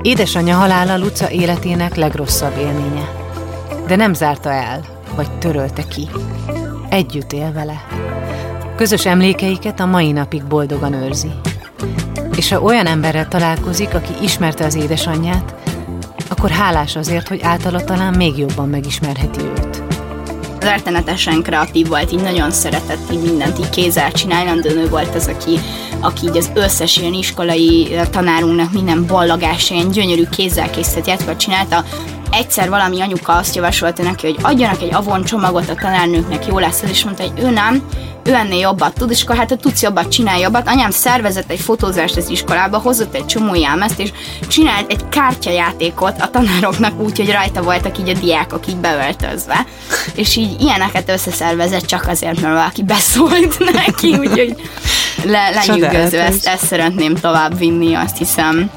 Édesanyja 0.03 0.57
halála 0.57 0.99
Luca 0.99 1.31
életének 1.31 1.97
legrosszabb 1.97 2.57
élménye. 2.59 3.09
De 3.87 3.97
nem 3.97 4.15
zárta 4.15 4.51
el, 4.51 4.92
vagy 5.15 5.31
törölte 5.39 5.83
ki. 5.83 6.09
Együtt 6.89 7.33
él 7.33 7.53
vele. 7.53 7.87
Közös 8.77 9.07
emlékeiket 9.07 9.81
a 9.81 9.87
mai 9.87 10.13
napig 10.13 10.45
boldogan 10.45 10.93
őrzi. 10.93 11.31
És 12.37 12.51
ha 12.51 12.61
olyan 12.61 12.87
emberrel 12.87 13.29
találkozik, 13.29 13.95
aki 13.95 14.13
ismerte 14.23 14.65
az 14.65 14.75
édesanyját, 14.75 15.55
akkor 16.29 16.51
hálás 16.51 16.97
azért, 16.97 17.29
hogy 17.29 17.41
általa 17.43 17.85
talán 17.85 18.15
még 18.15 18.39
jobban 18.39 18.69
megismerheti 18.69 19.41
őt. 19.41 19.83
Rettenetesen 20.61 21.43
kreatív 21.43 21.89
volt, 21.89 22.13
így 22.13 22.23
nagyon 22.23 22.51
szeretett 22.51 23.13
így 23.13 23.23
mindent 23.23 23.59
így 23.59 23.71
kézzel 23.71 24.13
csinálni, 24.13 24.69
ő 24.69 24.89
volt 24.89 25.15
az, 25.15 25.27
aki, 25.27 25.59
aki 26.01 26.27
így 26.27 26.37
az 26.37 26.51
összes 26.55 26.97
ilyen 26.97 27.13
iskolai 27.13 27.97
tanárunknak 28.11 28.73
minden 28.73 29.07
ballagás, 29.07 29.71
ilyen 29.71 29.91
gyönyörű 29.91 30.25
kézzel 30.31 30.71
készített 30.71 31.07
játékot 31.07 31.37
csinálta, 31.37 31.85
egyszer 32.33 32.69
valami 32.69 33.01
anyuka 33.01 33.33
azt 33.33 33.55
javasolta 33.55 34.03
neki, 34.03 34.27
hogy 34.27 34.37
adjanak 34.43 34.83
egy 34.83 34.95
avon 34.95 35.25
csomagot 35.25 35.69
a 35.69 35.75
tanárnőknek, 35.75 36.47
jó 36.47 36.59
lesz, 36.59 36.83
és 36.83 37.05
mondta, 37.05 37.23
hogy 37.23 37.45
ő 37.45 37.51
nem, 37.51 37.83
ő 38.25 38.35
ennél 38.35 38.59
jobbat 38.59 38.95
tud, 38.95 39.11
és 39.11 39.23
akkor 39.23 39.37
hát 39.37 39.49
ha 39.49 39.57
tudsz 39.57 39.83
jobbat, 39.83 40.09
csinálj 40.09 40.41
jobbat. 40.41 40.69
Anyám 40.69 40.91
szervezett 40.91 41.51
egy 41.51 41.61
fotózást 41.61 42.17
az 42.17 42.29
iskolába, 42.29 42.79
hozott 42.79 43.15
egy 43.15 43.27
csomó 43.27 43.55
jelmezt, 43.55 44.01
és 44.01 44.13
csinált 44.49 44.91
egy 44.91 45.09
kártyajátékot 45.09 46.21
a 46.21 46.31
tanároknak 46.31 47.01
úgy, 47.01 47.19
hogy 47.19 47.31
rajta 47.31 47.63
voltak 47.63 47.99
így 47.99 48.09
a 48.09 48.19
diákok 48.21 48.67
így 48.67 48.77
beöltözve. 48.77 49.67
És 50.15 50.37
így 50.37 50.61
ilyeneket 50.61 51.09
összeszervezett 51.09 51.85
csak 51.87 52.09
azért, 52.09 52.41
mert 52.41 52.55
valaki 52.55 52.83
beszólt 52.83 53.59
neki, 53.87 54.15
úgyhogy 54.15 54.57
le, 55.25 55.51
lenyűgöző, 55.51 56.19
ezt, 56.19 56.47
ezt 56.47 56.67
szeretném 56.67 57.15
tovább 57.15 57.59
vinni, 57.59 57.95
azt 57.95 58.17
hiszem. 58.17 58.71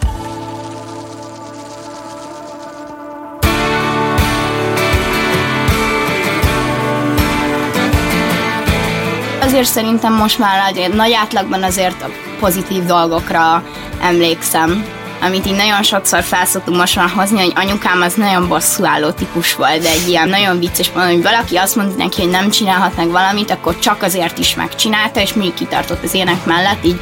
Azért 9.55 9.73
szerintem 9.73 10.13
most 10.13 10.39
már 10.39 10.71
azért 10.71 10.93
nagy 10.93 11.13
átlagban 11.13 11.63
azért 11.63 12.01
a 12.01 12.09
pozitív 12.39 12.85
dolgokra 12.85 13.63
emlékszem 14.01 14.85
amit 15.21 15.45
így 15.45 15.55
nagyon 15.55 15.83
sokszor 15.83 16.23
felszoktunk 16.23 16.77
most 16.77 16.95
már 16.95 17.09
hozni, 17.09 17.39
hogy 17.39 17.53
anyukám 17.55 18.01
az 18.01 18.13
nagyon 18.13 18.47
bosszúálló 18.47 19.09
típus 19.09 19.55
volt, 19.55 19.81
de 19.81 19.89
egy 19.89 20.07
ilyen 20.07 20.29
nagyon 20.29 20.59
vicces 20.59 20.91
mondom, 20.91 21.13
hogy 21.13 21.23
valaki 21.23 21.55
azt 21.55 21.75
mondta 21.75 21.97
neki, 21.97 22.21
hogy 22.21 22.29
nem 22.31 22.49
csinálhat 22.49 22.95
meg 22.95 23.09
valamit, 23.09 23.51
akkor 23.51 23.79
csak 23.79 24.03
azért 24.03 24.37
is 24.37 24.55
megcsinálta, 24.55 25.21
és 25.21 25.33
még 25.33 25.53
kitartott 25.53 26.03
az 26.03 26.13
ének 26.13 26.45
mellett, 26.45 26.85
így 26.85 26.99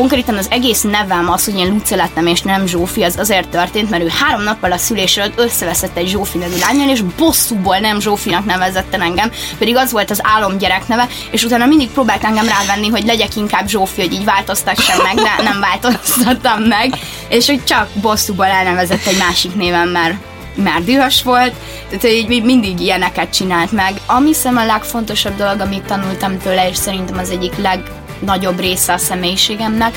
konkrétan 0.00 0.36
az 0.36 0.50
egész 0.50 0.82
nevem 0.82 1.30
az, 1.30 1.44
hogy 1.44 1.58
én 1.58 1.68
Luce 1.68 1.96
lettem 1.96 2.26
és 2.26 2.40
nem 2.40 2.66
Zsófi, 2.66 3.02
az 3.02 3.18
azért 3.18 3.48
történt, 3.48 3.90
mert 3.90 4.02
ő 4.02 4.10
három 4.20 4.42
nappal 4.42 4.72
a 4.72 4.76
szülésről 4.76 5.32
összeveszett 5.36 5.96
egy 5.96 6.08
Zsófi 6.08 6.38
nevű 6.38 6.58
lányjal, 6.58 6.88
és 6.88 7.00
bosszúból 7.00 7.78
nem 7.78 8.00
Zsófinak 8.00 8.44
nevezette 8.44 8.98
engem, 8.98 9.30
pedig 9.58 9.76
az 9.76 9.92
volt 9.92 10.10
az 10.10 10.20
álom 10.22 10.56
neve, 10.86 11.08
és 11.30 11.44
utána 11.44 11.66
mindig 11.66 11.90
próbált 11.90 12.24
engem 12.24 12.46
rávenni, 12.46 12.88
hogy 12.88 13.04
legyek 13.04 13.36
inkább 13.36 13.68
Zsófi, 13.68 14.00
hogy 14.00 14.12
így 14.12 14.24
változtassam 14.24 15.02
meg, 15.02 15.14
de 15.14 15.42
nem 15.42 15.60
változtattam 15.60 16.62
meg, 16.62 16.94
és 17.28 17.46
hogy 17.46 17.64
csak 17.64 17.88
bosszúból 17.94 18.46
elnevezett 18.46 19.06
egy 19.06 19.18
másik 19.18 19.54
névem, 19.54 19.88
mert 19.88 20.14
már 20.54 20.84
dühös 20.84 21.22
volt, 21.22 21.52
tehát 21.88 22.16
így 22.16 22.44
mindig 22.44 22.80
ilyeneket 22.80 23.34
csinált 23.34 23.72
meg. 23.72 23.92
Ami 24.06 24.32
szem 24.32 24.56
a 24.56 24.66
legfontosabb 24.66 25.36
dolog, 25.36 25.60
amit 25.60 25.82
tanultam 25.82 26.38
tőle, 26.38 26.68
és 26.68 26.76
szerintem 26.76 27.18
az 27.18 27.30
egyik 27.30 27.56
leg 27.56 27.80
nagyobb 28.20 28.60
része 28.60 28.92
a 28.92 28.98
személyiségemnek, 28.98 29.94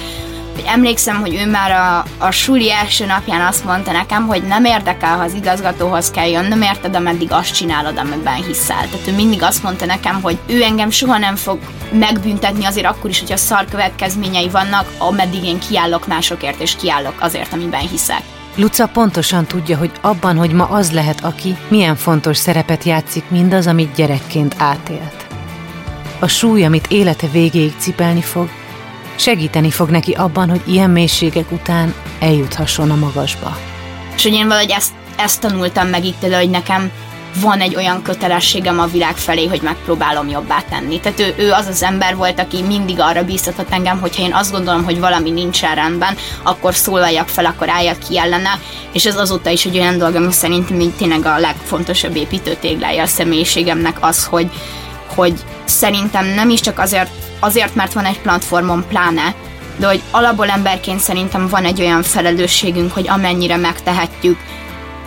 emlékszem, 0.66 1.20
hogy 1.20 1.36
ő 1.36 1.50
már 1.50 1.72
a, 1.72 2.06
a 2.26 2.32
suli 2.32 2.72
első 2.72 3.06
napján 3.06 3.48
azt 3.48 3.66
mondta 3.66 3.92
nekem, 3.92 4.28
hogy 4.28 4.44
nem 4.44 4.66
érdekel, 4.66 5.18
ha 5.18 5.24
az 5.24 5.34
igazgatóhoz 5.34 6.12
kell 6.12 6.28
jönnöm, 6.28 6.62
érted, 6.62 6.96
ameddig 6.96 7.32
azt 7.32 7.54
csinálod, 7.54 7.98
amiben 7.98 8.44
hiszel. 8.44 8.88
Tehát 8.92 9.08
ő 9.08 9.14
mindig 9.16 9.44
azt 9.44 9.64
mondta 9.64 9.86
nekem, 9.86 10.22
hogy 10.22 10.38
ő 10.48 10.62
engem 10.62 10.90
soha 10.90 11.18
nem 11.18 11.36
fog 11.36 11.60
megbüntetni 11.92 12.66
azért 12.66 12.86
akkor 12.86 13.10
is, 13.10 13.20
hogyha 13.20 13.38
szar 13.38 13.66
következményei 13.72 14.50
vannak, 14.50 14.92
ameddig 14.98 15.44
én 15.44 15.60
kiállok 15.60 16.08
másokért, 16.08 16.62
és 16.62 16.76
kiállok 16.76 17.16
azért, 17.20 17.54
amiben 17.54 17.88
hiszek. 17.88 18.22
Luca 18.56 18.88
pontosan 18.88 19.46
tudja, 19.46 19.78
hogy 19.78 19.92
abban, 20.02 20.38
hogy 20.38 20.52
ma 20.52 20.64
az 20.64 20.92
lehet, 20.92 21.24
aki 21.24 21.56
milyen 21.68 21.96
fontos 21.96 22.38
szerepet 22.38 22.84
játszik 22.84 23.24
mindaz, 23.30 23.68
amit 23.68 23.96
gyerekként 23.96 24.56
átélt 24.58 25.23
a 26.20 26.28
súly, 26.28 26.66
amit 26.66 26.88
élete 26.88 27.28
végéig 27.28 27.74
cipelni 27.78 28.22
fog, 28.22 28.50
segíteni 29.16 29.72
fog 29.72 29.90
neki 29.90 30.12
abban, 30.12 30.50
hogy 30.50 30.62
ilyen 30.66 30.90
mélységek 30.90 31.52
után 31.52 31.94
eljuthasson 32.20 32.92
a 32.92 32.96
magasba. 32.96 33.58
És 34.16 34.24
hogy 34.24 34.34
én 34.34 34.48
valahogy 34.48 34.72
ezt, 34.72 34.92
ezt 35.18 35.42
tanultam 35.42 35.88
meg 35.88 36.06
itt, 36.06 36.34
hogy 36.34 36.50
nekem 36.50 36.92
van 37.42 37.60
egy 37.60 37.76
olyan 37.76 38.02
kötelességem 38.02 38.80
a 38.80 38.86
világ 38.86 39.16
felé, 39.18 39.46
hogy 39.46 39.62
megpróbálom 39.62 40.30
jobbá 40.30 40.62
tenni. 40.70 41.00
Tehát 41.00 41.20
ő, 41.20 41.34
ő 41.38 41.52
az 41.52 41.68
az 41.68 41.84
ember 41.84 42.16
volt, 42.16 42.40
aki 42.40 42.62
mindig 42.62 43.00
arra 43.00 43.24
bíztatott 43.24 43.72
engem, 43.72 44.00
hogyha 44.00 44.24
én 44.24 44.34
azt 44.34 44.52
gondolom, 44.52 44.84
hogy 44.84 45.00
valami 45.00 45.30
nincsen 45.30 45.76
rendben, 45.76 46.16
akkor 46.44 46.76
szólaljak 46.76 47.28
fel, 47.28 47.46
akkor 47.46 47.70
álljak 47.70 48.00
ki 48.00 48.18
ellene, 48.18 48.60
és 48.92 49.06
ez 49.06 49.18
azóta 49.18 49.50
is 49.50 49.66
egy 49.66 49.78
olyan 49.78 49.98
dolog, 49.98 50.16
ami 50.16 50.32
szerintem 50.32 50.94
tényleg 50.98 51.26
a 51.26 51.40
legfontosabb 51.40 52.16
építőtéglája 52.16 53.04
a 53.04 53.08
személyiségemnek 53.08 53.98
az, 54.00 54.26
hogy, 54.26 54.50
hogy 55.16 55.34
szerintem 55.66 56.26
nem 56.26 56.50
is 56.50 56.60
csak 56.60 56.80
azért, 56.80 57.10
azért, 57.40 57.76
mert 57.76 57.94
van 57.94 58.06
egy 58.06 58.20
platformon 58.20 58.86
pláne, 58.88 59.36
de 59.78 59.88
hogy 59.88 60.02
alapból 60.12 60.50
emberként 60.50 61.00
szerintem 61.00 61.48
van 61.48 61.66
egy 61.66 61.82
olyan 61.82 62.04
felelősségünk, 62.04 62.92
hogy 62.92 63.10
amennyire 63.10 63.58
megtehetjük, 63.58 64.38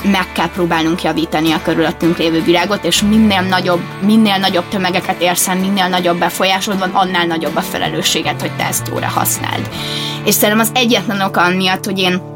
meg 0.03 0.33
kell 0.33 0.49
próbálnunk 0.49 1.03
javítani 1.03 1.53
a 1.53 1.63
körülöttünk 1.63 2.19
lévő 2.19 2.43
világot, 2.43 2.85
és 2.85 3.03
minél 3.03 3.41
nagyobb, 3.41 3.81
minél 4.01 4.37
nagyobb 4.37 4.69
tömegeket 4.69 5.21
érsz 5.21 5.49
minél 5.49 5.89
nagyobb 5.89 6.19
befolyásod 6.19 6.79
van, 6.79 6.91
annál 6.91 7.27
nagyobb 7.27 7.57
a 7.57 7.61
felelősséget, 7.61 8.41
hogy 8.41 8.57
te 8.57 8.67
ezt 8.67 8.89
jóra 8.89 9.07
használd. 9.07 9.69
És 10.25 10.35
szerintem 10.35 10.67
az 10.67 10.81
egyetlen 10.81 11.21
oka 11.21 11.49
miatt, 11.49 11.85
hogy 11.85 11.99
én 11.99 12.36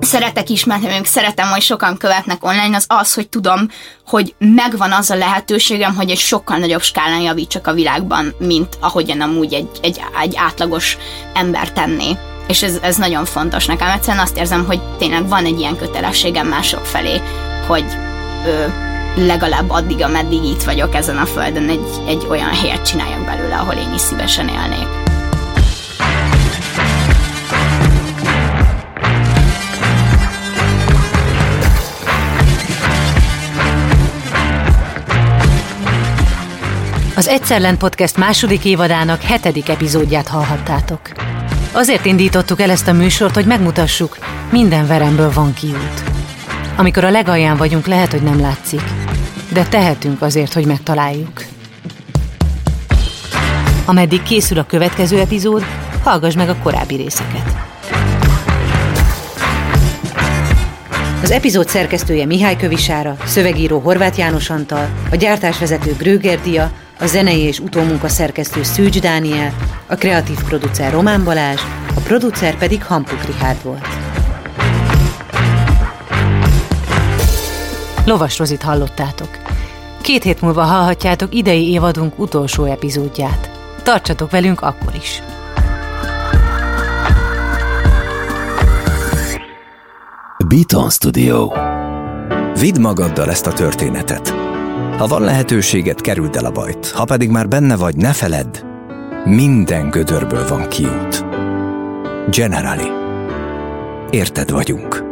szeretek 0.00 0.50
ismerni, 0.50 1.00
szeretem, 1.04 1.48
hogy 1.48 1.60
sokan 1.62 1.96
követnek 1.96 2.44
online, 2.44 2.76
az 2.76 2.84
az, 2.88 3.14
hogy 3.14 3.28
tudom, 3.28 3.68
hogy 4.06 4.34
megvan 4.38 4.92
az 4.92 5.10
a 5.10 5.16
lehetőségem, 5.16 5.94
hogy 5.94 6.10
egy 6.10 6.18
sokkal 6.18 6.56
nagyobb 6.56 6.82
skálán 6.82 7.20
javítsak 7.20 7.66
a 7.66 7.72
világban, 7.72 8.34
mint 8.38 8.78
ahogyan 8.80 9.20
amúgy 9.20 9.52
egy, 9.54 9.68
egy, 9.82 10.00
egy 10.22 10.34
átlagos 10.36 10.96
ember 11.34 11.72
tenné. 11.72 12.16
És 12.48 12.62
ez, 12.62 12.78
ez 12.82 12.96
nagyon 12.96 13.24
fontos 13.24 13.66
nekem. 13.66 13.88
Egyszerűen 13.88 14.22
azt 14.22 14.36
érzem, 14.36 14.64
hogy 14.66 14.80
tényleg 14.98 15.28
van 15.28 15.44
egy 15.44 15.58
ilyen 15.58 15.76
kötelességem 15.76 16.46
mások 16.46 16.84
felé, 16.84 17.20
hogy 17.66 17.84
ö, 18.46 18.66
legalább 19.16 19.70
addig, 19.70 20.02
ameddig 20.02 20.44
itt 20.44 20.62
vagyok 20.62 20.94
ezen 20.94 21.16
a 21.16 21.26
földön, 21.26 21.68
egy, 21.68 21.86
egy 22.06 22.26
olyan 22.28 22.54
helyet 22.54 22.86
csináljak 22.86 23.24
belőle, 23.24 23.56
ahol 23.56 23.74
én 23.74 23.94
is 23.94 24.00
szívesen 24.00 24.48
élnék. 24.48 25.05
Az 37.16 37.28
Egyszerlen 37.28 37.76
Podcast 37.76 38.16
második 38.16 38.64
évadának 38.64 39.22
hetedik 39.22 39.68
epizódját 39.68 40.28
hallhattátok. 40.28 41.00
Azért 41.72 42.04
indítottuk 42.04 42.60
el 42.60 42.70
ezt 42.70 42.88
a 42.88 42.92
műsort, 42.92 43.34
hogy 43.34 43.46
megmutassuk, 43.46 44.18
minden 44.50 44.86
veremből 44.86 45.32
van 45.32 45.54
kiút. 45.54 46.02
Amikor 46.76 47.04
a 47.04 47.10
legalján 47.10 47.56
vagyunk, 47.56 47.86
lehet, 47.86 48.10
hogy 48.10 48.22
nem 48.22 48.40
látszik, 48.40 48.80
de 49.52 49.64
tehetünk 49.64 50.22
azért, 50.22 50.52
hogy 50.52 50.66
megtaláljuk. 50.66 51.44
Ameddig 53.84 54.22
készül 54.22 54.58
a 54.58 54.66
következő 54.66 55.18
epizód, 55.20 55.64
hallgass 56.02 56.34
meg 56.34 56.48
a 56.48 56.56
korábbi 56.62 56.96
részeket. 56.96 57.56
Az 61.22 61.30
epizód 61.30 61.68
szerkesztője 61.68 62.26
Mihály 62.26 62.56
Kövisára, 62.56 63.16
szövegíró 63.24 63.78
Horváth 63.78 64.18
János 64.18 64.50
Antal, 64.50 64.88
a 65.10 65.16
gyártásvezető 65.16 65.94
Gröger 65.98 66.38
a 66.98 67.06
zenei 67.06 67.40
és 67.40 67.58
utómunka 67.58 68.08
szerkesztő 68.08 68.62
Szűcs 68.62 69.00
Dániel, 69.00 69.54
a 69.86 69.94
kreatív 69.94 70.42
producer 70.42 70.92
Román 70.92 71.24
Balázs, 71.24 71.60
a 71.94 72.00
producer 72.00 72.58
pedig 72.58 72.84
Hampuk 72.84 73.24
Richard 73.24 73.62
volt. 73.62 73.86
Lovas 78.04 78.38
Rozit 78.38 78.62
hallottátok. 78.62 79.28
Két 80.00 80.22
hét 80.22 80.40
múlva 80.40 80.62
hallhatjátok 80.62 81.34
idei 81.34 81.70
évadunk 81.70 82.18
utolsó 82.18 82.64
epizódját. 82.64 83.50
Tartsatok 83.82 84.30
velünk 84.30 84.60
akkor 84.60 84.94
is! 84.94 85.22
Beaton 90.48 90.90
Studio 90.90 91.52
Vidd 92.60 92.80
magaddal 92.80 93.30
ezt 93.30 93.46
a 93.46 93.52
történetet. 93.52 94.35
Ha 94.96 95.06
van 95.06 95.22
lehetőséget, 95.22 96.00
kerüld 96.00 96.36
el 96.36 96.44
a 96.44 96.50
bajt. 96.50 96.90
Ha 96.90 97.04
pedig 97.04 97.30
már 97.30 97.48
benne 97.48 97.76
vagy, 97.76 97.96
ne 97.96 98.12
feledd, 98.12 98.64
minden 99.24 99.90
gödörből 99.90 100.48
van 100.48 100.68
kiút. 100.68 101.24
Generali. 102.30 102.88
Érted 104.10 104.50
vagyunk. 104.50 105.04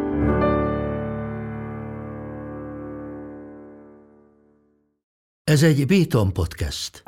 Ez 5.44 5.62
egy 5.62 5.86
Béton 5.86 6.32
podcast. 6.32 7.02